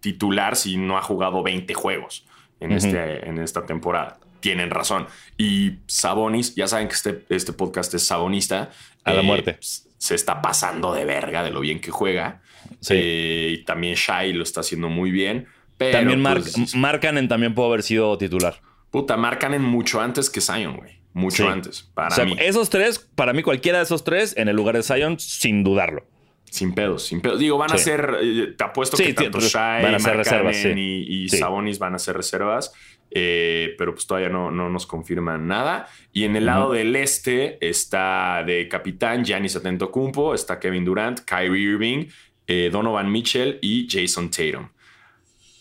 titular 0.00 0.56
si 0.56 0.76
no 0.76 0.98
ha 0.98 1.02
jugado 1.02 1.42
20 1.42 1.72
juegos 1.72 2.26
en, 2.60 2.72
este, 2.72 3.26
en 3.26 3.38
esta 3.38 3.64
temporada? 3.64 4.18
Tienen 4.42 4.70
razón. 4.70 5.06
Y 5.38 5.78
Sabonis, 5.86 6.54
ya 6.54 6.68
saben 6.68 6.88
que 6.88 6.94
este, 6.94 7.24
este 7.30 7.54
podcast 7.54 7.94
es 7.94 8.06
sabonista. 8.06 8.70
A 9.04 9.14
la 9.14 9.20
eh, 9.20 9.24
muerte. 9.24 9.56
Se 9.60 10.14
está 10.14 10.42
pasando 10.42 10.92
de 10.92 11.06
verga 11.06 11.42
de 11.42 11.50
lo 11.50 11.60
bien 11.60 11.80
que 11.80 11.90
juega. 11.90 12.42
Eh, 12.90 13.56
y 13.58 13.64
también 13.64 13.94
Shai 13.94 14.34
lo 14.34 14.42
está 14.42 14.60
haciendo 14.60 14.90
muy 14.90 15.10
bien. 15.10 15.46
Pero 15.78 15.98
también 15.98 16.22
pues, 16.22 16.74
Marcanen 16.76 17.28
también 17.28 17.54
puede 17.54 17.68
haber 17.68 17.82
sido 17.82 18.18
titular. 18.18 18.60
Puta, 18.90 19.16
Marcanen 19.16 19.62
mucho 19.62 20.00
antes 20.00 20.28
que 20.28 20.40
Zion, 20.40 20.76
güey. 20.76 21.00
Mucho 21.14 21.46
antes, 21.48 21.82
para 21.94 22.24
mí. 22.24 22.36
Esos 22.38 22.70
tres, 22.70 22.98
para 22.98 23.34
mí 23.34 23.42
cualquiera 23.42 23.78
de 23.78 23.84
esos 23.84 24.02
tres 24.02 24.34
en 24.36 24.48
el 24.48 24.56
lugar 24.56 24.76
de 24.76 24.82
Zion, 24.82 25.18
sin 25.20 25.62
dudarlo. 25.62 26.06
Sin 26.52 26.74
pedos, 26.74 27.06
sin 27.06 27.22
pedos. 27.22 27.38
Digo, 27.38 27.56
van 27.56 27.72
a 27.72 27.78
ser, 27.78 28.14
eh, 28.20 28.54
te 28.54 28.62
apuesto 28.62 28.98
que 28.98 29.14
tanto 29.14 29.40
Shai, 29.40 29.82
van 29.82 29.94
a 29.94 29.98
ser 29.98 30.18
reservas, 30.18 30.62
y, 30.66 31.24
y 31.24 31.28
Sabonis 31.30 31.78
van 31.78 31.94
a 31.94 31.98
ser 31.98 32.14
reservas. 32.14 32.74
Eh, 33.14 33.74
pero 33.78 33.94
pues 33.94 34.06
todavía 34.06 34.28
no, 34.28 34.50
no, 34.50 34.68
nos 34.68 34.86
confirman 34.86 35.46
nada. 35.46 35.88
Y 36.12 36.24
en 36.24 36.36
el 36.36 36.44
lado 36.44 36.72
del 36.72 36.94
este 36.94 37.56
está 37.66 38.44
de 38.44 38.68
capitán 38.68 39.24
Giannis 39.24 39.56
Atentocumpo, 39.56 40.34
está 40.34 40.60
Kevin 40.60 40.84
Durant, 40.84 41.20
Kyrie 41.20 41.72
Irving, 41.72 42.06
eh, 42.46 42.68
Donovan 42.70 43.10
Mitchell 43.10 43.58
y 43.62 43.88
Jason 43.90 44.30
Tatum. 44.30 44.68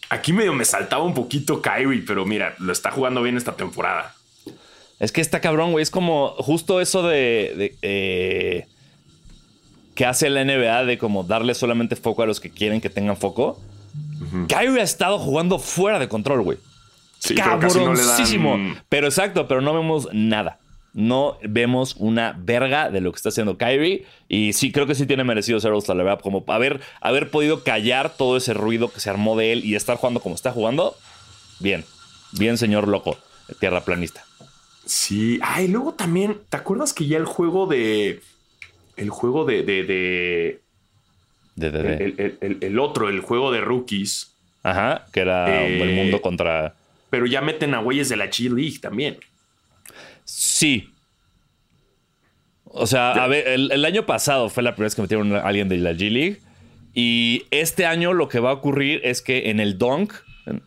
Aquí 0.09 0.33
medio 0.33 0.51
me 0.51 0.65
saltaba 0.65 1.03
un 1.03 1.13
poquito 1.13 1.61
Kyrie, 1.61 2.03
pero 2.05 2.25
mira, 2.25 2.53
lo 2.59 2.73
está 2.73 2.91
jugando 2.91 3.21
bien 3.23 3.37
esta 3.37 3.55
temporada. 3.55 4.13
Es 4.99 5.13
que 5.13 5.21
está 5.21 5.39
cabrón, 5.39 5.71
güey. 5.71 5.83
Es 5.83 5.89
como 5.89 6.29
justo 6.37 6.81
eso 6.81 7.07
de, 7.07 7.75
eh, 7.81 8.67
que 9.95 10.05
hace 10.05 10.29
la 10.29 10.43
NBA 10.43 10.85
de 10.85 10.97
como 10.97 11.23
darle 11.23 11.53
solamente 11.53 11.95
foco 11.95 12.23
a 12.23 12.25
los 12.25 12.39
que 12.39 12.49
quieren 12.49 12.81
que 12.81 12.89
tengan 12.89 13.17
foco. 13.17 13.59
Kyrie 14.47 14.79
ha 14.79 14.83
estado 14.83 15.19
jugando 15.19 15.59
fuera 15.59 15.99
de 15.99 16.07
control, 16.07 16.41
güey. 16.41 16.57
Sí, 17.19 17.35
cabroncísimo. 17.35 18.57
Pero, 18.89 19.07
exacto, 19.07 19.47
pero 19.47 19.61
no 19.61 19.73
vemos 19.73 20.07
nada. 20.11 20.57
No 20.93 21.37
vemos 21.43 21.95
una 21.97 22.35
verga 22.37 22.89
de 22.89 22.99
lo 22.99 23.11
que 23.11 23.17
está 23.17 23.29
haciendo 23.29 23.57
Kyrie. 23.57 24.05
Y 24.27 24.53
sí, 24.53 24.71
creo 24.71 24.87
que 24.87 24.95
sí 24.95 25.05
tiene 25.05 25.23
merecido 25.23 25.59
ser 25.59 25.71
all 25.71 25.83
la 25.87 25.93
verdad. 25.95 26.19
Como 26.21 26.43
haber, 26.47 26.81
haber 26.99 27.29
podido 27.29 27.63
callar 27.63 28.15
todo 28.17 28.37
ese 28.37 28.53
ruido 28.53 28.91
que 28.91 28.99
se 28.99 29.09
armó 29.09 29.37
de 29.37 29.53
él 29.53 29.65
y 29.65 29.75
estar 29.75 29.97
jugando 29.97 30.19
como 30.19 30.35
está 30.35 30.51
jugando. 30.51 30.95
Bien. 31.59 31.85
Bien, 32.33 32.57
señor 32.57 32.87
loco. 32.87 33.17
Tierra 33.59 33.81
planista. 33.81 34.25
Sí. 34.85 35.39
Ay, 35.41 35.67
luego 35.67 35.93
también, 35.93 36.39
¿te 36.49 36.57
acuerdas 36.57 36.93
que 36.93 37.07
ya 37.07 37.17
el 37.17 37.25
juego 37.25 37.67
de. 37.67 38.21
El 38.97 39.09
juego 39.09 39.45
de, 39.45 39.63
de, 39.63 39.83
De, 39.83 40.59
de, 41.55 41.71
de. 41.71 41.93
El, 41.93 42.15
el- 42.17 42.37
el- 42.41 42.57
el 42.61 42.79
otro, 42.79 43.09
el 43.09 43.19
juego 43.21 43.51
de 43.51 43.61
rookies. 43.61 44.33
Ajá, 44.63 45.05
que 45.11 45.21
era 45.21 45.63
Eh, 45.65 45.81
el 45.81 45.95
mundo 45.95 46.21
contra. 46.21 46.75
Pero 47.09 47.25
ya 47.25 47.41
meten 47.41 47.73
a 47.73 47.79
güeyes 47.79 48.09
de 48.09 48.17
la 48.17 48.27
G 48.27 48.49
League 48.53 48.79
también. 48.79 49.17
Sí. 50.23 50.89
O 52.65 52.87
sea, 52.87 53.11
a 53.11 53.27
ver, 53.27 53.47
el, 53.47 53.71
el 53.71 53.83
año 53.85 54.05
pasado 54.05 54.49
fue 54.49 54.63
la 54.63 54.71
primera 54.73 54.85
vez 54.87 54.95
que 54.95 55.01
metieron 55.01 55.35
a 55.35 55.41
alguien 55.41 55.67
de 55.67 55.77
la 55.77 55.91
G 55.91 56.09
League. 56.09 56.39
Y 56.93 57.43
este 57.51 57.85
año 57.85 58.13
lo 58.13 58.29
que 58.29 58.39
va 58.39 58.51
a 58.51 58.53
ocurrir 58.53 59.01
es 59.03 59.21
que 59.21 59.49
en 59.49 59.59
el 59.59 59.77
Dunk 59.77 60.13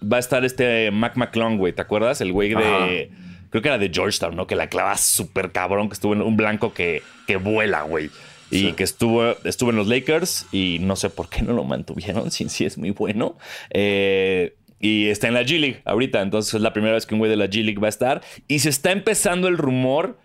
va 0.02 0.16
a 0.18 0.20
estar 0.20 0.44
este 0.44 0.90
Mac 0.90 1.16
McClung, 1.16 1.56
güey. 1.58 1.72
¿Te 1.72 1.82
acuerdas? 1.82 2.20
El 2.20 2.32
güey 2.32 2.50
de. 2.54 3.10
Creo 3.54 3.62
que 3.62 3.68
era 3.68 3.78
de 3.78 3.88
Georgetown, 3.88 4.34
¿no? 4.34 4.48
Que 4.48 4.56
la 4.56 4.66
clava 4.66 4.96
súper 4.96 5.52
cabrón, 5.52 5.88
que 5.88 5.92
estuvo 5.92 6.12
en 6.12 6.22
un 6.22 6.36
blanco 6.36 6.74
que, 6.74 7.04
que 7.28 7.36
vuela, 7.36 7.82
güey. 7.82 8.10
Y 8.50 8.58
Sí. 8.58 8.72
que 8.72 8.82
estuvo, 8.82 9.36
estuvo 9.44 9.70
en 9.70 9.76
los 9.76 9.86
Lakers 9.86 10.46
y 10.50 10.78
no 10.80 10.96
sé 10.96 11.08
por 11.08 11.28
qué 11.28 11.42
no 11.42 11.52
lo 11.52 11.62
mantuvieron, 11.62 12.30
si 12.32 12.48
sí 12.48 12.64
es 12.64 12.78
muy 12.78 12.90
bueno. 12.90 13.38
Eh, 13.70 14.56
y 14.80 15.06
está 15.06 15.28
en 15.28 15.34
la 15.34 15.42
G 15.42 15.60
League 15.60 15.82
ahorita, 15.84 16.20
entonces 16.20 16.52
es 16.54 16.62
la 16.62 16.72
primera 16.72 16.94
vez 16.94 17.06
que 17.06 17.14
un 17.14 17.20
güey 17.20 17.30
de 17.30 17.36
la 17.36 17.46
G 17.46 17.62
League 17.62 17.78
va 17.78 17.86
a 17.86 17.90
estar. 17.90 18.22
Y 18.48 18.58
se 18.58 18.70
está 18.70 18.90
empezando 18.90 19.46
el 19.46 19.56
rumor 19.56 20.18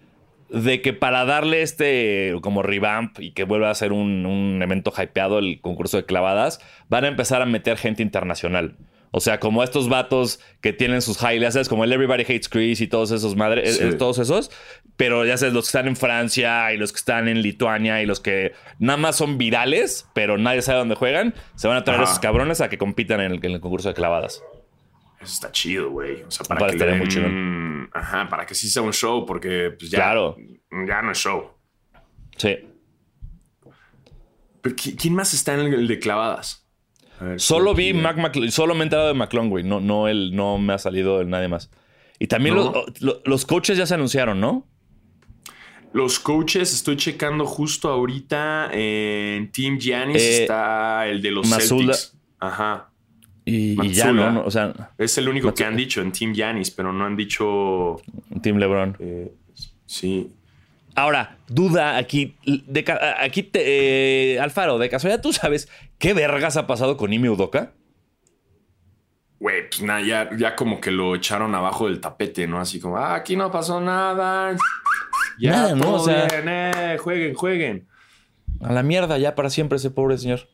de 0.49 0.81
que 0.81 0.93
para 0.93 1.23
darle 1.25 1.61
este 1.61 2.33
como 2.41 2.63
revamp 2.63 3.19
y 3.19 3.29
que 3.33 3.43
vuelva 3.43 3.69
a 3.69 3.75
ser 3.75 3.91
un, 3.91 4.25
un 4.25 4.59
evento 4.63 4.91
hypeado 4.91 5.37
el 5.37 5.61
concurso 5.61 5.97
de 5.97 6.05
clavadas, 6.05 6.61
van 6.89 7.05
a 7.05 7.09
empezar 7.09 7.43
a 7.43 7.45
meter 7.45 7.77
gente 7.77 8.01
internacional. 8.01 8.75
O 9.11 9.19
sea, 9.19 9.39
como 9.39 9.63
estos 9.63 9.89
vatos 9.89 10.39
que 10.61 10.71
tienen 10.71 11.01
sus 11.01 11.19
highlights, 11.21 11.53
¿sabes? 11.53 11.67
Como 11.69 11.83
el 11.83 11.91
Everybody 11.91 12.21
Hates 12.23 12.47
Chris 12.49 12.79
y 12.81 12.87
todos 12.87 13.09
esos 13.11 13.35
madres, 13.35 13.77
Sí. 13.77 13.83
eh, 13.83 13.93
todos 13.93 14.19
esos. 14.19 14.51
Pero 14.97 15.25
ya 15.25 15.37
sabes, 15.37 15.53
los 15.53 15.65
que 15.65 15.69
están 15.69 15.87
en 15.87 15.95
Francia 15.95 16.71
y 16.73 16.77
los 16.77 16.91
que 16.91 16.97
están 16.97 17.27
en 17.27 17.41
Lituania 17.41 18.01
y 18.03 18.05
los 18.05 18.19
que 18.19 18.53
nada 18.77 18.97
más 18.97 19.15
son 19.15 19.37
virales, 19.37 20.07
pero 20.13 20.37
nadie 20.37 20.61
sabe 20.61 20.79
dónde 20.79 20.95
juegan, 20.95 21.33
se 21.55 21.67
van 21.67 21.77
a 21.77 21.83
traer 21.83 22.01
a 22.01 22.03
esos 22.03 22.19
cabrones 22.19 22.61
a 22.61 22.69
que 22.69 22.77
compitan 22.77 23.19
en 23.21 23.31
el, 23.31 23.45
en 23.45 23.51
el 23.53 23.59
concurso 23.61 23.87
de 23.89 23.95
clavadas. 23.95 24.43
Eso 25.21 25.33
está 25.33 25.51
chido, 25.51 25.89
güey. 25.89 26.21
O 26.23 26.31
sea, 26.31 26.45
para 26.45 26.59
Para 26.59 26.71
que 26.73 26.77
den- 26.85 26.97
muy 26.99 27.07
chido. 27.07 27.27
Ajá, 27.93 28.29
para 28.29 28.45
que 28.45 28.53
sí 28.55 28.69
sea 28.69 28.81
un 28.83 28.93
show, 28.93 29.25
porque 29.25 29.71
pues 29.77 29.89
ya, 29.91 29.97
Claro. 29.97 30.37
ya 30.87 31.01
no 31.01 31.11
es 31.11 31.17
show. 31.17 31.49
Sí. 32.37 32.57
Pero 34.61 34.75
¿qui- 34.75 34.95
¿quién 34.99 35.15
más 35.15 35.33
está 35.33 35.53
en 35.53 35.61
el 35.73 35.87
de 35.87 35.99
clavadas? 35.99 36.65
Ver, 37.21 37.39
Solo 37.39 37.73
vi 37.73 37.93
Mac 37.93 38.17
solo 38.49 38.73
me 38.75 38.81
he 38.81 38.83
enterado 38.83 39.07
de 39.09 39.13
McClung, 39.13 39.49
güey. 39.49 39.63
No, 39.63 39.79
no, 39.79 40.07
el, 40.07 40.35
no 40.35 40.57
me 40.57 40.73
ha 40.73 40.77
salido 40.77 41.21
el 41.21 41.29
nadie 41.29 41.47
más. 41.47 41.69
Y 42.19 42.27
también 42.27 42.55
¿No? 42.55 42.71
los, 42.73 43.01
lo- 43.01 43.21
los 43.25 43.45
coaches 43.45 43.77
ya 43.77 43.85
se 43.85 43.93
anunciaron, 43.95 44.39
¿no? 44.39 44.65
Los 45.91 46.19
coaches, 46.19 46.71
estoy 46.73 46.97
checando 46.97 47.45
justo 47.45 47.89
ahorita 47.89 48.69
en 48.73 49.51
Team 49.51 49.79
Giannis 49.79 50.21
Eh, 50.21 50.41
está 50.43 51.07
el 51.07 51.21
de 51.21 51.31
los. 51.31 51.49
Celtics. 51.49 52.15
Ajá. 52.39 52.91
Y, 53.43 53.71
y 53.83 53.89
ya, 53.93 54.05
Matsula. 54.11 54.25
¿no? 54.27 54.31
No, 54.33 54.45
O 54.45 54.51
sea, 54.51 54.91
Es 54.99 55.17
el 55.17 55.27
único 55.27 55.53
que 55.53 55.63
han 55.65 55.75
dicho 55.75 56.01
en 56.01 56.11
Team 56.11 56.33
Giannis, 56.33 56.69
pero 56.69 56.93
no 56.93 57.05
han 57.05 57.15
dicho. 57.15 57.99
Team 58.43 58.57
LeBron. 58.57 58.97
eh, 58.99 59.33
sí. 59.87 60.31
Ahora, 60.99 61.37
duda 61.47 61.95
aquí. 61.97 62.35
De, 62.45 62.83
aquí, 63.19 63.43
te, 63.43 64.33
eh, 64.33 64.39
Alfaro, 64.39 64.77
de 64.77 64.89
casualidad, 64.89 65.21
¿tú 65.21 65.31
sabes 65.31 65.69
qué 65.97 66.13
vergas 66.13 66.57
ha 66.57 66.67
pasado 66.67 66.97
con 66.97 67.13
Ime 67.13 67.29
Udoka? 67.29 67.71
Güey, 69.39 69.69
pues 69.69 69.81
nada, 69.81 70.01
ya, 70.01 70.29
ya 70.37 70.55
como 70.57 70.81
que 70.81 70.91
lo 70.91 71.15
echaron 71.15 71.55
abajo 71.55 71.87
del 71.87 72.01
tapete, 72.01 72.45
¿no? 72.47 72.59
Así 72.59 72.81
como, 72.81 72.97
ah, 72.97 73.15
aquí 73.15 73.37
no 73.37 73.49
pasó 73.49 73.79
nada. 73.79 74.57
Ya, 75.39 75.51
Nada, 75.51 75.75
¿no? 75.75 75.81
todo 75.85 75.93
O 75.95 76.05
sea- 76.05 76.27
bien, 76.27 76.43
eh, 76.49 76.97
jueguen, 76.99 77.33
jueguen. 77.33 77.87
A 78.61 78.73
la 78.73 78.83
mierda, 78.83 79.17
ya 79.17 79.35
para 79.35 79.49
siempre 79.49 79.77
ese 79.77 79.91
pobre 79.91 80.17
señor. 80.17 80.49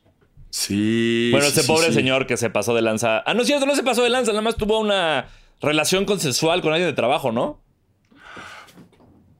Sí. 0.50 1.30
Bueno, 1.32 1.46
sí, 1.46 1.52
ese 1.54 1.62
sí, 1.62 1.66
pobre 1.66 1.88
sí. 1.88 1.94
señor 1.94 2.28
que 2.28 2.36
se 2.36 2.50
pasó 2.50 2.72
de 2.76 2.82
lanza. 2.82 3.18
Ah, 3.26 3.34
no 3.34 3.40
es 3.40 3.48
cierto, 3.48 3.66
no 3.66 3.74
se 3.74 3.82
pasó 3.82 4.04
de 4.04 4.10
lanza, 4.10 4.30
nada 4.30 4.42
más 4.42 4.54
tuvo 4.54 4.78
una 4.78 5.26
relación 5.60 6.04
consensual 6.04 6.62
con 6.62 6.72
alguien 6.72 6.88
de 6.88 6.94
trabajo, 6.94 7.32
¿no? 7.32 7.65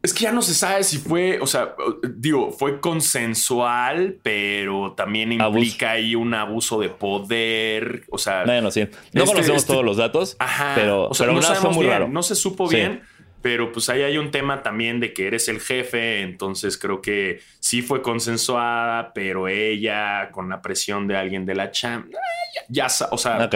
Es 0.07 0.15
que 0.15 0.23
ya 0.23 0.31
no 0.33 0.41
se 0.41 0.55
sabe 0.55 0.85
si 0.85 0.99
fue, 0.99 1.41
o 1.41 1.47
sea, 1.49 1.75
digo, 2.17 2.53
fue 2.53 2.81
consensual, 2.81 4.19
pero 4.23 4.93
también 4.97 5.41
Abuso. 5.41 5.59
implica 5.59 5.91
ahí 5.93 6.15
un 6.15 6.33
abuso 6.33 6.81
de 6.81 6.89
poder. 6.91 8.05
O 8.11 8.19
sea, 8.19 8.45
Bueno, 8.45 8.71
sí. 8.71 8.83
No 9.13 9.23
Este- 9.25 9.35
conocemos 9.35 9.63
este- 9.63 9.73
todos 9.73 9.85
los 9.85 9.97
datos, 9.97 10.37
Ajá. 10.39 10.73
pero, 10.77 11.09
o 11.09 11.15
sea, 11.15 11.27
pero 11.27 11.35
no 11.37 11.43
fue 11.43 11.55
sabemos 11.57 11.77
muy 11.77 11.87
bien, 11.87 11.99
raro. 11.99 12.09
No 12.09 12.23
se 12.23 12.35
supo 12.37 12.69
Sí. 12.69 12.77
bien, 12.77 13.03
pero 13.43 13.73
pues 13.73 13.89
ahí 13.89 14.03
hay 14.03 14.17
un 14.19 14.31
tema 14.31 14.63
también 14.63 15.01
de 15.01 15.13
que 15.13 15.27
eres 15.27 15.49
el 15.49 15.61
jefe, 15.61 16.21
entonces 16.23 16.79
creo 16.79 17.01
que 17.03 17.41
sí 17.61 17.83
fue 17.83 18.01
consensuada, 18.03 19.13
pero 19.13 19.49
ella 19.49 20.31
con 20.33 20.49
la 20.49 20.63
presión 20.63 21.07
de 21.09 21.17
alguien 21.17 21.47
de 21.47 21.55
la 21.57 21.71
champ, 21.71 22.07
eh, 22.09 22.17
ya, 22.71 22.87
ya 22.89 23.07
o 23.11 23.19
sea, 23.19 23.51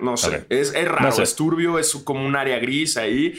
no 0.00 0.16
sé, 0.16 0.44
es, 0.48 0.74
es 0.74 0.84
raro, 0.88 1.02
No 1.06 1.12
sé. 1.12 1.22
es 1.22 1.34
turbio, 1.36 1.78
es 1.78 1.92
como 2.04 2.24
un 2.26 2.36
área 2.36 2.58
gris 2.58 2.96
ahí. 2.96 3.34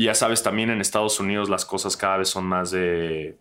Y 0.00 0.04
ya 0.04 0.14
sabes, 0.14 0.42
también 0.42 0.70
en 0.70 0.80
Estados 0.80 1.20
Unidos 1.20 1.50
las 1.50 1.66
cosas 1.66 1.94
cada 1.94 2.16
vez 2.16 2.28
son 2.30 2.46
más 2.46 2.70
de 2.70 3.36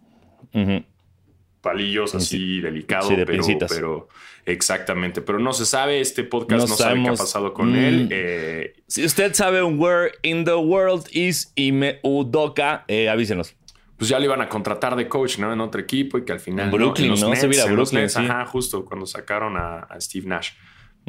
palillos 1.62 2.16
así 2.16 2.60
delicado, 2.60 3.08
sí, 3.08 3.16
de 3.16 3.26
pero, 3.26 3.44
pero 3.70 4.08
exactamente, 4.46 5.22
pero 5.22 5.40
no 5.40 5.54
se 5.54 5.66
sabe, 5.66 6.02
este 6.02 6.26
podcast 6.26 6.64
No 6.64 6.68
no, 6.68 6.76
sabe 6.76 7.02
qué 7.02 7.08
ha 7.10 7.14
pasado 7.14 7.54
con 7.54 7.72
Mm. 7.72 7.76
él. 7.78 8.08
eh, 8.12 8.74
Si 8.88 9.06
usted 9.06 9.34
sabe 9.34 9.64
un 9.64 9.80
where 9.80 10.12
in 10.22 10.44
the 10.44 10.56
world 10.56 11.06
is 11.14 11.54
Ime 11.56 12.00
Udoka, 12.04 12.84
eh, 12.90 13.08
avísenos. 13.08 13.56
pues 13.98 14.10
ya 14.10 14.20
le 14.20 14.26
iban 14.26 14.42
a 14.42 14.50
contratar 14.50 14.96
de 14.98 15.08
coach, 15.08 15.40
¿no? 15.40 15.54
En 15.54 15.62
otro 15.62 15.80
equipo 15.80 16.18
y 16.18 16.24
que 16.26 16.32
al 16.34 16.40
final. 16.42 16.66
En 16.66 16.72
Brooklyn, 16.72 17.10
¿no? 17.10 17.16
Se 17.18 17.26
Nets, 17.30 17.44
en 17.44 17.50
los 17.50 17.72
Brooklyn, 17.72 18.02
Nets, 18.02 18.14
sí. 18.14 18.20
Ajá, 18.26 18.46
justo 18.46 18.84
cuando 18.86 19.06
sacaron 19.06 19.56
a, 19.58 19.80
a 19.80 20.00
Steve 20.02 20.26
Nash. 20.28 20.52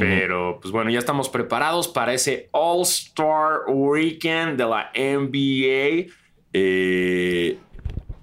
Pero, 0.01 0.59
pues 0.61 0.73
bueno, 0.73 0.91
ya 0.91 0.99
estamos 0.99 1.29
preparados 1.29 1.87
para 1.89 2.13
ese 2.15 2.49
All-Star 2.53 3.61
Weekend 3.69 4.57
de 4.59 4.65
la 4.65 4.91
NBA. 4.95 6.13
Eh, 6.53 7.59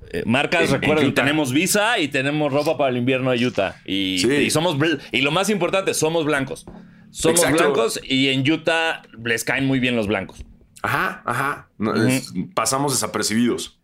Eh, 0.09 0.23
marcas, 0.25 0.69
En- 0.69 0.75
en 0.75 0.81
recuerden, 0.81 1.13
tenemos 1.13 1.51
visa 1.51 1.99
y 1.99 2.07
tenemos 2.07 2.53
ropa 2.53 2.77
para 2.77 2.89
el 2.91 2.95
invierno 2.97 3.29
de 3.31 3.45
Utah. 3.45 3.75
Y, 3.85 4.19
Sí. 4.19 4.31
y 4.31 4.49
somos 4.49 4.77
y 5.11 5.19
lo 5.19 5.31
más 5.31 5.49
importante, 5.49 5.93
somos 5.93 6.23
blancos. 6.23 6.65
Somos 7.11 7.41
Exacto. 7.41 7.63
blancos 7.63 7.99
y 8.05 8.29
en 8.29 8.49
Utah 8.49 9.01
les 9.21 9.43
caen 9.43 9.65
muy 9.65 9.79
bien 9.81 9.95
los 9.97 10.07
blancos. 10.07 10.45
ajá, 10.81 11.21
ajá. 11.25 11.67
No, 11.77 11.91
Ujú. 11.91 12.07
es- 12.07 12.33
pasamos 12.55 12.93
desapercibidos. 12.93 13.81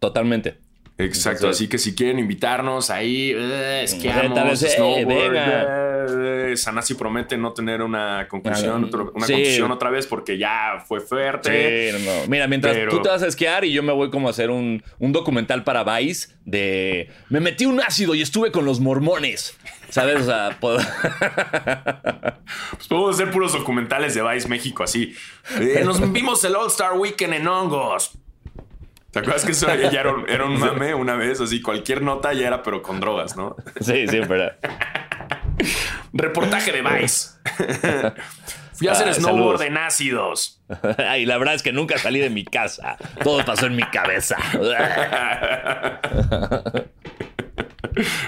Totalmente. 0.00 0.58
Exacto, 0.96 1.38
Entonces- 1.46 1.56
así 1.62 1.68
que 1.68 1.78
si 1.78 1.94
quieren 1.96 2.20
invitarnos 2.20 2.88
ahí, 2.90 3.32
eh, 3.34 3.80
esquiamos, 3.82 4.62
eh, 4.62 4.68
snowboard, 4.76 5.06
venga. 5.32 5.66
eh, 6.52 6.56
Sanasi 6.56 6.94
promete 6.94 7.36
no 7.36 7.52
tener 7.52 7.82
una 7.82 8.28
conclusión, 8.28 8.84
otro- 8.84 9.10
una 9.12 9.26
sí. 9.26 9.32
conclusión 9.32 9.72
otra 9.72 9.90
vez 9.90 10.06
porque 10.06 10.38
ya 10.38 10.84
fue 10.86 11.00
fuerte. 11.00 11.90
Sí, 11.98 12.04
no, 12.04 12.12
no. 12.14 12.26
Mira, 12.28 12.46
mientras 12.46 12.76
Pero- 12.76 12.92
tú 12.92 13.02
te 13.02 13.08
vas 13.08 13.24
a 13.24 13.26
esquiar 13.26 13.64
y 13.64 13.72
yo 13.72 13.82
me 13.82 13.92
voy 13.92 14.10
como 14.10 14.28
a 14.28 14.30
hacer 14.30 14.50
un, 14.50 14.84
un 15.00 15.12
documental 15.12 15.64
para 15.64 15.82
Vice 15.98 16.28
de 16.44 17.08
me 17.28 17.40
metí 17.40 17.66
un 17.66 17.80
ácido 17.80 18.14
y 18.14 18.22
estuve 18.22 18.52
con 18.52 18.64
los 18.64 18.78
mormones. 18.78 19.56
¿Sabes? 19.88 20.20
O 20.22 20.24
sea, 20.26 20.56
puedo- 20.60 20.78
Pues 22.70 22.88
podemos 22.88 23.14
hacer 23.14 23.30
puros 23.32 23.52
documentales 23.52 24.14
de 24.14 24.22
Vice 24.22 24.48
México 24.48 24.82
así. 24.84 25.14
Eh, 25.58 25.82
nos 25.84 26.00
vimos 26.12 26.44
el 26.44 26.54
All 26.54 26.68
Star 26.68 26.92
Weekend 26.96 27.34
en 27.34 27.48
hongos. 27.48 28.12
¿Te 29.14 29.20
acuerdas 29.20 29.44
que 29.46 29.52
eso 29.52 29.66
ya 29.74 30.00
era 30.00 30.12
un, 30.12 30.28
era 30.28 30.44
un 30.44 30.60
mame 30.60 30.94
una 30.94 31.16
vez? 31.16 31.40
Así, 31.40 31.62
cualquier 31.62 32.02
nota 32.02 32.34
ya 32.34 32.46
era, 32.48 32.62
pero 32.62 32.82
con 32.82 33.00
drogas, 33.00 33.36
¿no? 33.36 33.56
sí, 33.80 34.06
sí, 34.06 34.20
pero. 34.28 34.52
Reportaje 36.12 36.72
de 36.72 36.82
Vice. 36.82 37.30
Fui 38.74 38.88
a 38.88 38.92
hacer 38.92 39.08
Ah, 39.08 39.14
snowboard 39.14 39.58
saludos. 39.58 39.60
en 39.62 39.76
ácidos. 39.78 40.60
y 41.20 41.26
la 41.26 41.38
verdad 41.38 41.54
es 41.54 41.62
que 41.62 41.72
nunca 41.72 41.96
salí 41.96 42.18
de 42.18 42.28
mi 42.28 42.44
casa. 42.44 42.96
Todo 43.22 43.44
pasó 43.44 43.66
en 43.66 43.76
mi 43.76 43.84
cabeza. 43.84 44.36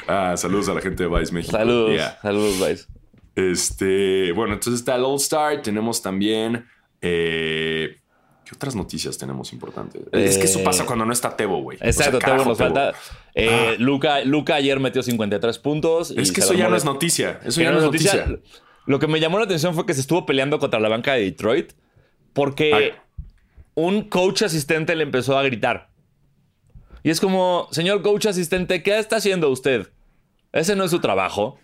Ah, 0.07 0.35
saludos 0.37 0.69
a 0.69 0.75
la 0.75 0.81
gente 0.81 1.03
de 1.03 1.09
Vice 1.09 1.33
México. 1.33 1.57
saludos, 1.57 1.93
Yeah. 1.95 2.19
saludos, 2.23 2.69
Vice. 2.69 2.87
Este, 3.35 4.33
bueno, 4.33 4.55
entonces 4.55 4.81
está 4.81 4.95
el 4.95 5.05
All 5.05 5.17
Star. 5.17 5.61
Tenemos 5.63 6.01
también. 6.03 6.67
eh, 7.03 7.97
¿Qué 8.49 8.55
otras 8.55 8.77
noticias 8.77 9.19
tenemos 9.19 9.53
importantes? 9.53 10.03
es 10.13 10.39
que 10.39 10.45
eso 10.45 10.61
Eh, 10.61 10.65
pasa 10.65 10.87
cuando 10.87 11.05
no 11.05 11.13
está 11.13 11.37
Tebo, 11.37 11.61
güey. 11.63 11.77
O 11.79 11.81
sea, 11.81 11.89
Exacto, 11.89 12.19
Tebo 12.19 12.31
carajo, 12.31 12.49
nos 12.51 12.59
Tebo. 12.59 12.75
falta. 12.75 12.99
Eh, 13.35 13.49
Ah. 13.51 13.75
Luca, 13.79 14.21
Luca 14.25 14.55
ayer 14.55 14.79
metió 14.79 15.03
53 15.03 15.59
puntos. 15.59 16.13
y 16.17 16.21
Es 16.21 16.31
que 16.31 16.41
eso 16.43 16.55
ya 16.55 16.69
no 16.69 16.77
es 16.77 16.85
noticia. 16.85 17.41
Eso 17.45 17.61
ya 17.61 17.73
no 17.73 17.79
es 17.79 17.85
noticia. 17.85 18.39
Lo 18.87 18.99
que 19.01 19.09
me 19.09 19.19
llamó 19.19 19.39
la 19.39 19.45
atención 19.47 19.75
fue 19.75 19.85
que 19.85 19.95
se 19.95 20.01
estuvo 20.01 20.25
peleando 20.27 20.61
contra 20.61 20.79
la 20.79 20.89
banca 20.89 21.15
de 21.15 21.23
Detroit 21.25 21.73
porque 22.33 22.73
Ay. 22.73 22.93
un 23.75 24.03
coach 24.03 24.43
asistente 24.43 24.95
le 24.95 25.03
empezó 25.03 25.37
a 25.37 25.43
gritar. 25.43 25.91
Y 27.03 27.11
es 27.11 27.21
como, 27.21 27.67
señor 27.73 28.03
coach 28.03 28.27
asistente, 28.27 28.83
¿qué 28.85 28.99
está 28.99 29.17
haciendo 29.17 29.51
usted? 29.51 29.89
Ese 30.53 30.77
no 30.77 30.85
es 30.85 30.91
su 30.93 31.01
trabajo. 31.01 31.59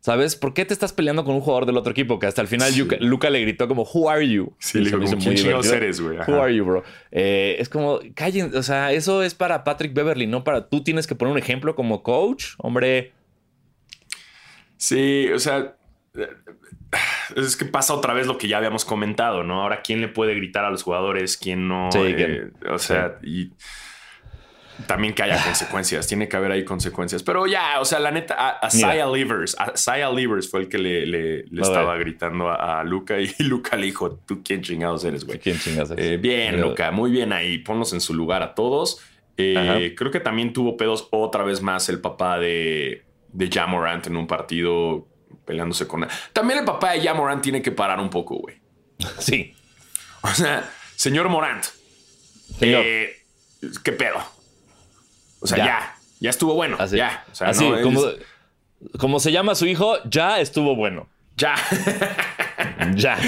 ¿Sabes? 0.00 0.34
¿Por 0.34 0.54
qué 0.54 0.64
te 0.64 0.72
estás 0.72 0.94
peleando 0.94 1.24
con 1.24 1.34
un 1.34 1.42
jugador 1.42 1.66
del 1.66 1.76
otro 1.76 1.92
equipo? 1.92 2.18
Que 2.18 2.26
hasta 2.26 2.40
el 2.40 2.48
final 2.48 2.70
Sí. 2.72 2.78
Luca, 2.80 2.96
Luca 3.00 3.28
le 3.28 3.40
gritó 3.42 3.68
como, 3.68 3.82
Who 3.82 4.08
are 4.08 4.26
you? 4.26 4.54
Sí, 4.58 4.78
le 4.80 4.88
hizo 4.88 5.16
"¿Quién 5.18 5.34
chingados 5.36 5.70
eres, 5.70 6.00
güey?" 6.00 6.16
Who 6.26 6.40
are 6.42 6.54
you, 6.54 6.64
bro? 6.64 6.82
Eh, 7.12 7.56
es 7.58 7.68
como, 7.68 8.00
callen, 8.14 8.54
o 8.56 8.62
sea, 8.62 8.92
eso 8.92 9.22
es 9.22 9.34
para 9.34 9.62
Patrick 9.62 9.92
Beverly, 9.92 10.26
no 10.26 10.42
para 10.42 10.68
tú 10.68 10.82
tienes 10.82 11.06
que 11.06 11.14
poner 11.14 11.32
un 11.32 11.38
ejemplo 11.38 11.74
como 11.74 12.02
coach, 12.02 12.54
hombre. 12.56 13.12
Sí, 14.78 15.28
o 15.34 15.38
sea, 15.38 15.76
es 17.36 17.56
que 17.56 17.66
pasa 17.66 17.92
otra 17.94 18.14
vez 18.14 18.26
lo 18.26 18.38
que 18.38 18.48
ya 18.48 18.56
habíamos 18.56 18.86
comentado, 18.86 19.44
¿no? 19.44 19.60
Ahora, 19.62 19.82
¿quién 19.82 20.00
le 20.00 20.08
puede 20.08 20.34
gritar 20.34 20.64
a 20.64 20.70
los 20.70 20.82
jugadores? 20.82 21.36
¿Quién 21.36 21.68
no? 21.68 21.90
Sí, 21.92 21.98
Eh, 22.02 22.50
o 22.70 22.78
sea, 22.78 23.18
y 23.22 23.50
también 24.86 25.14
que 25.14 25.22
haya 25.22 25.42
consecuencias. 25.44 26.06
Tiene 26.06 26.28
que 26.28 26.36
haber 26.36 26.52
ahí 26.52 26.64
consecuencias. 26.64 27.22
Pero 27.22 27.46
ya, 27.46 27.80
o 27.80 27.84
sea, 27.84 27.98
la 27.98 28.10
neta, 28.10 28.58
a. 28.58 28.70
Saya 28.70 29.06
Livers, 29.06 29.56
a 29.58 29.76
Saya 29.76 30.10
Livers 30.10 30.50
fue 30.50 30.60
el 30.60 30.68
que 30.68 30.78
le, 30.78 31.06
le- 31.06 31.44
le 31.44 31.60
A 31.60 31.64
estaba 31.64 31.96
gritando 31.96 32.48
a, 32.48 32.80
a 32.80 32.84
Luca 32.84 33.18
y 33.20 33.32
Luca 33.42 33.76
le 33.76 33.86
dijo, 33.86 34.12
¿tú 34.26 34.42
quién 34.44 34.62
chingados 34.62 35.04
eres, 35.04 35.24
güey? 35.24 35.38
¿Quién 35.38 35.58
chingas 35.58 35.90
eres? 35.90 36.04
Eh, 36.06 36.16
bien, 36.16 36.60
Luca, 36.60 36.90
muy 36.90 37.10
bien 37.10 37.32
ahí. 37.32 37.58
Ponlos 37.58 37.92
en 37.92 38.00
su 38.00 38.14
lugar 38.14 38.42
a 38.42 38.54
todos. 38.54 39.00
Eh, 39.36 39.94
creo 39.96 40.10
que 40.10 40.20
también 40.20 40.52
tuvo 40.52 40.76
pedos 40.76 41.08
otra 41.12 41.42
vez 41.44 41.62
más 41.62 41.88
el 41.88 42.00
papá 42.00 42.38
de, 42.38 43.04
de 43.32 43.48
Jamorant 43.50 44.06
en 44.06 44.16
un 44.16 44.26
partido 44.26 45.06
peleándose 45.46 45.86
con... 45.86 46.06
También 46.34 46.58
el 46.58 46.64
papá 46.66 46.92
de 46.92 47.00
Jamorant 47.00 47.42
tiene 47.42 47.62
que 47.62 47.72
parar 47.72 48.00
un 48.00 48.10
poco, 48.10 48.34
güey. 48.36 48.56
Sí. 49.18 49.54
O 50.22 50.28
sea, 50.28 50.68
señor 50.94 51.30
Morant, 51.30 51.64
Señor. 52.58 52.82
eh, 52.84 53.16
¿qué 53.82 53.92
pedo? 53.92 54.18
O 55.40 55.46
sea, 55.46 55.58
Ya. 55.58 55.64
ya, 55.64 55.94
ya, 56.20 56.30
estuvo 56.30 56.54
bueno, 56.54 56.76
Así, 56.78 56.96
ya. 56.96 57.24
O 57.30 57.34
sea, 57.34 57.48
así 57.48 57.68
no, 57.68 57.76
es- 57.76 57.82
como, 57.82 58.02
como 58.98 59.20
se 59.20 59.32
llama 59.32 59.54
su 59.54 59.66
hijo, 59.66 59.96
ya 60.04 60.40
estuvo 60.40 60.76
bueno. 60.76 61.08
ya, 61.36 61.54
Ya. 62.94 63.18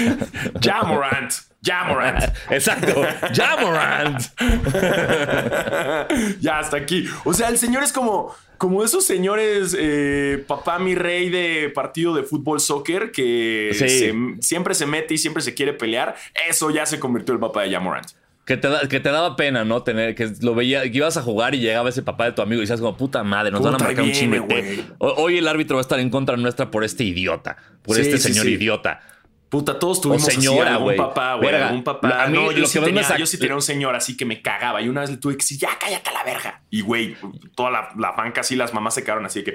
ya 0.59 0.83
Morant, 0.83 1.31
ya 1.61 1.83
Morant. 1.85 2.23
Exacto. 2.51 3.03
Ya, 3.33 3.57
Morant. 3.59 4.21
ya 6.41 6.59
hasta 6.59 6.77
aquí. 6.77 7.07
O 7.25 7.33
sea, 7.33 7.49
el 7.49 7.57
señor 7.57 7.83
es 7.83 7.91
como, 7.93 8.33
como 8.57 8.83
esos 8.83 9.05
señores, 9.05 9.75
eh, 9.77 10.43
papá 10.47 10.79
mi 10.79 10.95
rey 10.95 11.29
de 11.29 11.71
partido 11.73 12.13
de 12.13 12.23
fútbol 12.23 12.59
soccer 12.59 13.11
que 13.11 13.71
Sí. 13.73 13.89
se- 13.89 14.13
siempre 14.41 14.73
se 14.75 14.85
mete 14.85 15.13
y 15.15 15.17
siempre 15.17 15.41
se 15.43 15.53
quiere 15.53 15.73
pelear. 15.73 16.15
Eso 16.47 16.69
ya 16.69 16.85
se 16.85 16.99
convirtió 16.99 17.33
el 17.33 17.39
papá 17.39 17.63
de 17.63 17.71
Jamorant. 17.71 18.07
Que 18.45 18.57
te, 18.57 18.67
da- 18.67 18.87
que 18.89 18.99
te 18.99 19.09
daba 19.09 19.35
pena, 19.37 19.63
¿no? 19.63 19.83
Tener 19.83 20.15
que 20.15 20.29
lo 20.41 20.53
veía, 20.53 20.81
que 20.83 20.97
ibas 20.97 21.15
a 21.15 21.21
jugar 21.21 21.55
y 21.55 21.59
llegaba 21.59 21.87
ese 21.89 22.03
papá 22.03 22.25
de 22.25 22.33
tu 22.33 22.41
amigo 22.41 22.57
y 22.59 22.63
decías 22.63 22.81
como 22.81 22.97
puta 22.97 23.23
madre, 23.23 23.51
nos 23.51 23.61
van 23.61 23.75
a 23.75 23.77
marcar 23.77 24.03
un 24.03 24.11
viene, 24.11 24.39
güey. 24.39 24.83
Hoy 24.97 25.37
el 25.37 25.47
árbitro 25.47 25.77
va 25.77 25.79
a 25.79 25.83
estar 25.83 25.99
en 25.99 26.09
contra 26.09 26.35
nuestra 26.35 26.69
por 26.69 26.83
este 26.83 27.05
idiota, 27.05 27.55
por 27.83 27.95
Sí, 27.95 28.01
este 28.01 28.17
sí, 28.17 28.29
señor 28.29 28.45
sí. 28.45 28.51
idiota. 28.53 28.99
Puta, 29.47 29.77
todos 29.79 30.01
tuvimos 30.01 30.27
O 30.27 30.31
señora, 30.31 30.61
así 30.63 30.69
algún 30.77 30.95
papá, 30.97 31.35
güey. 31.35 31.53
Algún 31.55 31.83
papá. 31.83 32.23
A 32.23 32.27
mí 32.27 32.37
no, 32.37 32.51
yo 32.51 32.57
lo 32.61 32.65
sí, 32.67 32.79
que 32.79 32.85
tenía, 32.85 33.17
yo 33.17 33.25
sí 33.27 33.37
tenía 33.37 33.55
un 33.55 33.61
señor 33.61 33.95
así 33.95 34.17
que 34.17 34.25
me 34.25 34.41
cagaba. 34.41 34.81
Y 34.81 34.89
una 34.89 35.01
vez 35.01 35.11
le 35.11 35.17
tuve 35.17 35.33
que 35.33 35.43
decir, 35.43 35.59
ya 35.59 35.69
cállate 35.79 36.09
a 36.09 36.13
la 36.13 36.23
verga. 36.23 36.63
Y 36.71 36.81
güey, 36.81 37.15
toda 37.55 37.69
la, 37.69 37.89
la 37.97 38.11
banca 38.13 38.41
así, 38.41 38.55
las 38.55 38.73
mamás 38.73 38.95
se 38.95 39.03
quedaron 39.03 39.25
así 39.25 39.43
que. 39.43 39.53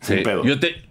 Sí. 0.00 0.14
Un 0.14 0.22
pedo. 0.22 0.44
Yo 0.44 0.60
te... 0.60 0.82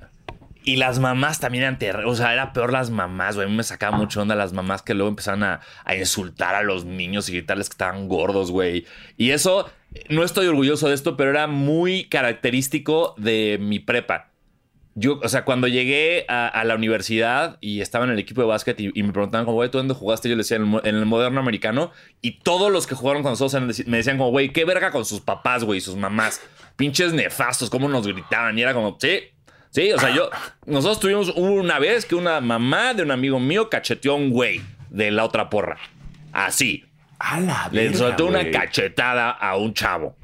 Y 0.66 0.78
las 0.78 1.00
mamás 1.00 1.40
también 1.40 1.64
eran 1.64 1.78
terri- 1.78 2.08
O 2.08 2.16
sea, 2.16 2.34
era 2.34 2.54
peor 2.54 2.72
las 2.72 2.90
mamás, 2.90 3.36
güey. 3.36 3.48
A 3.48 3.50
mí 3.50 3.56
me 3.56 3.64
sacaba 3.64 3.98
mucho 3.98 4.22
onda 4.22 4.36
las 4.36 4.54
mamás 4.54 4.82
que 4.82 4.94
luego 4.94 5.10
empezaban 5.10 5.44
a, 5.44 5.62
insultar 5.98 6.56
a 6.56 6.64
los 6.64 6.86
niños 6.86 7.28
y 7.30 7.34
gritarles 7.34 7.70
que 7.70 7.74
estaban 7.74 8.08
gordos, 8.08 8.50
güey. 8.50 8.86
Y 9.18 9.32
eso, 9.32 9.70
no 10.10 10.24
estoy 10.24 10.48
orgulloso 10.48 10.88
de 10.88 10.96
esto, 10.96 11.18
pero 11.18 11.32
era 11.32 11.48
muy 11.48 12.06
característico 12.06 13.14
de 13.18 13.58
mi 13.60 13.80
prepa. 13.80 14.30
Yo, 14.96 15.20
o 15.24 15.28
sea, 15.28 15.44
cuando 15.44 15.68
llegué 15.68 16.26
a, 16.30 16.64
la 16.66 16.76
universidad 16.76 17.58
y 17.62 17.82
estaba 17.82 18.06
en 18.06 18.12
el 18.12 18.20
equipo 18.20 18.42
de 18.42 18.48
básquet 18.48 18.80
y, 18.80 18.92
y 18.94 19.04
me 19.04 19.12
preguntaban 19.12 19.44
como, 19.46 19.56
güey, 19.56 19.70
¿tú 19.70 19.80
dónde 19.80 19.96
jugaste? 19.96 20.30
Yo 20.30 20.36
les 20.36 20.48
decía, 20.48 20.64
en 20.64 20.96
el, 20.96 21.06
moderno 21.06 21.40
americano. 21.40 21.92
Y 22.22 22.40
todos 22.40 22.72
los 22.72 22.86
que 22.86 22.94
jugaron 22.94 23.24
con 23.24 23.32
nosotros 23.32 23.86
me 23.88 23.98
decían 23.98 24.18
como, 24.18 24.30
güey, 24.30 24.54
qué 24.54 24.66
verga 24.66 24.92
con 24.92 25.04
sus 25.04 25.20
papás, 25.20 25.64
güey, 25.64 25.82
sus 25.82 25.96
mamás. 25.96 26.42
Pinches 26.76 27.12
nefastos, 27.12 27.70
cómo 27.72 27.90
nos 27.90 28.08
gritaban. 28.08 28.58
Y 28.58 28.62
era 28.62 28.76
como, 28.76 28.98
sí, 29.02 29.33
sí, 29.74 29.92
o 29.92 30.00
sea, 30.00 30.16
yo, 30.16 30.30
nosotros 30.66 31.00
tuvimos 31.00 31.30
una 31.36 31.80
vez 31.80 32.06
que 32.06 32.16
una 32.16 32.40
mamá 32.40 32.94
de 32.94 33.04
un 33.04 33.12
amigo 33.12 33.40
mío 33.40 33.70
cacheteó 33.70 34.14
a 34.14 34.16
un 34.16 34.30
güey 34.30 34.62
de 34.90 35.12
la 35.12 35.26
otra 35.26 35.50
porra. 35.50 35.78
Así. 36.32 36.86
A 37.20 37.40
la 37.40 37.70
Le 37.72 37.84
verga, 37.84 37.98
soltó 37.98 38.26
una 38.26 38.40
güey. 38.40 38.52
cachetada 38.52 39.30
a 39.32 39.58
un 39.58 39.74
chavo. 39.74 40.16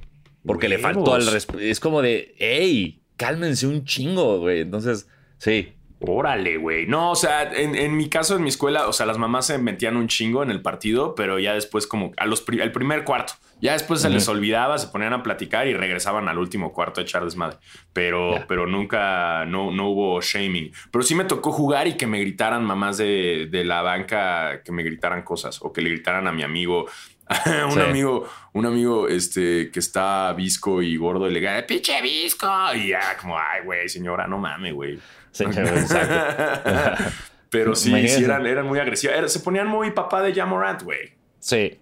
Porque 0.46 0.70
le 0.70 0.78
faltó 0.80 1.14
al 1.14 1.28
respeto. 1.28 1.60
Es 1.60 1.80
como 1.80 2.02
de, 2.02 2.34
hey, 2.40 3.02
cálmense 3.18 3.68
un 3.68 3.84
chingo, 3.86 4.40
güey. 4.40 4.62
Entonces, 4.62 5.08
sí. 5.38 5.74
Órale, 6.02 6.56
güey. 6.58 6.86
No, 6.88 7.12
o 7.12 7.16
sea, 7.16 7.44
en, 7.52 7.76
en 7.76 7.98
mi 7.98 8.08
caso, 8.08 8.38
en 8.38 8.44
mi 8.44 8.50
escuela, 8.50 8.88
o 8.88 8.94
sea, 8.94 9.06
las 9.06 9.18
mamás 9.18 9.48
se 9.48 9.58
metían 9.58 9.98
un 9.98 10.08
chingo 10.08 10.42
en 10.44 10.50
el 10.50 10.62
partido, 10.62 11.14
pero 11.14 11.40
ya 11.40 11.54
después, 11.54 11.88
como 11.88 12.14
a 12.18 12.26
los 12.26 12.42
pri- 12.42 12.62
el 12.62 12.72
primer 12.72 13.04
cuarto, 13.04 13.34
ya 13.62 13.74
después 13.74 14.00
se 14.02 14.10
les 14.10 14.26
olvidaba, 14.30 14.78
se 14.78 14.88
ponían 14.88 15.12
a 15.12 15.22
platicar 15.24 15.68
y 15.68 15.74
regresaban 15.74 16.30
al 16.30 16.38
último 16.38 16.72
cuarto 16.72 17.02
a 17.02 17.04
echar 17.04 17.26
desmadre. 17.26 17.58
Pero, 17.92 18.46
pero 18.48 18.66
nunca, 18.66 19.44
no, 19.46 19.72
no 19.72 19.90
hubo 19.90 20.22
shaming. 20.22 20.72
Pero 20.90 21.04
sí 21.04 21.14
me 21.16 21.26
tocó 21.26 21.52
jugar 21.52 21.86
y 21.88 21.98
que 21.98 22.08
me 22.08 22.22
gritaran 22.22 22.64
mamás 22.64 22.98
de, 22.98 23.50
de 23.52 23.66
la 23.66 23.82
banca, 23.82 24.64
que 24.64 24.72
me 24.72 24.84
gritaran 24.84 25.24
cosas 25.24 25.60
o 25.62 25.74
que 25.74 25.82
le 25.82 25.90
gritaran 25.90 26.28
a 26.28 26.32
mi 26.32 26.44
amigo. 26.44 26.86
un 27.66 27.72
Sí. 27.74 27.80
amigo, 27.82 28.28
un 28.54 28.66
amigo 28.66 29.08
este, 29.10 29.70
que 29.72 29.80
está 29.80 30.32
visco 30.34 30.82
y 30.82 30.96
gordo 30.96 31.30
y 31.30 31.34
le 31.34 31.42
diga, 31.42 31.62
pinche 31.68 32.02
visco. 32.02 32.48
Y 32.74 32.88
ya, 32.88 33.18
como, 33.22 33.38
ay, 33.38 33.64
güey, 33.66 33.90
señora, 33.90 34.26
no 34.28 34.38
mames, 34.40 34.74
güey. 34.74 34.98
Exacto. 35.50 37.04
Pero 37.50 37.76
sí, 37.76 37.90
Imagínate. 37.90 38.18
sí 38.18 38.24
eran, 38.24 38.46
eran 38.46 38.66
muy 38.68 38.80
agresivos. 38.80 39.16
Era- 39.18 39.28
se 39.28 39.40
ponían 39.40 39.68
muy 39.68 39.92
papá 39.92 40.22
de 40.22 40.34
Jamorant, 40.34 40.84
güey. 40.84 41.14
Sí. 41.40 41.80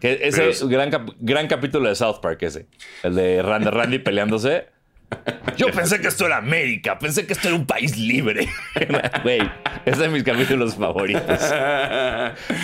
Que 0.00 0.18
ese 0.22 0.50
Pero 0.50 0.68
gran, 0.68 0.90
cap- 0.90 1.10
gran 1.20 1.46
capítulo 1.46 1.88
de 1.88 1.94
South 1.94 2.16
Park, 2.20 2.42
ese. 2.42 2.66
El 3.04 3.14
de 3.14 3.40
Randy, 3.40 3.70
Randy 3.70 3.98
peleándose. 4.00 4.66
Yo 5.56 5.68
pensé 5.70 6.00
que 6.00 6.08
esto 6.08 6.26
era 6.26 6.38
América, 6.38 6.98
pensé 6.98 7.26
que 7.26 7.32
esto 7.32 7.48
era 7.48 7.56
un 7.56 7.66
país 7.66 7.96
libre. 7.96 8.48
Güey, 9.22 9.40
es 9.84 9.98
de 9.98 10.08
mis 10.08 10.22
capítulos 10.22 10.74
favoritos. 10.74 11.22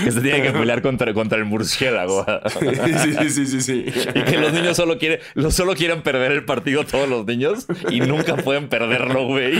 Que 0.05 0.11
se 0.11 0.20
tiene 0.20 0.42
que 0.42 0.53
pelear 0.53 0.82
contra, 0.82 1.12
contra 1.14 1.38
el 1.38 1.44
murciélago. 1.44 2.24
sí, 2.61 2.92
sí, 2.99 3.30
sí, 3.30 3.46
sí, 3.46 3.61
sí. 3.61 3.84
Y 4.14 4.22
que 4.22 4.38
los 4.38 4.53
niños 4.53 4.76
solo 4.76 4.99
quieren, 4.99 5.20
los 5.34 5.55
solo 5.55 5.74
quieren 5.74 6.03
perder 6.03 6.32
el 6.32 6.44
partido 6.44 6.84
todos 6.84 7.09
los 7.09 7.26
niños 7.26 7.66
y 7.90 8.01
nunca 8.01 8.36
pueden 8.36 8.68
perderlo, 8.68 9.26
güey. 9.26 9.59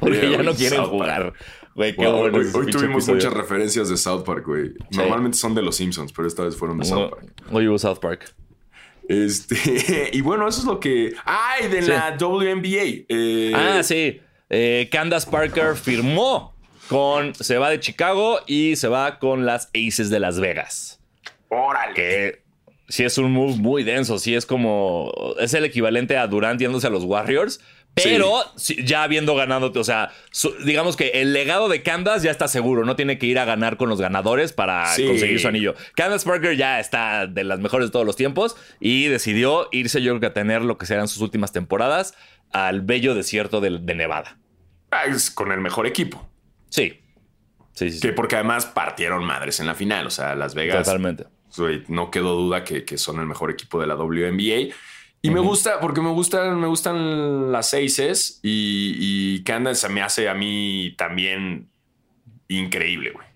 Porque 0.00 0.30
ya 0.30 0.42
no 0.42 0.54
quieren 0.54 0.84
jugar. 0.84 1.32
Wow, 1.74 1.92
bueno. 1.96 2.16
hoy 2.16 2.42
ese 2.42 2.52
tuvimos 2.52 3.04
episodio. 3.08 3.14
muchas 3.14 3.32
referencias 3.32 3.88
de 3.88 3.96
South 3.96 4.24
Park, 4.24 4.46
güey. 4.46 4.72
Normalmente 4.90 5.38
son 5.38 5.54
de 5.54 5.62
los 5.62 5.76
Simpsons, 5.76 6.12
pero 6.12 6.28
esta 6.28 6.42
vez 6.44 6.56
fueron 6.56 6.78
de 6.78 6.84
South 6.84 7.10
Park. 7.10 7.32
Hoy 7.50 7.68
hubo 7.68 7.78
South 7.78 7.98
Park. 7.98 8.34
Este, 9.12 10.10
y 10.12 10.20
bueno, 10.20 10.48
eso 10.48 10.60
es 10.60 10.66
lo 10.66 10.80
que. 10.80 11.12
¡Ay! 11.24 11.68
De 11.68 11.82
Sí. 11.82 11.90
la 11.90 12.16
WNBA. 12.18 13.04
Eh, 13.08 13.52
Ah, 13.54 13.82
sí. 13.82 14.20
Eh, 14.50 14.88
Candace 14.90 15.30
Parker 15.30 15.76
firmó 15.76 16.54
con. 16.88 17.34
Se 17.34 17.58
va 17.58 17.70
de 17.70 17.80
Chicago 17.80 18.40
y 18.46 18.76
se 18.76 18.88
va 18.88 19.18
con 19.18 19.44
las 19.46 19.70
Aces 19.74 20.10
de 20.10 20.20
Las 20.20 20.40
Vegas. 20.40 21.00
¡Órale! 21.48 21.94
Que 21.94 22.42
sí 22.88 23.04
es 23.04 23.18
un 23.18 23.32
move 23.32 23.56
muy 23.56 23.82
denso. 23.84 24.18
Sí 24.18 24.34
es 24.34 24.46
como. 24.46 25.12
Es 25.38 25.52
el 25.54 25.64
equivalente 25.64 26.16
a 26.16 26.26
Durant 26.26 26.60
yéndose 26.60 26.86
a 26.86 26.90
los 26.90 27.04
Warriors. 27.04 27.60
Pero 27.94 28.40
sí, 28.56 28.78
ya 28.84 29.02
habiendo 29.02 29.34
ganado, 29.34 29.70
o 29.74 29.84
sea, 29.84 30.12
su- 30.30 30.54
digamos 30.64 30.96
que 30.96 31.08
el 31.20 31.34
legado 31.34 31.68
de 31.68 31.82
Candace 31.82 32.24
ya 32.24 32.30
está 32.30 32.48
seguro, 32.48 32.84
no 32.86 32.96
tiene 32.96 33.18
que 33.18 33.26
ir 33.26 33.38
a 33.38 33.44
ganar 33.44 33.76
con 33.76 33.90
los 33.90 34.00
ganadores 34.00 34.52
para 34.54 34.86
Sí. 34.94 35.06
conseguir 35.06 35.38
su 35.40 35.48
anillo. 35.48 35.74
Candace 35.94 36.26
Parker 36.26 36.56
ya 36.56 36.80
está 36.80 37.26
de 37.26 37.44
las 37.44 37.60
mejores 37.60 37.88
de 37.88 37.92
todos 37.92 38.06
los 38.06 38.16
tiempos 38.16 38.56
y 38.80 39.08
decidió 39.08 39.68
irse, 39.72 40.00
yo 40.00 40.12
creo 40.12 40.20
que 40.20 40.26
a 40.26 40.32
tener 40.32 40.62
lo 40.62 40.78
que 40.78 40.86
serán 40.86 41.06
sus 41.06 41.20
últimas 41.20 41.52
temporadas 41.52 42.14
al 42.50 42.80
bello 42.80 43.14
desierto 43.14 43.60
de, 43.60 43.78
de 43.78 43.94
Nevada. 43.94 44.38
Ah, 44.90 45.04
es 45.06 45.30
con 45.30 45.52
el 45.52 45.60
mejor 45.60 45.86
equipo. 45.86 46.28
Sí. 46.70 46.98
Sí, 47.74 47.90
sí. 47.90 48.00
Que 48.00 48.12
porque 48.12 48.36
además 48.36 48.66
partieron 48.66 49.24
madres 49.24 49.60
en 49.60 49.66
la 49.66 49.74
final. 49.74 50.06
O 50.06 50.10
sea, 50.10 50.34
Las 50.34 50.54
Vegas. 50.54 50.84
Totalmente. 50.86 51.24
No 51.88 52.10
quedó 52.10 52.34
duda 52.36 52.64
que, 52.64 52.84
que 52.84 52.96
son 52.96 53.20
el 53.20 53.26
mejor 53.26 53.50
equipo 53.50 53.78
de 53.80 53.86
la 53.86 53.94
WNBA. 53.96 54.74
Y 55.22 55.30
me 55.30 55.38
gusta, 55.40 55.78
porque 55.80 56.00
me 56.00 56.10
gustan, 56.10 56.58
me 56.60 56.66
gustan 56.66 57.52
las 57.52 57.72
Aces 57.74 58.40
y, 58.42 58.96
y 58.98 59.42
Candace 59.44 59.82
se 59.82 59.88
me 59.88 60.02
hace 60.02 60.28
a 60.28 60.34
mí 60.34 60.94
también 60.98 61.68
increíble, 62.48 63.12
güey. 63.12 63.26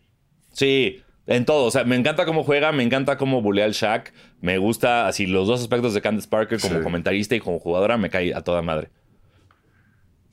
Sí, 0.53 1.01
en 1.27 1.45
todo. 1.45 1.65
O 1.67 1.71
sea, 1.71 1.85
me 1.85 1.97
encanta 1.97 2.27
cómo 2.27 2.43
juega, 2.43 2.73
me 2.73 2.83
encanta 2.83 3.17
cómo 3.17 3.41
bulea 3.41 3.67
el 3.67 3.73
Shaq. 3.73 4.13
Me 4.41 4.59
gusta 4.59 5.07
así 5.07 5.27
los 5.27 5.47
dos 5.47 5.61
aspectos 5.61 5.95
de 5.95 6.01
Candace 6.01 6.29
Parker 6.29 6.61
como 6.61 6.77
Sí. 6.79 6.83
comentarista 6.83 7.35
y 7.37 7.41
como 7.41 7.59
jugadora 7.61 7.97
me 7.97 8.11
cae 8.11 8.35
a 8.35 8.43
toda 8.43 8.63
madre. 8.63 8.91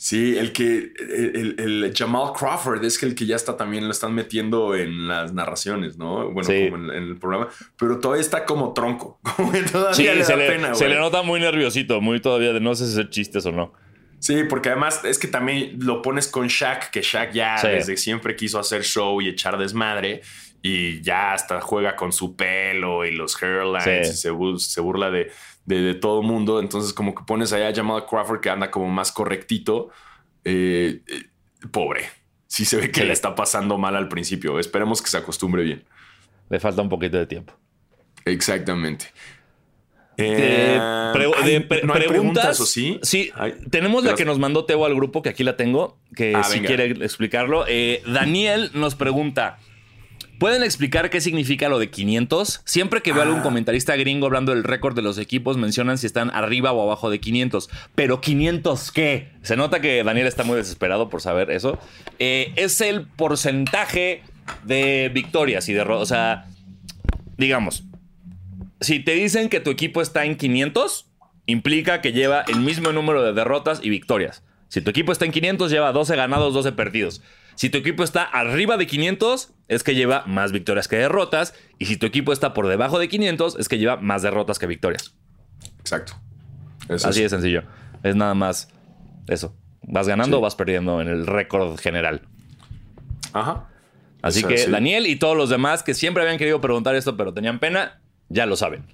Sí, 0.05 0.37
el 0.37 0.51
que 0.51 0.91
el, 0.99 1.93
Jamal 1.95 2.33
Crawford 2.37 2.83
es 2.83 2.99
que 2.99 3.05
el 3.05 3.15
que 3.15 3.25
ya 3.25 3.37
está 3.37 3.55
también 3.55 3.85
lo 3.85 3.91
están 3.91 4.13
metiendo 4.13 4.75
en 4.75 5.07
las 5.07 5.33
narraciones, 5.33 5.97
¿no? 5.97 6.29
Bueno, 6.29 6.43
Sí. 6.43 6.69
como 6.69 6.91
en, 6.91 6.97
en 6.97 7.03
el 7.03 7.17
programa, 7.17 7.47
pero 7.77 7.99
todavía 8.01 8.19
está 8.19 8.43
como 8.43 8.73
tronco, 8.73 9.21
como 9.37 9.53
que 9.53 9.61
todavía 9.61 9.93
Sí, 9.93 10.03
le 10.03 10.25
se 10.25 10.33
da 10.33 10.37
le, 10.39 10.47
pena, 10.49 10.75
se 10.75 10.89
le 10.89 10.95
nota 10.99 11.21
muy 11.21 11.39
nerviosito, 11.39 12.01
muy 12.01 12.19
todavía 12.19 12.51
de 12.51 12.59
no 12.59 12.75
sé 12.75 12.85
si 12.87 12.91
hacer 12.91 13.11
chistes 13.11 13.45
o 13.45 13.53
no. 13.53 13.71
Sí, 14.19 14.43
porque 14.49 14.69
además 14.71 15.05
es 15.05 15.17
que 15.17 15.29
también 15.29 15.77
lo 15.79 16.01
pones 16.01 16.27
con 16.27 16.47
Shaq, 16.47 16.91
que 16.91 17.01
Shaq 17.01 17.31
ya 17.31 17.57
Sí. 17.59 17.67
desde 17.69 17.95
siempre 17.95 18.35
quiso 18.35 18.59
hacer 18.59 18.83
show 18.83 19.21
y 19.21 19.29
echar 19.29 19.57
desmadre. 19.57 20.19
Y 20.65 21.01
ya 21.01 21.33
hasta 21.33 21.59
juega 21.59 21.97
con 21.97 22.13
su 22.13 22.37
pelo 22.37 23.03
y 23.05 23.11
los 23.11 23.35
hairlines 23.43 24.09
y 24.11 24.17
se 24.17 24.79
burla 24.81 25.11
de, 25.11 25.29
de, 25.65 25.81
de 25.81 25.93
todo 25.95 26.21
el 26.21 26.27
mundo. 26.27 26.59
Entonces, 26.59 26.93
como 26.93 27.13
que 27.15 27.23
pones 27.25 27.53
allá 27.53 27.69
a 27.69 27.73
Jamal 27.75 28.05
Crawford 28.05 28.41
que 28.41 28.49
anda 28.49 28.69
como 28.71 28.87
más 28.89 29.11
correctito. 29.11 29.89
Eh, 30.45 31.01
eh, 31.07 31.67
pobre. 31.71 32.01
Sí 32.47 32.65
se 32.65 32.77
ve 32.77 32.91
que 32.91 33.01
Sí. 33.01 33.07
le 33.07 33.13
está 33.13 33.33
pasando 33.35 33.77
mal 33.77 33.95
al 33.95 34.09
principio. 34.09 34.59
Esperemos 34.59 35.01
que 35.01 35.09
se 35.09 35.17
acostumbre 35.17 35.63
bien. 35.63 35.83
Le 36.49 36.59
falta 36.59 36.81
un 36.81 36.89
poquito 36.89 37.17
de 37.17 37.25
tiempo. 37.25 37.53
Exactamente. 38.25 39.05
Eh, 40.17 40.77
pre- 41.11 41.61
pre- 41.61 41.81
¿no 41.83 41.93
preguntas, 41.93 42.59
¿o 42.59 42.65
sí? 42.67 42.99
Sí, 43.01 43.31
tenemos 43.71 44.03
la 44.03 44.13
que 44.13 44.25
nos 44.25 44.37
mandó 44.37 44.65
Teo 44.65 44.85
al 44.85 44.93
grupo, 44.93 45.23
que 45.23 45.29
aquí 45.29 45.43
la 45.43 45.57
tengo, 45.57 45.97
que 46.15 46.35
Ah, 46.35 46.43
si 46.43 46.59
venga. 46.59 46.67
quiere 46.67 46.85
explicarlo. 47.03 47.65
Eh, 47.67 48.03
Daniel 48.05 48.69
nos 48.75 48.93
pregunta, 48.93 49.57
¿pueden 50.43 50.61
explicar 50.61 51.09
qué 51.09 51.21
significa 51.21 51.69
lo 51.69 51.79
de 51.79 51.89
500? 51.89 52.63
Siempre 52.65 53.01
que 53.01 53.13
veo 53.13 53.21
algún 53.21 53.39
Ah. 53.39 53.43
comentarista 53.43 53.95
gringo 53.95 54.25
hablando 54.25 54.53
del 54.53 54.65
récord 54.65 54.93
de 54.93 55.01
los 55.01 55.17
equipos, 55.17 55.55
mencionan 55.55 55.97
si 55.97 56.05
están 56.05 56.31
arriba 56.31 56.73
o 56.73 56.83
abajo 56.83 57.09
de 57.09 57.21
500. 57.21 57.69
Pero 57.95 58.19
500 58.19 58.91
qué? 58.91 59.29
Se 59.41 59.55
nota 59.55 59.79
que 59.79 60.03
Daniel 60.03 60.27
está 60.27 60.43
muy 60.43 60.57
desesperado 60.57 61.07
por 61.07 61.21
saber 61.21 61.49
eso. 61.49 61.79
Eh, 62.19 62.51
es 62.57 62.81
el 62.81 63.07
porcentaje 63.07 64.21
de 64.65 65.09
victorias 65.13 65.69
y 65.69 65.73
derrotas. 65.73 66.03
O 66.03 66.05
sea, 66.07 66.45
digamos, 67.37 67.85
si 68.81 68.99
te 68.99 69.13
dicen 69.13 69.47
que 69.47 69.61
tu 69.61 69.69
equipo 69.71 70.01
está 70.01 70.25
en 70.25 70.35
500, 70.35 71.05
implica 71.45 72.01
que 72.01 72.11
lleva 72.11 72.41
el 72.49 72.59
mismo 72.59 72.91
número 72.91 73.23
de 73.23 73.31
derrotas 73.31 73.79
y 73.81 73.89
victorias. 73.89 74.43
Si 74.67 74.81
tu 74.81 74.89
equipo 74.89 75.13
está 75.13 75.23
en 75.23 75.31
500, 75.31 75.71
lleva 75.71 75.93
12 75.93 76.17
ganados, 76.17 76.53
12 76.53 76.73
perdidos. 76.73 77.21
Si 77.55 77.69
tu 77.69 77.77
equipo 77.77 78.03
está 78.03 78.23
arriba 78.23 78.77
de 78.77 78.87
500, 78.87 79.53
es 79.67 79.83
que 79.83 79.95
lleva 79.95 80.23
más 80.25 80.51
victorias 80.51 80.87
que 80.87 80.95
derrotas. 80.97 81.53
Y 81.79 81.85
si 81.85 81.97
tu 81.97 82.05
equipo 82.05 82.33
está 82.33 82.53
por 82.53 82.67
debajo 82.67 82.99
de 82.99 83.07
500, 83.07 83.57
es 83.59 83.67
que 83.69 83.77
lleva 83.77 83.97
más 83.97 84.21
derrotas 84.21 84.59
que 84.59 84.67
victorias. 84.67 85.15
Exacto. 85.79 86.13
Eso 86.89 87.07
Así 87.07 87.23
es. 87.23 87.31
de 87.31 87.37
sencillo. 87.37 87.63
Es 88.03 88.15
nada 88.15 88.33
más 88.33 88.69
eso. 89.27 89.55
¿Vas 89.83 90.07
ganando 90.07 90.37
Sí. 90.37 90.39
o 90.39 90.41
vas 90.41 90.55
perdiendo 90.55 91.01
en 91.01 91.07
el 91.07 91.27
récord 91.27 91.77
general? 91.79 92.21
Ajá. 93.33 93.69
Así 94.21 94.39
O 94.39 94.41
sea, 94.41 94.49
que 94.49 94.57
sí. 94.57 94.71
Daniel 94.71 95.07
y 95.07 95.17
todos 95.17 95.35
los 95.35 95.49
demás 95.49 95.83
que 95.83 95.93
siempre 95.93 96.23
habían 96.23 96.37
querido 96.37 96.61
preguntar 96.61 96.95
esto, 96.95 97.17
pero 97.17 97.33
tenían 97.33 97.59
pena, 97.59 98.01
ya 98.29 98.45
lo 98.45 98.55
saben. 98.55 98.85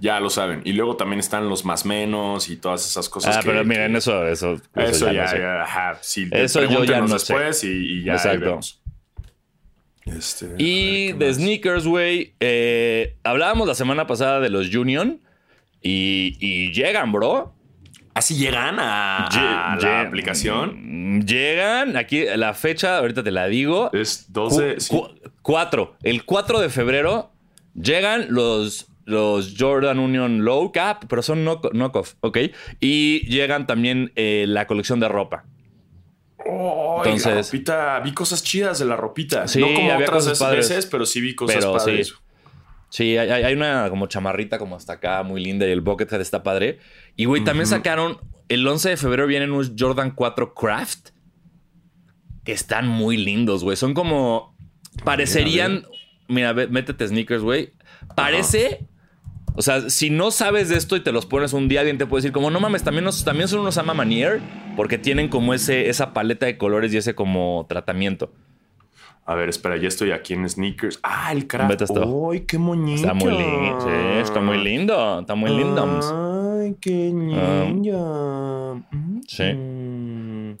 Ya 0.00 0.18
lo 0.20 0.28
saben. 0.30 0.60
Y 0.64 0.72
luego 0.72 0.96
también 0.96 1.20
están 1.20 1.48
los 1.48 1.64
más 1.64 1.84
menos 1.86 2.48
y 2.48 2.56
todas 2.56 2.84
esas 2.88 3.08
cosas. 3.08 3.36
Ah, 3.36 3.40
que- 3.40 3.46
pero 3.50 3.64
miren, 3.64 3.92
que- 3.92 3.98
eso, 3.98 4.26
eso, 4.26 4.60
Eso, 4.74 5.12
ya, 5.12 5.22
no 5.24 5.28
sé. 5.30 5.38
ya, 5.38 5.62
ajá. 5.62 5.98
Sí, 6.02 6.28
Eso 6.32 6.64
yo 6.64 6.84
ya 6.84 7.00
no 7.00 7.08
sé. 7.08 7.14
después 7.14 7.64
y, 7.64 7.68
y 7.68 8.04
ya 8.04 8.14
Exacto. 8.14 8.40
vemos. 8.46 8.80
Este, 10.04 10.46
Y 10.58 11.06
ver, 11.12 11.12
¿qué 11.12 11.18
de 11.18 11.26
más? 11.28 11.36
sneakers, 11.36 11.86
güey. 11.86 12.34
eh, 12.40 13.16
hablábamos 13.24 13.66
la 13.66 13.74
semana 13.74 14.06
pasada 14.06 14.40
de 14.40 14.50
los 14.50 14.74
Union. 14.74 15.20
Y, 15.80 16.36
y 16.40 16.72
llegan, 16.72 17.12
bro. 17.12 17.54
¿Así 18.14 18.36
llegan 18.36 18.76
a, 18.78 19.28
la 19.80 20.00
aplicación? 20.02 21.18
mm, 21.18 21.24
Llegan. 21.26 21.96
Aquí 21.96 22.24
la 22.36 22.54
fecha, 22.54 22.98
ahorita 22.98 23.22
te 23.24 23.30
la 23.30 23.46
digo. 23.48 23.90
Es 23.92 24.32
12. 24.32 24.74
Cu- 24.74 24.80
sí. 24.80 24.88
cu- 24.90 25.08
cuatro. 25.42 25.96
El 26.02 26.24
4 26.24 26.60
de 26.60 26.68
febrero 26.70 27.32
llegan 27.74 28.26
los, 28.30 28.86
los 29.04 29.54
Jordan 29.58 29.98
Union 29.98 30.44
Low 30.44 30.72
Cap, 30.72 31.04
pero 31.08 31.22
son 31.22 31.44
knock- 31.44 31.72
knockoff, 31.72 32.14
¿ok? 32.20 32.38
Y 32.80 33.20
llegan 33.28 33.66
también 33.66 34.12
eh, 34.16 34.44
la 34.48 34.66
colección 34.66 35.00
de 35.00 35.08
ropa. 35.08 35.44
Oh, 36.46 37.02
Entonces- 37.04 37.26
la 37.26 37.42
ropita, 37.42 38.00
vi 38.00 38.12
cosas 38.12 38.42
chidas 38.42 38.78
de 38.78 38.84
la 38.84 38.96
ropita. 38.96 39.48
Sí, 39.48 39.60
no 39.60 39.66
como 39.72 39.92
había 39.92 40.06
otras 40.06 40.38
padres. 40.38 40.68
veces, 40.68 40.86
pero 40.86 41.06
sí 41.06 41.20
vi 41.20 41.34
cosas 41.34 41.56
Pero 41.56 41.72
padres. 41.72 42.14
Sí, 42.90 43.16
hay, 43.16 43.28
hay- 43.30 43.42
hay 43.44 43.54
una 43.54 43.88
como 43.90 44.06
chamarrita 44.06 44.58
como 44.58 44.76
hasta 44.76 44.94
acá, 44.94 45.22
muy 45.22 45.42
linda, 45.42 45.66
y 45.66 45.70
el 45.70 45.80
Buckethead 45.80 46.20
está 46.20 46.42
padre. 46.42 46.78
Y, 47.16 47.24
güey, 47.24 47.42
también 47.44 47.66
sacaron, 47.66 48.18
el 48.48 48.66
11 48.66 48.90
de 48.90 48.96
febrero 48.96 49.26
vienen 49.26 49.52
unos 49.52 49.72
Jordan 49.78 50.12
4 50.12 50.54
Craft, 50.54 51.08
que 52.44 52.52
están 52.52 52.86
muy 52.88 53.16
lindos, 53.16 53.64
güey. 53.64 53.76
Son 53.76 53.94
como, 53.94 54.54
parecerían, 55.02 55.86
mira, 56.28 56.52
métete 56.52 57.08
sneakers, 57.08 57.42
güey. 57.42 57.72
Parece, 58.14 58.86
o 59.54 59.62
sea, 59.62 59.88
si 59.88 60.10
no 60.10 60.30
sabes 60.30 60.68
de 60.68 60.76
esto 60.76 60.96
y 60.96 61.00
te 61.00 61.12
los 61.12 61.26
pones 61.26 61.52
un 61.52 61.68
día, 61.68 61.80
alguien 61.80 61.96
te 61.98 62.06
puede 62.06 62.22
decir 62.22 62.32
como, 62.32 62.50
no 62.50 62.60
mames, 62.60 62.82
también, 62.82 63.04
nos- 63.04 63.24
también 63.24 63.48
son 63.48 63.60
unos 63.60 63.78
Ama 63.78 63.94
Manier, 63.94 64.40
porque 64.76 64.98
tienen 64.98 65.28
como 65.28 65.54
ese, 65.54 65.88
esa 65.88 66.12
paleta 66.12 66.46
de 66.46 66.58
colores 66.58 66.92
y 66.92 66.96
ese 66.98 67.14
como 67.14 67.64
tratamiento. 67.68 68.32
A 69.26 69.34
ver, 69.34 69.48
espera, 69.48 69.76
ya 69.78 69.88
estoy 69.88 70.10
aquí 70.12 70.34
en 70.34 70.46
sneakers. 70.48 71.00
Ah, 71.02 71.32
el 71.32 71.46
craft. 71.46 71.80
¡Ay, 72.30 72.40
qué 72.40 72.58
moñito! 72.58 73.00
Está 73.00 73.14
muy 73.14 73.30
lindo, 73.32 73.80
sí, 73.80 73.88
está 74.20 74.40
muy 74.40 74.58
lindo, 74.62 75.20
está 75.20 75.34
muy 75.34 75.50
lindo. 75.50 76.60
Ay, 76.60 76.76
qué 76.80 77.10
ninja. 77.12 78.82
sí. 79.26 79.44
Mm. 79.44 80.56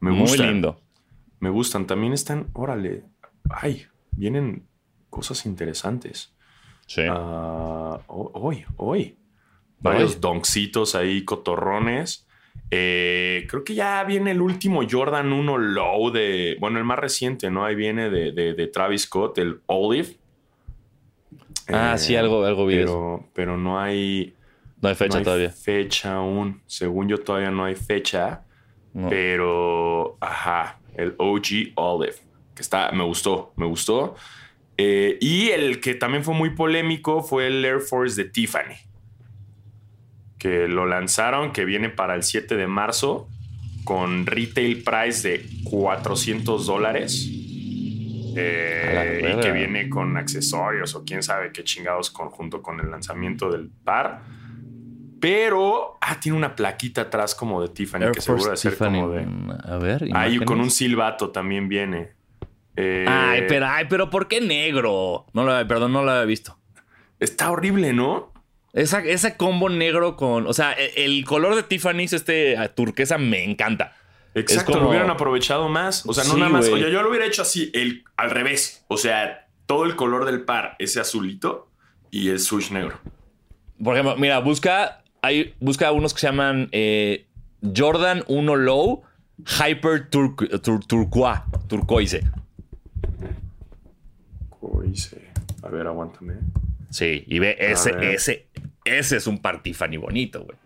Me 0.00 0.10
Muy 0.10 0.20
gustan. 0.20 0.46
lindo. 0.48 0.80
Me 1.40 1.50
gustan. 1.50 1.86
También 1.86 2.12
están, 2.12 2.48
órale. 2.52 3.04
Ay, 3.50 3.86
vienen 4.12 4.64
cosas 5.10 5.44
interesantes. 5.46 6.32
Sí. 6.88 7.02
Ah, 7.08 8.00
ho- 8.08 8.30
hoy, 8.34 8.64
hoy. 8.76 9.14
Varios 9.80 10.14
Hoy. 10.16 10.20
doncitos 10.20 10.94
ahí, 10.96 11.24
cotorrones. 11.24 12.26
Eh, 12.70 13.46
creo 13.48 13.62
que 13.62 13.74
ya 13.74 14.02
viene 14.04 14.32
el 14.32 14.40
último 14.40 14.80
Jordan 14.90 15.32
1 15.32 15.56
Low 15.58 16.10
de. 16.10 16.56
Bueno, 16.58 16.78
el 16.78 16.84
más 16.84 16.98
reciente, 16.98 17.50
¿no? 17.50 17.64
Ahí 17.64 17.76
viene 17.76 18.10
de, 18.10 18.32
de- 18.32 18.54
de 18.54 18.66
Travis 18.66 19.02
Scott, 19.02 19.38
el 19.38 19.60
Olive. 19.66 20.16
Ah, 21.68 21.92
Eh, 21.94 21.98
sí, 21.98 22.16
algo, 22.16 22.44
algo 22.44 22.66
vi 22.66 22.76
pero, 22.76 23.28
pero 23.34 23.56
no 23.56 23.78
hay. 23.78 24.34
No 24.80 24.88
hay 24.88 24.94
fecha 24.94 25.14
no 25.14 25.18
hay 25.18 25.24
todavía. 25.24 25.50
Fecha 25.50 26.14
aún. 26.16 26.62
Según 26.66 27.08
yo, 27.08 27.18
todavía 27.18 27.50
no 27.50 27.64
hay 27.64 27.74
fecha. 27.74 28.42
No. 28.94 29.08
Pero, 29.10 30.16
ajá, 30.20 30.80
el 30.94 31.14
OG 31.18 31.72
Olive, 31.76 32.14
que 32.54 32.62
está, 32.62 32.90
me 32.92 33.04
gustó, 33.04 33.52
me 33.56 33.66
gustó. 33.66 34.16
Eh, 34.78 35.18
y 35.20 35.48
el 35.48 35.80
que 35.80 35.94
también 35.94 36.22
fue 36.24 36.34
muy 36.34 36.50
polémico 36.50 37.22
fue 37.22 37.48
el 37.48 37.64
Air 37.64 37.80
Force 37.80 38.22
de 38.22 38.28
Tiffany, 38.30 38.76
que 40.38 40.68
lo 40.68 40.86
lanzaron, 40.86 41.52
que 41.52 41.64
viene 41.64 41.88
para 41.88 42.14
el 42.14 42.22
7 42.22 42.54
de 42.56 42.66
marzo, 42.68 43.28
con 43.84 44.24
retail 44.26 44.84
price 44.84 45.28
de 45.28 45.46
400 45.64 46.66
dólares. 46.66 47.28
Eh, 48.40 49.34
y 49.36 49.40
que 49.40 49.50
viene 49.52 49.88
con 49.88 50.16
accesorios 50.16 50.94
o 50.94 51.04
quién 51.04 51.22
sabe 51.24 51.50
qué 51.52 51.64
chingados 51.64 52.10
con- 52.10 52.28
junto 52.30 52.62
con 52.62 52.78
el 52.78 52.88
lanzamiento 52.90 53.50
del 53.50 53.68
par. 53.68 54.20
Pero, 55.20 55.98
ah, 56.00 56.20
tiene 56.20 56.38
una 56.38 56.54
plaquita 56.54 57.00
atrás 57.02 57.34
como 57.34 57.60
de 57.60 57.70
Tiffany, 57.70 58.04
Air 58.04 58.12
que 58.12 58.20
seguro 58.20 58.44
Force 58.44 58.50
de 58.52 58.56
ser 58.58 58.72
Tiffany. 58.74 59.00
como 59.00 59.08
de... 59.10 59.26
A 59.64 59.78
ver. 59.78 60.08
Ahí 60.14 60.38
con 60.38 60.60
un 60.60 60.70
silbato 60.70 61.30
también 61.30 61.68
viene. 61.68 62.10
Eh, 62.80 63.04
Ay, 63.08 63.42
pero, 63.48 63.66
ay, 63.66 63.86
pero 63.90 64.08
¿por 64.08 64.28
qué 64.28 64.40
negro? 64.40 65.26
No 65.32 65.44
lo, 65.44 65.66
perdón, 65.66 65.92
no 65.92 66.04
lo 66.04 66.10
había 66.12 66.24
visto. 66.26 66.56
Está 67.18 67.50
horrible, 67.50 67.92
¿no? 67.92 68.32
Esa, 68.72 69.00
ese 69.00 69.36
combo 69.36 69.68
negro 69.68 70.14
con. 70.16 70.46
O 70.46 70.52
sea, 70.52 70.72
e- 70.74 70.92
el 71.04 71.24
color 71.24 71.56
de 71.56 71.64
Tiffany's, 71.64 72.12
este 72.12 72.56
a 72.56 72.72
turquesa, 72.74 73.18
me 73.18 73.42
encanta. 73.42 73.96
Exacto, 74.34 74.72
como- 74.72 74.84
lo 74.84 74.90
hubieran 74.90 75.10
aprovechado 75.10 75.68
más. 75.68 76.06
O 76.06 76.14
sea, 76.14 76.22
no 76.24 76.34
Sí, 76.34 76.36
nada 76.38 76.52
más. 76.52 76.68
Oye, 76.68 76.92
yo 76.92 77.02
lo 77.02 77.08
hubiera 77.08 77.26
hecho 77.26 77.42
así, 77.42 77.70
el, 77.74 78.04
al 78.16 78.30
revés. 78.30 78.84
O 78.86 78.96
sea, 78.96 79.48
todo 79.66 79.84
el 79.84 79.96
color 79.96 80.24
del 80.26 80.42
par, 80.44 80.76
ese 80.78 81.00
azulito 81.00 81.70
y 82.12 82.28
el 82.28 82.38
swoosh 82.38 82.70
negro. 82.70 83.00
Por 83.82 83.94
ejemplo, 83.94 84.16
mira, 84.16 84.38
busca. 84.38 85.02
Hay, 85.22 85.54
busca 85.58 85.90
unos 85.90 86.14
que 86.14 86.20
se 86.20 86.28
llaman 86.28 86.68
eh, 86.70 87.26
Jordan 87.76 88.22
1 88.28 88.54
Low 88.54 89.02
Hyper 89.38 90.08
Turqu- 90.10 90.60
Tur- 90.62 90.86
Turquoise. 90.86 91.42
Turquoise. 91.66 92.20
Coise. 94.70 95.20
A 95.62 95.68
ver, 95.68 95.86
aguántame. 95.86 96.34
Sí, 96.90 97.24
y 97.26 97.38
ve, 97.38 97.56
ese, 97.58 97.92
ese, 98.14 98.46
ese 98.84 99.16
es 99.16 99.26
un 99.26 99.38
par 99.38 99.62
Tiffany 99.62 99.96
bonito, 99.96 100.44
güey. 100.44 100.56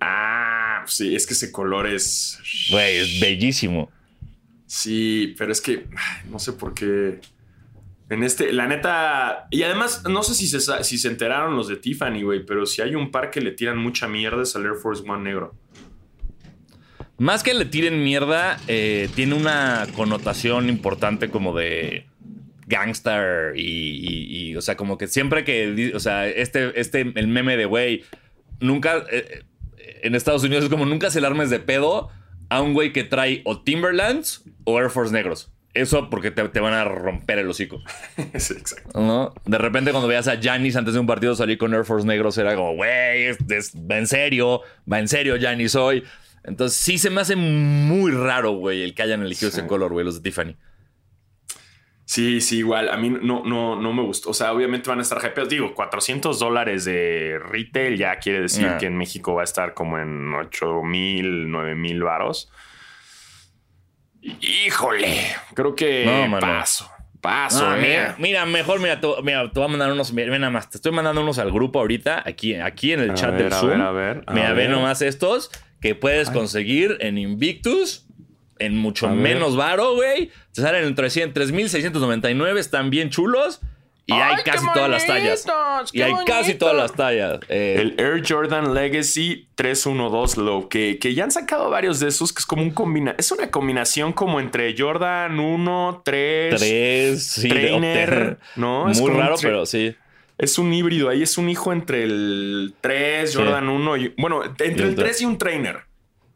Ah, 0.00 0.84
sí, 0.86 1.14
es 1.14 1.26
que 1.26 1.34
ese 1.34 1.50
color 1.50 1.86
es. 1.86 2.38
Güey, 2.70 2.96
es 2.98 3.20
bellísimo. 3.20 3.90
Sí, 4.66 5.34
pero 5.38 5.52
es 5.52 5.60
que 5.60 5.86
no 6.30 6.38
sé 6.38 6.52
por 6.52 6.74
qué. 6.74 7.20
En 8.10 8.22
este, 8.22 8.52
la 8.52 8.66
neta. 8.66 9.48
Y 9.50 9.62
además, 9.62 10.04
no 10.08 10.22
sé 10.22 10.34
si 10.34 10.46
se, 10.46 10.60
si 10.84 10.98
se 10.98 11.08
enteraron 11.08 11.56
los 11.56 11.68
de 11.68 11.76
Tiffany, 11.76 12.22
güey, 12.22 12.44
pero 12.44 12.66
si 12.66 12.82
hay 12.82 12.94
un 12.94 13.10
par 13.10 13.30
que 13.30 13.40
le 13.40 13.52
tiran 13.52 13.78
mucha 13.78 14.06
mierda 14.08 14.42
es 14.42 14.54
al 14.56 14.64
Air 14.64 14.74
Force 14.74 15.02
One 15.08 15.22
negro. 15.22 15.54
Más 17.16 17.42
que 17.44 17.54
le 17.54 17.64
tiren 17.64 18.02
mierda, 18.02 18.58
eh, 18.66 19.08
tiene 19.14 19.34
una 19.34 19.86
connotación 19.94 20.68
importante 20.68 21.30
como 21.30 21.56
de 21.56 22.06
gangster 22.66 23.56
y, 23.56 23.60
y- 23.62 24.48
y, 24.50 24.56
o 24.56 24.62
sea, 24.62 24.76
como 24.76 24.98
que 24.98 25.06
siempre 25.06 25.44
que, 25.44 25.92
o 25.94 26.00
sea, 26.00 26.26
este, 26.28 26.78
este, 26.80 27.00
el 27.14 27.26
meme 27.28 27.56
de, 27.56 27.64
güey, 27.66 28.04
nunca, 28.60 29.04
eh, 29.10 29.42
en 30.02 30.14
Estados 30.14 30.44
Unidos 30.44 30.64
es 30.64 30.70
como 30.70 30.84
nunca 30.86 31.10
se 31.10 31.20
le 31.20 31.26
armes 31.26 31.50
de 31.50 31.60
pedo 31.60 32.10
a 32.48 32.60
un 32.60 32.74
güey 32.74 32.92
que 32.92 33.04
trae 33.04 33.42
o 33.44 33.62
Timberlands 33.62 34.44
o 34.64 34.78
Air 34.80 34.90
Force 34.90 35.12
negros. 35.12 35.50
eso 35.74 36.08
porque 36.08 36.30
te, 36.30 36.48
te 36.50 36.60
van 36.60 36.72
a 36.74 36.84
romper 36.84 37.38
el 37.38 37.48
hocico. 37.48 37.82
Sí, 38.38 38.54
exacto. 38.54 39.00
¿no? 39.00 39.34
De 39.44 39.58
repente 39.58 39.90
cuando 39.90 40.06
veías 40.08 40.28
a 40.28 40.40
Janis 40.40 40.76
antes 40.76 40.94
de 40.94 41.00
un 41.00 41.06
partido 41.06 41.34
salir 41.34 41.58
con 41.58 41.74
Air 41.74 41.84
Force 41.84 42.06
negros 42.06 42.38
era 42.38 42.54
como, 42.54 42.74
güey, 42.76 43.24
es- 43.24 43.38
es- 43.50 43.72
va 43.74 43.98
en 43.98 44.06
serio, 44.06 44.60
va 44.90 45.00
en 45.00 45.08
serio 45.08 45.36
Janis 45.40 45.74
hoy. 45.74 46.04
Entonces 46.44 46.78
sí 46.78 46.98
se 46.98 47.08
me 47.10 47.22
hace 47.22 47.34
muy 47.36 48.12
raro, 48.12 48.52
güey, 48.52 48.82
el 48.82 48.94
que 48.94 49.02
hayan 49.02 49.22
elegido 49.22 49.50
Sí. 49.50 49.58
ese 49.58 49.66
color, 49.66 49.92
güey, 49.92 50.04
los 50.04 50.16
de 50.16 50.20
Tiffany. 50.30 50.54
Sí, 52.14 52.40
sí, 52.40 52.58
igual. 52.58 52.90
A 52.90 52.96
mí 52.96 53.10
no, 53.10 53.42
no, 53.44 53.74
no 53.80 53.92
me 53.92 54.02
gustó. 54.02 54.30
O 54.30 54.34
sea, 54.34 54.52
obviamente 54.52 54.88
van 54.88 55.00
a 55.00 55.02
estar 55.02 55.18
hypeados. 55.18 55.48
Digo, 55.48 55.74
400 55.74 56.38
dólares 56.38 56.84
de 56.84 57.40
retail 57.44 57.96
ya 57.96 58.16
quiere 58.18 58.40
decir 58.42 58.66
Nah. 58.66 58.78
que 58.78 58.86
en 58.86 58.96
México 58.96 59.34
va 59.34 59.40
a 59.40 59.44
estar 59.44 59.74
como 59.74 59.98
en 59.98 60.32
8 60.32 60.82
mil, 60.84 61.50
9 61.50 61.74
mil 61.74 62.02
varos. 62.04 62.50
Híjole, 64.22 65.18
creo 65.54 65.74
que 65.74 66.04
No, 66.30 66.38
paso. 66.40 66.90
Paso, 67.20 67.66
Ah, 67.66 67.78
eh. 67.78 67.80
mira, 67.80 68.16
mira, 68.18 68.46
mejor, 68.46 68.80
mira, 68.80 69.00
te, 69.00 69.08
mira, 69.22 69.50
te 69.50 69.58
voy 69.58 69.64
a 69.64 69.68
mandar 69.68 69.90
unos, 69.90 70.12
mira, 70.12 70.30
ve 70.30 70.38
nada 70.38 70.50
más, 70.52 70.68
te 70.68 70.76
estoy 70.76 70.92
mandando 70.92 71.22
unos 71.22 71.38
al 71.38 71.50
grupo 71.50 71.78
ahorita, 71.80 72.22
aquí, 72.26 72.54
aquí 72.54 72.92
en 72.92 73.00
el 73.00 73.10
A 73.12 73.14
chat 73.14 73.32
ver, 73.32 73.44
del 73.44 73.52
a 73.54 73.56
Zoom. 73.60 73.70
ver, 73.70 73.80
a 73.80 73.90
ver, 73.92 74.24
a 74.26 74.32
mira, 74.34 74.48
ve 74.50 74.54
ver. 74.62 74.70
nomás 74.70 75.00
estos 75.00 75.50
que 75.80 75.94
puedes 75.94 76.28
conseguir 76.30 76.98
en 77.00 77.16
Invictus, 77.16 78.06
en 78.58 78.76
mucho 78.76 79.06
A 79.06 79.10
ver. 79.10 79.18
menos 79.18 79.56
varo, 79.56 79.94
güey. 79.94 80.30
Te 80.52 80.62
salen 80.62 80.84
en 80.84 80.94
300, 80.94 81.50
3.699, 81.50 82.58
están 82.58 82.90
bien 82.90 83.10
chulos. 83.10 83.60
Y 84.06 84.12
hay 84.12 84.34
¡Ay, 84.36 84.42
qué 84.44 84.50
casi 84.50 84.66
todas 84.74 84.90
las 84.90 85.06
tallas. 85.06 85.46
Y 85.92 85.96
¡Qué 85.96 86.04
hay 86.04 86.12
casi 86.26 86.54
todas 86.54 86.76
las 86.76 86.92
tallas. 86.92 87.40
Eh, 87.48 87.76
El 87.78 87.94
Air 87.98 88.22
Jordan 88.28 88.74
Legacy 88.74 89.48
312 89.54 90.40
Low, 90.42 90.68
que, 90.68 90.98
que 90.98 91.14
ya 91.14 91.24
han 91.24 91.30
sacado 91.30 91.70
varios 91.70 92.00
de 92.00 92.08
esos, 92.08 92.30
que 92.30 92.40
es 92.40 92.44
como 92.46 92.60
un 92.62 92.70
combina 92.70 93.14
es 93.16 93.32
una 93.32 93.50
combinación 93.50 94.12
como 94.12 94.40
entre 94.40 94.74
Jordan 94.76 95.40
1, 95.40 96.02
3, 96.04 96.54
tres, 96.60 97.26
sí, 97.26 97.48
de 97.48 97.54
Trainer. 97.54 98.38
¿no? 98.56 98.90
Es 98.90 99.00
Muy 99.00 99.10
raro, 99.10 99.36
pero 99.40 99.64
sí. 99.64 99.96
Es 100.36 100.58
un 100.58 100.74
híbrido, 100.74 101.08
ahí 101.08 101.22
es 101.22 101.38
un 101.38 101.48
hijo 101.48 101.72
entre 101.72 102.02
el 102.02 102.74
3, 102.82 103.30
Sí. 103.30 103.38
Jordan 103.38 103.68
1 103.70 103.96
y. 103.96 104.14
Bueno, 104.18 104.44
entre 104.44 104.68
Y 104.68 104.72
el 104.82 104.88
el 104.90 104.94
3 104.96 105.22
y 105.22 105.24
un 105.24 105.38
trainer. 105.38 105.78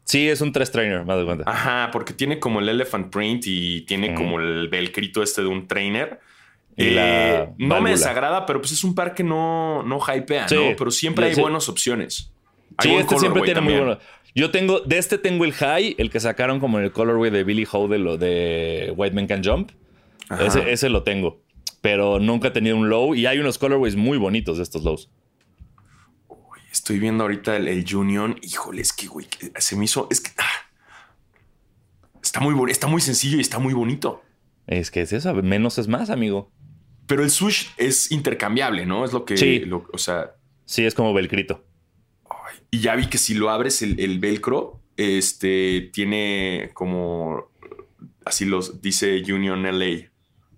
Sí, 0.09 0.27
es 0.27 0.41
un 0.41 0.51
tres 0.51 0.71
trainer, 0.71 1.05
más 1.05 1.19
de 1.19 1.25
cuenta. 1.25 1.43
Ajá, 1.45 1.89
porque 1.91 2.13
tiene 2.13 2.39
como 2.39 2.59
el 2.61 2.67
elephant 2.67 3.11
print 3.13 3.43
y 3.45 3.81
tiene 3.81 4.15
como 4.15 4.39
el 4.39 4.67
velcrito 4.67 5.21
este 5.21 5.41
de 5.43 5.47
un 5.47 5.67
trainer. 5.67 6.19
Y 6.75 6.87
Eh, 6.87 6.91
la 6.95 7.51
no 7.59 7.79
me 7.79 7.91
desagrada, 7.91 8.47
pero 8.47 8.59
pues 8.59 8.71
es 8.71 8.83
un 8.83 8.95
par 8.95 9.13
que 9.13 9.23
no, 9.23 9.83
no 9.83 9.99
hypea, 9.99 10.47
Sí. 10.47 10.55
¿no? 10.55 10.61
Pero 10.75 10.89
siempre 10.89 11.27
hay 11.27 11.35
Sí. 11.35 11.41
buenas 11.41 11.69
opciones. 11.69 12.31
Hay 12.77 12.89
Sí, 12.89 12.95
este 12.95 13.19
siempre 13.19 13.43
tiene 13.43 13.61
muy 13.61 13.73
también. 13.73 13.85
bueno. 13.97 14.01
Yo 14.33 14.49
tengo, 14.49 14.79
de 14.79 14.97
este 14.97 15.19
tengo 15.19 15.45
el 15.45 15.53
high, 15.53 15.93
el 15.99 16.09
que 16.09 16.19
sacaron 16.19 16.59
como 16.59 16.79
en 16.79 16.85
el 16.85 16.91
colorway 16.91 17.29
de 17.29 17.43
Billy 17.43 17.67
Ho 17.71 17.87
de 17.87 17.99
lo 17.99 18.17
de 18.17 18.91
White 18.95 19.15
Man 19.15 19.27
Can 19.27 19.43
Jump. 19.43 19.71
Ese, 20.39 20.71
ese 20.71 20.89
lo 20.89 21.03
tengo. 21.03 21.39
Pero 21.81 22.19
nunca 22.19 22.47
he 22.47 22.51
tenido 22.51 22.77
un 22.77 22.89
low 22.89 23.13
y 23.13 23.25
hay 23.27 23.37
unos 23.37 23.57
colorways 23.59 23.95
muy 23.95 24.17
bonitos 24.17 24.57
de 24.57 24.63
estos 24.63 24.83
lows. 24.83 25.09
Estoy 26.89 27.01
viendo 27.01 27.23
ahorita 27.23 27.55
el, 27.55 27.67
el 27.67 27.95
Union. 27.95 28.39
Híjole, 28.41 28.81
es 28.81 28.93
que, 28.93 29.05
güey, 29.05 29.27
se 29.59 29.75
me 29.75 29.85
hizo. 29.85 30.07
Es 30.09 30.21
que. 30.21 30.31
ah. 30.39 30.43
está 32.23 32.39
muy 32.39 32.71
está 32.71 32.87
muy 32.87 32.99
sencillo 32.99 33.37
y 33.37 33.41
está 33.41 33.59
muy 33.59 33.75
bonito. 33.75 34.23
Es 34.65 34.89
que 34.89 35.01
es 35.01 35.13
eso, 35.13 35.31
menos 35.35 35.77
es 35.77 35.87
más, 35.87 36.09
amigo. 36.09 36.51
Pero 37.05 37.23
el 37.23 37.29
swoosh 37.29 37.67
es 37.77 38.11
intercambiable, 38.11 38.87
¿no? 38.87 39.05
Es 39.05 39.13
lo 39.13 39.23
que. 39.23 39.37
Sí. 39.37 39.59
lo- 39.59 39.85
o 39.93 39.99
sea. 39.99 40.31
Sí, 40.65 40.83
es 40.83 40.95
como 40.95 41.13
velcrito. 41.13 41.63
y 42.71 42.79
ya 42.79 42.95
vi 42.95 43.05
que 43.05 43.19
si 43.19 43.35
lo 43.35 43.51
abres 43.51 43.83
el, 43.83 43.99
el 43.99 44.17
velcro, 44.17 44.81
este 44.97 45.91
tiene 45.93 46.71
como. 46.73 47.51
Así 48.25 48.45
los 48.45 48.81
dice 48.81 49.21
Union 49.31 49.61
LA. 49.61 50.09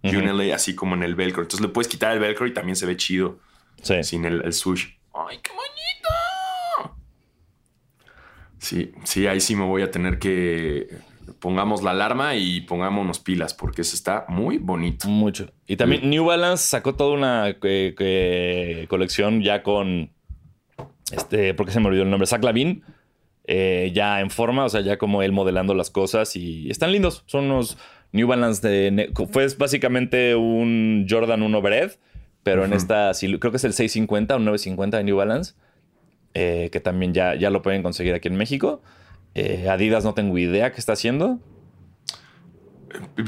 Ujú. 0.04 0.18
Union 0.18 0.38
LA, 0.38 0.56
así 0.56 0.76
como 0.76 0.96
en 0.96 1.04
el 1.04 1.16
velcro. 1.16 1.42
Entonces 1.42 1.60
le 1.68 1.74
puedes 1.74 1.90
quitar 1.90 2.14
el 2.14 2.20
velcro 2.20 2.48
y 2.48 2.54
también 2.54 2.78
se 2.78 2.86
ve 2.86 2.96
chido 2.96 3.42
Sí. 3.82 4.02
sin 4.06 4.24
el, 4.24 4.44
el 4.46 4.54
swoosh. 4.54 4.86
¡Ay, 5.14 5.38
qué 5.44 5.52
bonito! 5.52 5.81
Sí, 8.62 8.92
sí, 9.06 9.26
ahí 9.26 9.42
sí 9.42 9.56
me 9.56 9.66
voy 9.66 9.82
a 9.82 9.90
tener 9.90 10.20
que. 10.20 10.88
Pongamos 11.40 11.82
la 11.82 11.92
alarma 11.92 12.36
y 12.36 12.62
pongámonos 12.62 13.20
pilas 13.20 13.56
porque 13.56 13.82
eso 13.82 13.96
está 13.96 14.26
muy 14.28 14.60
bonito. 14.60 15.08
Mucho. 15.08 15.48
Y 15.66 15.78
también 15.78 16.08
New 16.08 16.26
Balance 16.26 16.68
sacó 16.68 16.94
toda 16.94 17.16
una 17.16 17.50
eh, 17.50 17.56
eh, 17.64 18.86
colección 18.88 19.42
ya 19.42 19.64
con. 19.64 20.12
Este, 21.12 21.56
porque 21.56 21.72
se 21.72 21.80
me 21.80 21.88
olvidó 21.88 22.04
el 22.04 22.12
nombre, 22.12 22.28
Zach 22.28 22.44
Lavin. 22.44 22.84
eh, 23.46 23.92
ya 23.96 24.22
en 24.22 24.30
forma, 24.30 24.66
o 24.66 24.70
sea, 24.70 24.82
ya 24.82 24.98
como 24.98 25.24
él 25.24 25.32
modelando 25.32 25.74
las 25.74 25.90
cosas 25.90 26.36
y 26.36 26.70
están 26.70 26.92
lindos. 26.92 27.24
Son 27.26 27.46
unos 27.46 27.80
New 28.12 28.28
Balance 28.28 28.68
de. 28.68 29.12
Fue 29.32 29.48
básicamente 29.58 30.36
un 30.36 31.08
Jordan 31.10 31.42
1 31.42 31.62
Bread, 31.64 31.94
pero 32.44 32.64
en 32.64 32.74
esta, 32.74 33.12
creo 33.20 33.52
que 33.52 33.58
es 33.58 33.64
el 33.64 33.74
650 33.74 34.36
o 34.36 34.40
950 34.40 34.98
de 34.98 35.04
New 35.04 35.18
Balance, 35.18 35.56
eh, 36.34 36.70
que 36.72 36.80
también 36.80 37.14
ya, 37.14 37.36
ya 37.36 37.50
lo 37.50 37.62
pueden 37.62 37.84
conseguir 37.84 38.14
aquí 38.14 38.28
en 38.28 38.36
México. 38.36 38.82
Eh, 39.36 39.68
Adidas 39.70 40.04
no 40.04 40.14
tengo 40.14 40.38
idea 40.38 40.72
qué 40.72 40.80
está 40.80 40.94
haciendo. 40.94 41.40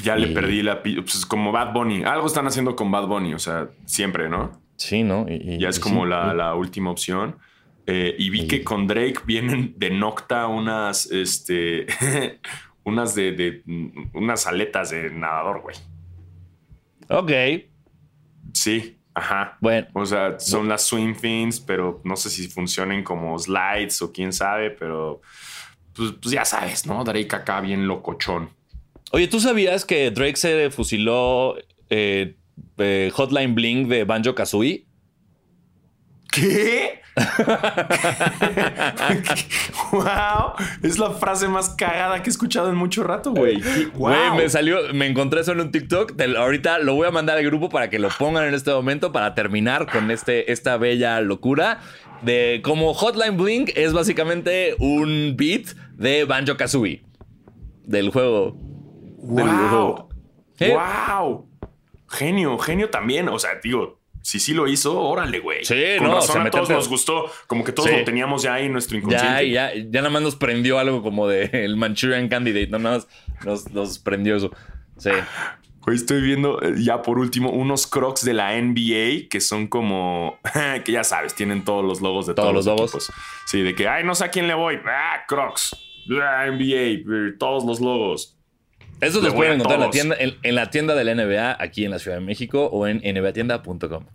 Ya 0.03 0.15
le 0.17 0.27
perdí 0.27 0.61
la. 0.61 0.83
Pues 0.83 1.25
como 1.25 1.51
Bad 1.51 1.73
Bunny. 1.73 2.03
Algo 2.03 2.27
están 2.27 2.45
haciendo 2.47 2.75
con 2.75 2.91
Bad 2.91 3.07
Bunny, 3.07 3.33
o 3.33 3.39
sea, 3.39 3.69
siempre, 3.85 4.29
¿no? 4.29 4.61
Sí, 4.75 5.03
¿no? 5.03 5.25
Y- 5.29 5.57
Ya 5.59 5.69
es 5.69 5.77
y 5.77 5.81
como 5.81 6.03
sí, 6.03 6.09
la, 6.09 6.33
la 6.33 6.55
última 6.55 6.91
opción. 6.91 7.37
Eh, 7.85 8.15
y 8.17 8.29
vi 8.29 8.47
que 8.47 8.63
con 8.63 8.87
Drake 8.87 9.19
vienen 9.25 9.73
de 9.77 9.89
Nocta 9.89 10.47
unas, 10.47 11.09
este, 11.11 11.85
unas 12.83 13.13
de, 13.15 13.31
de- 13.33 13.63
unas 14.13 14.47
aletas 14.47 14.89
de 14.91 15.09
nadador, 15.11 15.61
güey. 15.61 15.75
Ok, 17.09 17.31
Sí, 18.53 18.97
ajá. 19.13 19.57
bueno. 19.61 19.87
O 19.93 20.05
sea, 20.05 20.39
son 20.39 20.67
las 20.69 20.83
swing 20.83 21.15
fins, 21.15 21.59
pero 21.59 22.01
no 22.03 22.15
sé 22.15 22.29
si 22.29 22.47
funcionen 22.47 23.03
como 23.03 23.37
slides 23.37 24.01
o 24.01 24.11
quién 24.11 24.33
sabe, 24.33 24.71
pero 24.71 25.21
pues, 25.93 26.13
pues 26.21 26.33
ya 26.33 26.45
sabes, 26.45 26.85
¿no? 26.85 27.03
Drake 27.03 27.35
acá 27.35 27.61
bien 27.61 27.87
locochón. 27.87 28.49
Oye, 29.11 29.27
¿tú 29.27 29.39
sabías 29.39 29.85
que 29.85 30.09
Drake 30.09 30.37
se 30.37 30.71
fusiló 30.71 31.55
eh, 31.89 32.35
eh, 32.77 33.11
Hotline 33.13 33.53
Bling 33.53 33.87
de 33.87 34.03
Banjo 34.03 34.33
Kazooie? 34.33 34.85
¿Qué? 36.33 37.01
wow, 39.91 40.53
es 40.81 40.97
la 40.97 41.11
frase 41.11 41.47
más 41.47 41.69
cagada 41.69 42.21
que 42.23 42.29
he 42.29 42.31
escuchado 42.31 42.69
en 42.69 42.75
mucho 42.75 43.03
rato, 43.03 43.31
güey. 43.31 43.61
Güey, 43.61 43.85
Wow. 43.95 44.35
me 44.37 44.49
salió, 44.49 44.77
me 44.93 45.05
encontré 45.07 45.41
eso 45.41 45.51
en 45.51 45.61
un 45.61 45.71
TikTok. 45.71 46.15
Te- 46.15 46.35
ahorita 46.37 46.79
lo 46.79 46.95
voy 46.95 47.07
a 47.07 47.11
mandar 47.11 47.37
al 47.37 47.45
grupo 47.45 47.69
para 47.69 47.89
que 47.89 47.99
lo 47.99 48.09
pongan 48.09 48.45
en 48.47 48.53
este 48.53 48.71
momento 48.71 49.11
para 49.11 49.35
terminar 49.35 49.91
con 49.91 50.11
este, 50.11 50.51
esta 50.51 50.77
bella 50.77 51.21
locura 51.21 51.79
de 52.21 52.61
cómo 52.63 52.93
Hotline 52.93 53.37
Bling 53.37 53.71
es 53.75 53.93
básicamente 53.93 54.75
un 54.79 55.35
beat 55.37 55.67
de 55.95 56.25
Banjo 56.25 56.57
Kazooie 56.57 57.03
del 57.83 58.09
juego. 58.11 58.57
del 59.21 59.45
Wow. 59.45 59.53
videojuego. 59.55 60.09
¿Eh? 60.59 60.75
Wow. 61.17 61.49
Genio, 62.09 62.57
genio 62.57 62.89
también. 62.89 63.27
O 63.29 63.39
sea, 63.39 63.51
digo, 63.63 63.99
si 64.23 64.39
sí 64.39 64.53
lo 64.55 64.67
hizo, 64.67 64.99
órale, 64.99 65.39
güey. 65.39 65.63
Sí, 65.63 65.75
Con 65.99 66.07
no, 66.07 66.15
razón 66.15 66.41
se 66.41 66.47
a 66.47 66.49
todos 66.49 66.69
meterte- 66.69 66.73
nos 66.75 66.89
gustó. 66.89 67.25
Como 67.45 67.63
que 67.63 67.71
todos 67.73 67.89
Sí. 67.89 67.95
lo 67.97 68.03
teníamos 68.03 68.41
ya 68.41 68.55
ahí 68.55 68.65
en 68.65 68.71
nuestro 68.73 68.97
Ya, 68.97 69.03
inconsciente. 69.03 69.49
ya, 69.51 69.71
ya 69.75 69.99
nada 70.01 70.09
más 70.09 70.21
nos 70.23 70.35
prendió 70.35 70.79
algo 70.79 71.03
como 71.03 71.27
de 71.27 71.43
el 71.65 71.75
Manchurian 71.77 72.27
Candidate, 72.29 72.67
no 72.67 72.79
nada 72.79 72.95
más 72.97 73.07
nos, 73.45 73.69
nos 73.71 73.99
prendió 73.99 74.35
eso. 74.37 74.49
Sí. 74.97 75.11
Hoy 75.85 75.95
estoy 75.95 76.21
viendo, 76.21 76.61
eh, 76.61 76.75
ya 76.77 77.01
por 77.01 77.19
último, 77.19 77.49
unos 77.51 77.85
crocs 77.87 78.23
de 78.23 78.33
la 78.33 78.53
NBA 78.57 79.27
que 79.29 79.41
son 79.41 79.67
como, 79.67 80.39
que 80.85 80.91
ya 80.93 81.03
sabes, 81.03 81.35
tienen 81.35 81.65
todos 81.65 81.83
los 81.83 81.99
logos 81.99 82.25
de 82.25 82.33
Todos 82.33 82.45
todos, 82.51 82.55
los 82.55 82.65
los, 82.65 82.75
logos. 82.93 83.09
equipos. 83.09 83.13
Sí, 83.45 83.61
de 83.61 83.75
que, 83.75 83.89
ay, 83.89 84.05
no 84.05 84.15
sé 84.15 84.23
a 84.23 84.31
quién 84.31 84.47
le 84.47 84.53
voy. 84.53 84.79
Ah, 84.87 85.25
crocs. 85.27 85.75
Ah, 86.21 86.45
NBA, 86.47 87.01
eh, 87.03 87.33
todos 87.37 87.65
los 87.65 87.81
logos. 87.81 88.37
Esos 89.01 89.21
Le 89.21 89.29
los 89.29 89.35
pueden 89.35 89.53
encontrar 89.53 89.79
en 89.79 89.85
la, 89.85 89.91
tienda, 89.91 90.15
en, 90.17 90.35
en 90.43 90.55
la 90.55 90.69
tienda 90.69 90.95
de 90.95 91.03
la 91.03 91.15
NBA 91.15 91.57
aquí 91.59 91.85
en 91.85 91.91
la 91.91 91.99
Ciudad 91.99 92.17
de 92.17 92.23
México 92.23 92.65
o 92.65 92.87
en 92.87 93.01
nbatienda.com. 93.03 94.05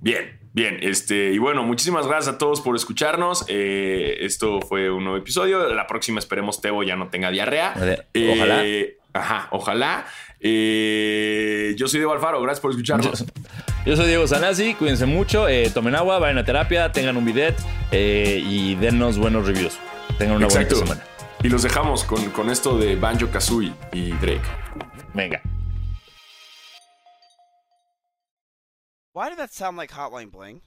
Bien, 0.00 0.38
bien. 0.54 0.78
Este, 0.80 1.32
y 1.32 1.38
bueno, 1.38 1.62
muchísimas 1.62 2.06
gracias 2.06 2.34
a 2.34 2.38
todos 2.38 2.60
por 2.62 2.74
escucharnos. 2.74 3.44
Eh, 3.48 4.18
esto 4.20 4.60
fue 4.62 4.90
un 4.90 5.04
nuevo 5.04 5.18
episodio. 5.18 5.68
La 5.74 5.86
próxima 5.86 6.18
esperemos 6.18 6.60
Tebo 6.60 6.82
ya 6.82 6.96
no 6.96 7.08
tenga 7.08 7.30
diarrea. 7.30 7.74
Eh, 8.14 8.34
ojalá. 8.34 8.64
Ajá, 9.12 9.48
ojalá. 9.50 10.06
Eh, 10.40 11.74
yo 11.76 11.86
soy 11.88 12.00
Diego 12.00 12.12
Alfaro, 12.12 12.40
gracias 12.40 12.60
por 12.60 12.70
escucharnos. 12.70 13.24
Yo 13.84 13.96
soy 13.96 14.06
Diego 14.06 14.26
Sanasi, 14.26 14.74
cuídense 14.74 15.04
mucho, 15.04 15.46
tomen 15.74 15.94
agua, 15.94 16.18
vayan 16.18 16.38
a 16.38 16.44
terapia, 16.44 16.92
tengan 16.92 17.16
un 17.16 17.24
bidet 17.24 17.56
y 17.92 18.74
dennos 18.76 19.18
buenos 19.18 19.46
reviews. 19.46 19.78
Tengan 20.16 20.36
una 20.36 20.46
Exacto. 20.46 20.76
buena 20.76 20.94
semana. 20.94 21.09
Y 21.42 21.48
los 21.48 21.62
dejamos 21.62 22.04
con, 22.04 22.30
con 22.30 22.50
esto 22.50 22.76
de 22.76 22.96
Banjo 22.96 23.30
Kazooie 23.30 23.72
y 23.92 24.12
Drake. 24.12 24.44
Venga. 25.14 25.40
Why 29.14 29.30
did 29.30 29.38
that 29.38 29.50
sound 29.50 29.78
like 29.78 29.90
Hotline 29.90 30.30
Bling? 30.30 30.60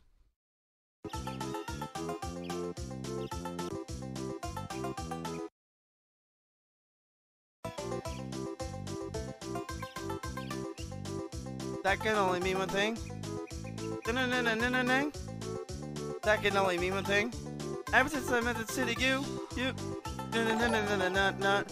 That 11.84 12.00
can 12.00 12.16
only 12.16 12.40
mean 12.40 12.58
one 12.58 12.70
thing. 12.70 12.98
That 16.24 16.42
can 16.42 16.58
only 16.58 16.78
mean 16.80 16.94
one 16.94 17.04
thing. 17.04 17.32
Ever 17.94 18.10
since 18.10 18.32
I 18.32 18.42
met 18.42 18.58
the 18.58 18.66
city, 18.74 18.96
you, 18.98 19.24
you. 19.56 19.74
Dun-dun-dun-dun-dun-dun-dun. 20.34 21.66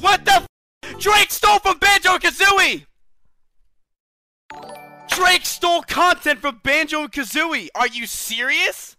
What 0.00 0.24
the 0.24 0.32
f- 0.32 0.46
Drake 0.98 1.30
stole 1.30 1.58
from 1.58 1.78
Banjo 1.78 2.18
Kazooie! 2.18 2.84
Drake 5.08 5.44
stole 5.44 5.82
content 5.82 6.40
from 6.40 6.60
Banjo 6.62 7.06
Kazooie! 7.08 7.68
Are 7.74 7.88
you 7.88 8.06
serious? 8.06 8.96